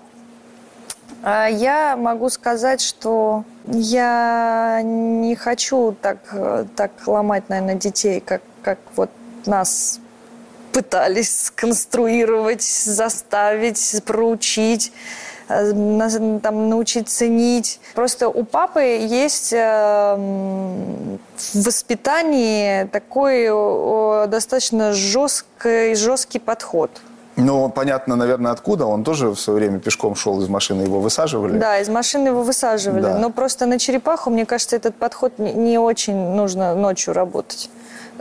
я 1.22 1.96
могу 1.96 2.28
сказать, 2.30 2.80
что 2.80 3.44
я 3.66 4.80
не 4.82 5.36
хочу 5.36 5.96
так, 6.00 6.18
так 6.76 6.90
ломать, 7.06 7.48
наверное, 7.48 7.76
детей, 7.76 8.20
как, 8.20 8.42
как 8.62 8.78
вот 8.96 9.10
нас 9.46 10.00
пытались 10.72 11.44
сконструировать, 11.46 12.62
заставить, 12.62 14.02
проучить, 14.04 14.92
э, 15.48 15.72
там, 16.42 16.68
научить 16.68 17.08
ценить. 17.08 17.78
Просто 17.94 18.28
у 18.28 18.44
папы 18.44 18.80
есть 18.80 19.52
э, 19.52 20.16
в 20.16 21.64
воспитании 21.64 22.84
такой 22.84 23.48
достаточно 24.28 24.92
жесткий, 24.92 25.94
жесткий 25.94 26.38
подход. 26.38 26.90
Ну, 27.36 27.68
понятно, 27.70 28.16
наверное, 28.16 28.52
откуда. 28.52 28.86
Он 28.86 29.04
тоже 29.04 29.28
в 29.30 29.36
свое 29.36 29.58
время 29.60 29.78
пешком 29.78 30.14
шел 30.14 30.40
из 30.42 30.48
машины, 30.48 30.82
его 30.82 31.00
высаживали. 31.00 31.58
Да, 31.58 31.78
из 31.78 31.88
машины 31.88 32.28
его 32.28 32.42
высаживали. 32.42 33.02
Да. 33.02 33.18
Но 33.18 33.30
просто 33.30 33.66
на 33.66 33.78
черепаху, 33.78 34.30
мне 34.30 34.44
кажется, 34.44 34.76
этот 34.76 34.94
подход 34.96 35.38
не, 35.38 35.78
очень 35.78 36.14
нужно 36.14 36.74
ночью 36.74 37.14
работать. 37.14 37.70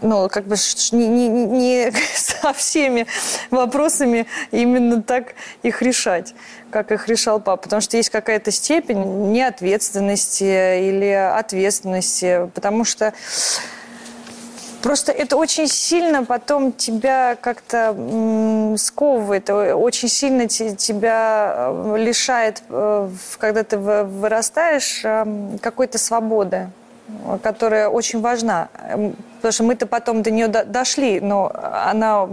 Ну, 0.01 0.29
как 0.29 0.45
бы 0.45 0.55
не, 0.93 1.07
не- 1.07 1.27
не 1.27 1.91
со 2.15 2.53
всеми 2.53 3.05
вопросами 3.51 4.25
именно 4.51 5.03
так 5.03 5.35
их 5.61 5.81
решать, 5.81 6.33
как 6.71 6.91
их 6.91 7.07
решал 7.07 7.39
папа. 7.39 7.63
Потому 7.63 7.81
что 7.81 7.97
есть 7.97 8.09
какая-то 8.09 8.49
степень 8.51 9.31
неответственности 9.31 10.89
или 10.89 11.11
ответственности. 11.11 12.49
Потому 12.55 12.85
что 12.85 13.13
Просто 14.81 15.11
это 15.11 15.37
очень 15.37 15.67
сильно 15.67 16.23
потом 16.25 16.71
тебя 16.71 17.35
как-то 17.39 17.95
сковывает, 18.77 19.49
э, 19.49 19.73
очень 19.73 20.07
сильно 20.07 20.47
те- 20.47 20.75
тебя 20.75 21.53
э, 21.69 21.95
лишает, 21.97 22.63
э, 22.69 23.09
когда 23.37 23.63
ты 23.63 23.77
вы- 23.77 24.03
вырастаешь, 24.03 25.01
эм, 25.03 25.59
какой-то 25.59 25.97
свободы, 25.97 26.69
которая 27.43 27.87
очень 27.89 28.21
важна. 28.21 28.69
Потому 29.37 29.53
что 29.53 29.63
мы-то 29.63 29.87
потом 29.87 30.21
до 30.21 30.29
нее 30.29 30.47
до- 30.47 30.65
дошли, 30.65 31.19
но 31.19 31.51
она 31.83 32.29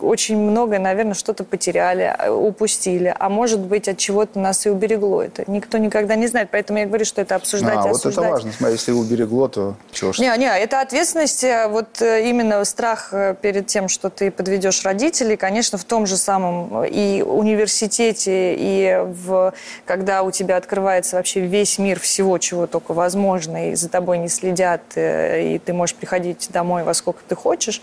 очень 0.00 0.36
многое, 0.36 0.80
наверное, 0.80 1.14
что-то 1.14 1.44
потеряли, 1.44 2.12
упустили, 2.28 3.14
а 3.16 3.28
может 3.28 3.60
быть, 3.60 3.86
от 3.86 3.96
чего-то 3.98 4.40
нас 4.40 4.66
и 4.66 4.70
уберегло 4.70 5.22
это. 5.22 5.44
Никто 5.46 5.78
никогда 5.78 6.16
не 6.16 6.26
знает, 6.26 6.48
поэтому 6.50 6.80
я 6.80 6.86
говорю, 6.86 7.04
что 7.04 7.20
это 7.20 7.36
обсуждать 7.36 7.76
А, 7.76 7.88
и 7.88 7.92
вот 7.92 8.04
это 8.04 8.20
важно. 8.20 8.50
Смотри, 8.50 8.74
если 8.74 8.90
уберегло, 8.90 9.48
то 9.48 9.76
чего 9.92 10.12
ж. 10.12 10.18
Не, 10.18 10.36
не, 10.36 10.46
это 10.46 10.80
ответственность, 10.80 11.44
э, 11.44 11.68
вот 11.68 12.02
э, 12.02 12.28
именно 12.28 12.64
страх 12.64 13.10
э, 13.12 13.36
перед 13.40 13.68
тем, 13.68 13.86
что 13.88 14.10
ты 14.10 14.32
подведешь 14.32 14.84
родителей, 14.84 15.36
конечно, 15.36 15.78
в 15.78 15.84
том 15.84 16.06
же 16.08 16.16
самом 16.16 16.84
и 16.84 17.22
университете, 17.22 18.56
и 18.58 19.00
в, 19.04 19.54
когда 19.84 20.24
у 20.24 20.32
тебя 20.32 20.56
открывается 20.56 21.16
вообще 21.16 21.38
весь 21.40 21.78
мир 21.78 22.00
всего, 22.00 22.38
чего 22.38 22.66
только 22.66 22.94
возможно, 22.94 23.70
и 23.70 23.74
за 23.76 23.88
тобой 23.88 24.17
не 24.18 24.28
следят, 24.28 24.82
э, 24.96 25.54
и 25.54 25.58
ты 25.58 25.72
можешь 25.72 25.94
приходить 25.96 26.48
домой 26.50 26.82
во 26.84 26.94
сколько 26.94 27.20
ты 27.28 27.34
хочешь, 27.34 27.82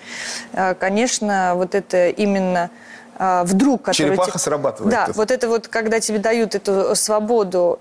э, 0.54 0.74
конечно, 0.76 1.54
вот 1.56 1.76
это 1.76 2.10
именно 2.10 2.70
э, 3.18 3.44
вдруг... 3.46 3.92
Черепаха 3.92 4.32
те- 4.32 4.40
срабатывает. 4.40 4.92
Да, 4.94 5.08
вот 5.14 5.32
это 5.32 5.48
вот, 5.48 5.68
когда 5.68 6.00
тебе 6.00 6.20
дают 6.20 6.56
эту 6.56 6.96
свободу, 6.96 7.80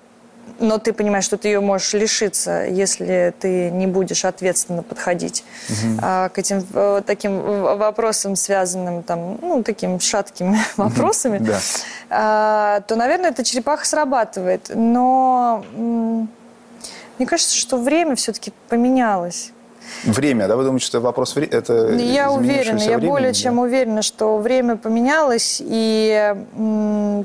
но 0.60 0.78
ты 0.78 0.92
понимаешь, 0.92 1.24
что 1.24 1.36
ты 1.38 1.48
ее 1.48 1.60
можешь 1.60 1.94
лишиться, 1.94 2.64
если 2.66 3.34
ты 3.40 3.70
не 3.70 3.86
будешь 3.86 4.24
ответственно 4.24 4.82
подходить 4.82 5.42
а, 6.02 6.28
к 6.28 6.38
этим 6.38 6.62
таким 7.02 7.40
вопросам, 7.40 8.36
связанным 8.36 9.02
там, 9.02 9.38
ну, 9.40 9.62
такими 9.62 9.98
шаткими 9.98 10.58
вопросами, 10.76 11.38
Да. 11.38 11.58
а, 12.10 12.80
то, 12.82 12.94
наверное, 12.94 13.30
эта 13.30 13.42
черепаха 13.42 13.86
срабатывает. 13.86 14.70
Но 14.74 15.64
мне 17.18 17.26
кажется, 17.26 17.56
что 17.56 17.76
время 17.78 18.14
все-таки 18.16 18.52
поменялось. 18.68 19.50
Время, 20.04 20.48
да? 20.48 20.56
Вы 20.56 20.64
думаете, 20.64 20.86
что 20.86 20.98
это 20.98 21.04
вопрос 21.04 21.34
времени? 21.34 21.58
Это 21.58 21.88
Я 21.92 22.30
уверена, 22.32 22.78
я 22.78 22.96
времени, 22.96 23.06
более 23.06 23.28
да? 23.32 23.34
чем 23.34 23.58
уверена, 23.58 24.00
что 24.02 24.38
время 24.38 24.76
поменялось, 24.76 25.60
и, 25.64 26.34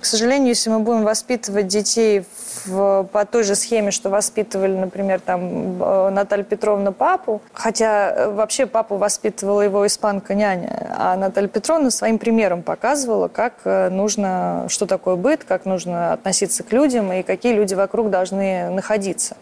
к 0.02 0.06
сожалению, 0.06 0.50
если 0.50 0.70
мы 0.70 0.80
будем 0.80 1.04
воспитывать 1.04 1.68
детей 1.68 2.26
в- 2.66 3.04
по 3.14 3.26
той 3.26 3.44
же 3.44 3.56
схеме, 3.56 3.92
что 3.92 4.10
воспитывали, 4.10 4.76
например, 4.76 5.22
там 5.22 5.82
э, 5.82 6.10
Наталья 6.10 6.44
Петровна 6.44 6.92
папу, 6.92 7.42
хотя 7.54 8.12
э, 8.12 8.30
вообще 8.34 8.66
папу 8.66 8.98
воспитывала 8.98 9.62
его 9.62 9.88
испанка-няня, 9.88 10.96
а 10.98 11.16
Наталья 11.16 11.48
Петровна 11.48 11.92
своим 11.92 12.18
примером 12.18 12.62
показывала, 12.62 13.30
как 13.30 13.54
э, 13.64 13.90
нужно, 13.90 14.66
что 14.68 14.86
такое 14.86 15.16
быт, 15.16 15.46
как 15.48 15.64
нужно 15.66 16.12
относиться 16.12 16.64
к 16.64 16.74
людям 16.74 17.12
и 17.14 17.24
какие 17.24 17.54
люди 17.54 17.74
вокруг 17.74 18.10
должны 18.10 18.70
находиться. 18.70 19.38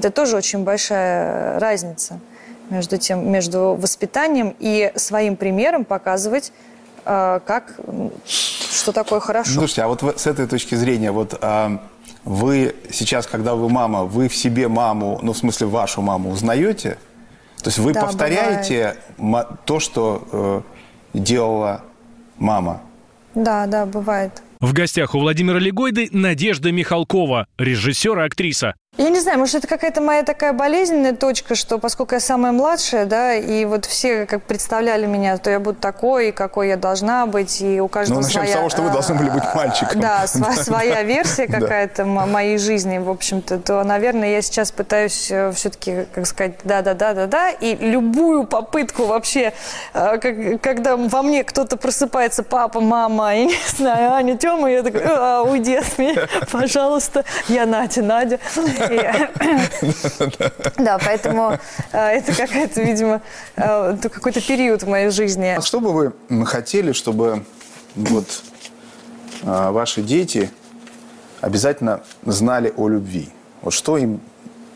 Это 0.00 0.10
тоже 0.10 0.38
очень 0.38 0.64
большая 0.64 1.60
разница 1.60 2.20
между 2.70 2.96
тем, 2.96 3.30
между 3.30 3.74
воспитанием 3.74 4.56
и 4.58 4.90
своим 4.94 5.36
примером 5.36 5.84
показывать, 5.84 6.54
э, 7.04 7.40
как, 7.44 7.78
что 8.26 8.92
такое 8.92 9.20
хорошо. 9.20 9.50
Слушайте, 9.52 9.82
а 9.82 9.88
вот 9.88 10.02
с 10.02 10.26
этой 10.26 10.46
точки 10.46 10.74
зрения, 10.74 11.10
вот 11.12 11.36
а, 11.42 11.82
вы 12.24 12.74
сейчас, 12.90 13.26
когда 13.26 13.54
вы 13.54 13.68
мама, 13.68 14.04
вы 14.04 14.28
в 14.30 14.34
себе 14.34 14.68
маму, 14.68 15.18
ну, 15.22 15.34
в 15.34 15.36
смысле, 15.36 15.66
вашу 15.66 16.00
маму 16.00 16.30
узнаете? 16.30 16.96
То 17.62 17.68
есть 17.68 17.78
вы 17.78 17.92
Да, 17.92 18.00
повторяете 18.00 18.96
ма- 19.18 19.58
то, 19.66 19.80
что 19.80 20.26
э, 20.32 20.62
делала 21.12 21.82
мама? 22.38 22.80
Да, 23.34 23.66
да, 23.66 23.84
бывает. 23.84 24.42
В 24.60 24.72
гостях 24.74 25.14
у 25.14 25.20
Владимира 25.20 25.58
Легойды 25.58 26.08
Надежда 26.12 26.70
Михалкова, 26.70 27.46
режиссер 27.58 28.18
и 28.18 28.22
актриса. 28.26 28.74
Я 28.98 29.08
не 29.08 29.20
знаю, 29.20 29.38
может, 29.38 29.54
это 29.54 29.68
какая-то 29.68 30.00
моя 30.00 30.24
такая 30.24 30.52
болезненная 30.52 31.14
точка, 31.14 31.54
что 31.54 31.78
поскольку 31.78 32.14
я 32.14 32.20
самая 32.20 32.50
младшая, 32.52 33.06
да, 33.06 33.34
и 33.34 33.64
вот 33.64 33.86
все 33.86 34.26
как 34.26 34.42
представляли 34.42 35.06
меня, 35.06 35.38
то 35.38 35.48
я 35.48 35.58
буду 35.60 35.78
такой, 35.78 36.28
и 36.28 36.32
какой 36.32 36.68
я 36.68 36.76
должна 36.76 37.24
быть, 37.26 37.62
и 37.62 37.80
у 37.80 37.86
каждого 37.86 38.18
Ну, 38.18 38.24
начнем 38.26 38.42
с 38.42 38.44
своя... 38.44 38.56
того, 38.56 38.68
что 38.68 38.82
вы 38.82 38.90
должны 38.90 39.14
были 39.14 39.30
быть 39.30 39.44
мальчиком. 39.54 40.00
Да, 40.00 40.24
сва- 40.24 40.60
своя 40.60 41.02
версия 41.04 41.46
какая-то 41.48 42.04
моей 42.04 42.58
жизни, 42.58 42.98
в 42.98 43.08
общем-то, 43.08 43.60
то, 43.60 43.82
наверное, 43.84 44.32
я 44.32 44.42
сейчас 44.42 44.72
пытаюсь 44.72 45.32
все-таки, 45.54 46.06
как 46.12 46.26
сказать, 46.26 46.54
да-да-да-да-да, 46.64 47.50
и 47.52 47.76
любую 47.76 48.44
попытку 48.44 49.06
вообще, 49.06 49.52
э, 49.94 50.58
когда 50.60 50.96
во 50.96 51.22
мне 51.22 51.44
кто-то 51.44 51.76
просыпается, 51.76 52.42
папа, 52.42 52.80
мама, 52.80 53.34
я 53.36 53.44
не 53.46 53.56
знаю, 53.76 54.12
Аня, 54.12 54.36
Тёма, 54.36 54.68
я 54.70 54.82
такой, 54.82 55.02
«А, 55.06 55.42
уйди 55.42 55.76
от 55.76 55.96
меня, 55.96 56.26
пожалуйста, 56.52 57.24
я 57.48 57.64
Надя, 57.66 58.02
Надя. 58.02 58.40
Да, 60.78 60.98
поэтому 61.04 61.58
э, 61.92 61.98
это 61.98 62.34
какая-то, 62.34 62.82
видимо, 62.82 63.20
э, 63.56 63.96
какой-то 64.02 64.40
период 64.40 64.82
в 64.82 64.88
моей 64.88 65.10
жизни. 65.10 65.54
А 65.56 65.62
что 65.62 65.80
бы 65.80 65.92
вы 65.92 66.46
хотели, 66.46 66.92
чтобы 66.92 67.44
вот 67.94 68.26
а, 69.44 69.72
ваши 69.72 70.02
дети 70.02 70.50
обязательно 71.40 72.00
знали 72.24 72.72
о 72.76 72.88
любви? 72.88 73.28
Вот 73.62 73.72
что 73.72 73.98
им, 73.98 74.20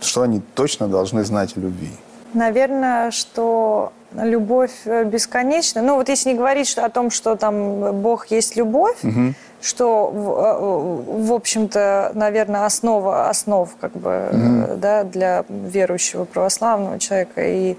что 0.00 0.22
они 0.22 0.40
точно 0.54 0.88
должны 0.88 1.24
знать 1.24 1.56
о 1.56 1.60
любви? 1.60 1.90
Наверное, 2.34 3.10
что 3.10 3.92
любовь 4.12 4.72
э, 4.84 5.04
бесконечна. 5.04 5.82
Ну, 5.82 5.96
вот 5.96 6.08
если 6.08 6.30
не 6.30 6.36
говорить 6.36 6.68
что- 6.68 6.84
о 6.84 6.88
том, 6.90 7.10
что 7.10 7.36
там 7.36 8.00
Бог 8.00 8.26
есть 8.28 8.56
любовь, 8.56 8.96
что, 9.64 10.08
в, 10.08 10.28
э, 10.28 11.26
в 11.26 11.32
общем-то, 11.32 12.12
наверное, 12.14 12.66
основа 12.66 13.30
основ 13.30 13.74
как 13.80 13.92
бы, 13.92 14.28
э, 14.30 14.76
да, 14.76 15.04
для 15.04 15.44
верующего 15.48 16.24
православного 16.24 16.98
человека. 16.98 17.42
И 17.44 17.76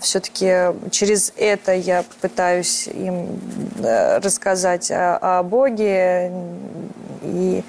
все-таки 0.00 0.74
через 0.90 1.32
это 1.36 1.72
я 1.72 2.04
пытаюсь 2.20 2.88
им 2.88 3.40
э, 3.82 4.18
рассказать 4.18 4.90
о, 4.90 5.38
о 5.38 5.42
Боге. 5.42 6.30
И 7.22 7.64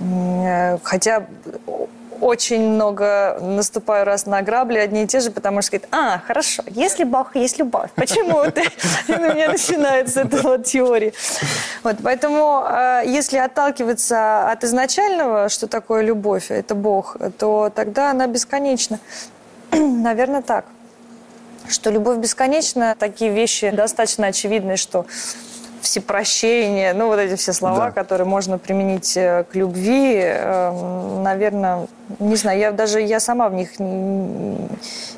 э, 0.00 0.78
хотя 0.82 1.26
очень 2.22 2.68
много 2.68 3.36
наступаю 3.40 4.04
раз 4.04 4.26
на 4.26 4.42
грабли 4.42 4.78
одни 4.78 5.02
и 5.02 5.06
те 5.06 5.18
же, 5.18 5.32
потому 5.32 5.60
что 5.60 5.72
говорит, 5.72 5.88
а, 5.90 6.20
хорошо, 6.20 6.62
если 6.68 7.02
Бог 7.02 7.34
есть 7.34 7.58
любовь, 7.58 7.90
почему 7.96 8.48
ты? 8.50 8.62
И 9.08 9.12
у 9.12 9.20
меня 9.20 9.50
начинается 9.50 10.20
эта 10.20 10.40
вот 10.42 10.64
теория. 10.64 11.12
Вот, 11.82 11.96
поэтому, 12.02 12.64
э, 12.64 13.02
если 13.06 13.38
отталкиваться 13.38 14.48
от 14.50 14.62
изначального, 14.62 15.48
что 15.48 15.66
такое 15.66 16.02
любовь, 16.02 16.50
это 16.50 16.76
Бог, 16.76 17.16
то 17.38 17.72
тогда 17.74 18.10
она 18.12 18.28
бесконечна. 18.28 19.00
Наверное, 19.72 20.42
так. 20.42 20.64
Что 21.68 21.90
любовь 21.90 22.18
бесконечна, 22.18 22.94
такие 22.96 23.32
вещи 23.32 23.70
достаточно 23.70 24.28
очевидны, 24.28 24.76
что 24.76 25.06
всепрощение, 25.82 26.94
ну 26.94 27.08
вот 27.08 27.18
эти 27.18 27.34
все 27.36 27.52
слова, 27.52 27.86
Да. 27.86 27.90
которые 27.90 28.26
можно 28.26 28.56
применить 28.58 29.16
э, 29.16 29.44
к 29.50 29.54
любви, 29.56 30.20
э, 30.22 31.18
наверное, 31.22 31.86
не 32.18 32.36
знаю, 32.36 32.58
я 32.58 32.72
даже 32.72 33.00
я 33.00 33.20
сама 33.20 33.48
в 33.48 33.54
них 33.54 33.78
не, 33.78 34.56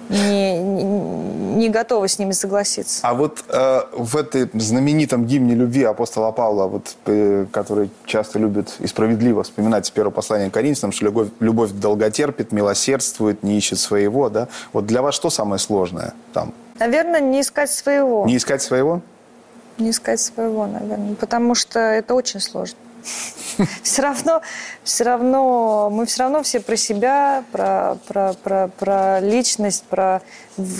не, 0.08 0.58
не- 0.58 1.68
готова 1.68 2.06
с 2.08 2.18
ними 2.18 2.32
согласиться. 2.32 3.00
А 3.06 3.14
вот 3.14 3.44
э, 3.48 3.80
в 3.92 4.16
этой 4.16 4.48
знаменитом 4.54 5.24
гимне 5.26 5.54
любви 5.54 5.84
апостола 5.84 6.32
Павла, 6.32 6.66
вот, 6.66 6.96
э, 7.06 7.46
который 7.52 7.90
часто 8.06 8.38
любит 8.38 8.74
и 8.80 8.86
справедливо 8.86 9.42
вспоминать 9.42 9.86
с 9.86 9.90
первого 9.90 10.12
послания 10.12 10.50
к 10.50 10.54
Коринфянам, 10.54 10.92
что 10.92 11.04
любовь, 11.06 11.28
любовь 11.40 11.70
долготерпит, 11.72 12.52
милосердствует, 12.52 13.42
не 13.42 13.56
ищет 13.58 13.78
своего, 13.78 14.28
да? 14.30 14.48
Вот 14.72 14.86
для 14.86 15.02
вас 15.02 15.14
что 15.14 15.30
самое 15.30 15.58
сложное 15.58 16.12
там? 16.32 16.52
Наверное, 16.78 17.20
не 17.20 17.40
искать 17.40 17.70
своего. 17.70 18.24
Не 18.26 18.36
искать 18.36 18.62
своего? 18.62 19.00
Не 19.78 19.90
искать 19.90 20.20
своего, 20.20 20.66
наверное, 20.66 21.14
потому 21.16 21.54
что 21.54 21.78
это 21.80 22.14
очень 22.14 22.40
сложно. 22.40 22.78
Все 23.82 24.02
равно, 24.02 24.40
все 24.82 25.04
равно, 25.04 25.88
мы 25.92 26.06
все 26.06 26.22
равно 26.22 26.42
все 26.42 26.58
про 26.58 26.74
себя, 26.74 27.44
про, 27.52 27.98
про, 28.08 28.32
про, 28.32 28.68
про 28.68 29.20
личность, 29.20 29.84
про 29.84 30.22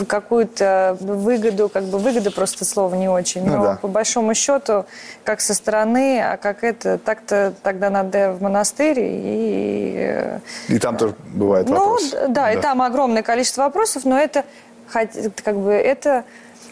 какую-то 0.09 0.97
выгоду, 1.01 1.69
как 1.69 1.85
бы 1.85 1.99
выгода 1.99 2.31
просто 2.31 2.65
слово 2.65 2.95
не 2.95 3.09
очень, 3.09 3.45
Ну 3.45 3.57
но 3.59 3.63
да. 3.63 3.75
по 3.77 3.89
большому 3.89 4.35
счету, 4.35 4.87
как 5.23 5.41
со 5.41 5.55
стороны, 5.55 6.21
а 6.21 6.37
как 6.37 6.65
это, 6.65 6.99
так-то 6.99 7.53
тогда 7.63 7.91
надо 7.91 8.33
в 8.33 8.43
монастырь 8.43 8.99
и 9.01 9.95
э, 9.97 10.39
И 10.69 10.79
там 10.79 10.97
тоже 10.97 11.15
бывают 11.35 11.69
ну, 11.69 11.77
вопросы. 11.79 12.11
д- 12.11 12.29
да, 12.29 12.53
и 12.53 12.61
там 12.61 12.83
огромное 12.83 13.23
количество 13.23 13.63
вопросов, 13.63 14.05
но 14.05 14.19
это 14.19 14.45
как 14.91 15.57
бы 15.57 15.73
это 15.73 16.25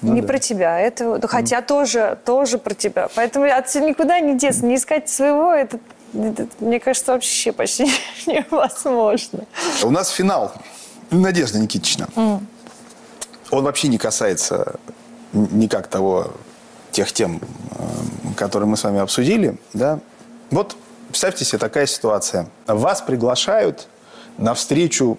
Ну 0.02 0.14
не 0.14 0.20
да. 0.20 0.26
про 0.26 0.38
тебя, 0.38 0.78
это 0.78 1.26
хотя 1.28 1.62
тоже 1.62 2.18
тоже 2.24 2.58
про 2.58 2.74
тебя. 2.74 3.08
Поэтому 3.14 3.46
отсюда 3.46 3.86
никуда 3.86 4.20
не 4.20 4.36
деться, 4.36 4.66
не 4.66 4.76
искать 4.76 5.08
своего, 5.08 5.52
это, 5.52 5.78
это, 6.14 6.46
мне 6.60 6.80
кажется, 6.80 7.12
вообще 7.12 7.52
почти 7.52 7.84
невозможно. 8.26 9.46
У 9.82 9.90
нас 9.90 10.10
финал. 10.10 10.52
Надежда 11.10 11.58
Никитична. 11.58 12.08
Он 12.16 13.64
вообще 13.64 13.88
не 13.88 13.98
касается 13.98 14.76
никак 15.32 15.86
того, 15.86 16.32
тех 16.90 17.12
тем, 17.12 17.40
э, 17.70 17.84
которые 18.36 18.68
мы 18.68 18.76
с 18.76 18.84
вами 18.84 19.00
обсудили. 19.00 19.56
Да? 19.72 19.98
Вот 20.50 20.76
представьте 21.08 21.44
себе 21.44 21.58
такая 21.58 21.86
ситуация. 21.86 22.48
Вас 22.66 23.00
приглашают 23.02 23.88
на 24.38 24.54
встречу 24.54 25.18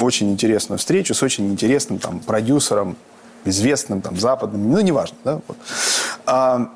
очень 0.00 0.30
интересную 0.32 0.78
встречу 0.78 1.14
с 1.14 1.22
очень 1.22 1.50
интересным 1.50 1.98
там 1.98 2.20
продюсером, 2.20 2.96
известным 3.44 4.00
там 4.00 4.18
западным, 4.18 4.70
ну 4.70 4.80
неважно, 4.80 5.16
да. 5.24 5.40
Вот. 5.46 5.56
А, 6.26 6.70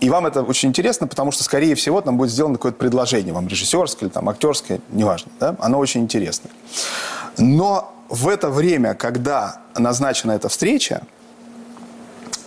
и 0.00 0.10
вам 0.10 0.26
это 0.26 0.42
очень 0.42 0.68
интересно, 0.68 1.06
потому 1.06 1.32
что, 1.32 1.42
скорее 1.42 1.74
всего, 1.74 2.00
там 2.00 2.16
будет 2.16 2.30
сделано 2.30 2.54
какое-то 2.54 2.78
предложение, 2.78 3.34
вам 3.34 3.48
режиссерское 3.48 4.08
или 4.08 4.14
там 4.14 4.28
актерское, 4.28 4.80
неважно, 4.90 5.32
да, 5.40 5.56
оно 5.58 5.78
очень 5.78 6.02
интересно. 6.02 6.50
Но 7.36 7.94
в 8.08 8.28
это 8.28 8.48
время, 8.48 8.94
когда 8.94 9.60
назначена 9.76 10.32
эта 10.32 10.48
встреча, 10.48 11.02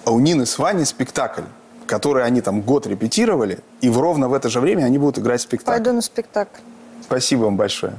у 0.05 0.19
Нины 0.19 0.45
с 0.45 0.57
Ваней 0.57 0.85
спектакль, 0.85 1.43
который 1.85 2.23
они 2.23 2.41
там 2.41 2.61
год 2.61 2.87
репетировали, 2.87 3.59
и 3.81 3.89
в 3.89 3.99
ровно 3.99 4.29
в 4.29 4.33
это 4.33 4.49
же 4.49 4.59
время 4.59 4.85
они 4.85 4.97
будут 4.97 5.19
играть 5.19 5.41
спектакль. 5.41 5.77
Пойду 5.77 5.93
на 5.93 6.01
спектакль. 6.01 6.59
Спасибо 7.03 7.43
вам 7.43 7.57
большое. 7.57 7.93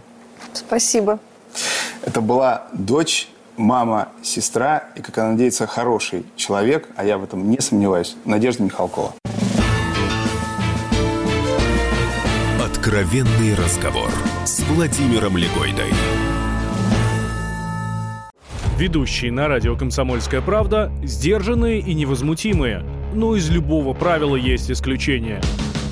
Спасибо. 0.55 1.19
Это 2.03 2.21
была 2.21 2.65
дочь, 2.73 3.29
мама, 3.57 4.09
сестра 4.23 4.85
и, 4.97 5.03
как 5.03 5.19
она 5.19 5.33
надеется, 5.33 5.67
хороший 5.67 6.25
человек, 6.37 6.89
а 6.97 7.05
я 7.05 7.19
в 7.19 7.25
этом 7.25 7.51
не 7.51 7.61
сомневаюсь, 7.61 8.17
Надежда 8.25 8.63
Михалкова. 8.63 9.15
Откровенный 12.65 13.55
разговор 13.55 14.11
с 14.45 14.61
Владимиром 14.65 15.37
Легойдой. 15.37 15.93
Ведущие 18.79 19.31
на 19.31 19.47
радио 19.47 19.77
«Комсомольская 19.77 20.41
правда» 20.41 20.91
сдержанные 21.05 21.79
и 21.79 21.95
невозмутимые. 21.95 22.85
Но 23.15 23.37
из 23.37 23.49
любого 23.51 23.95
правила 23.95 24.35
есть 24.35 24.71
исключение. 24.71 25.41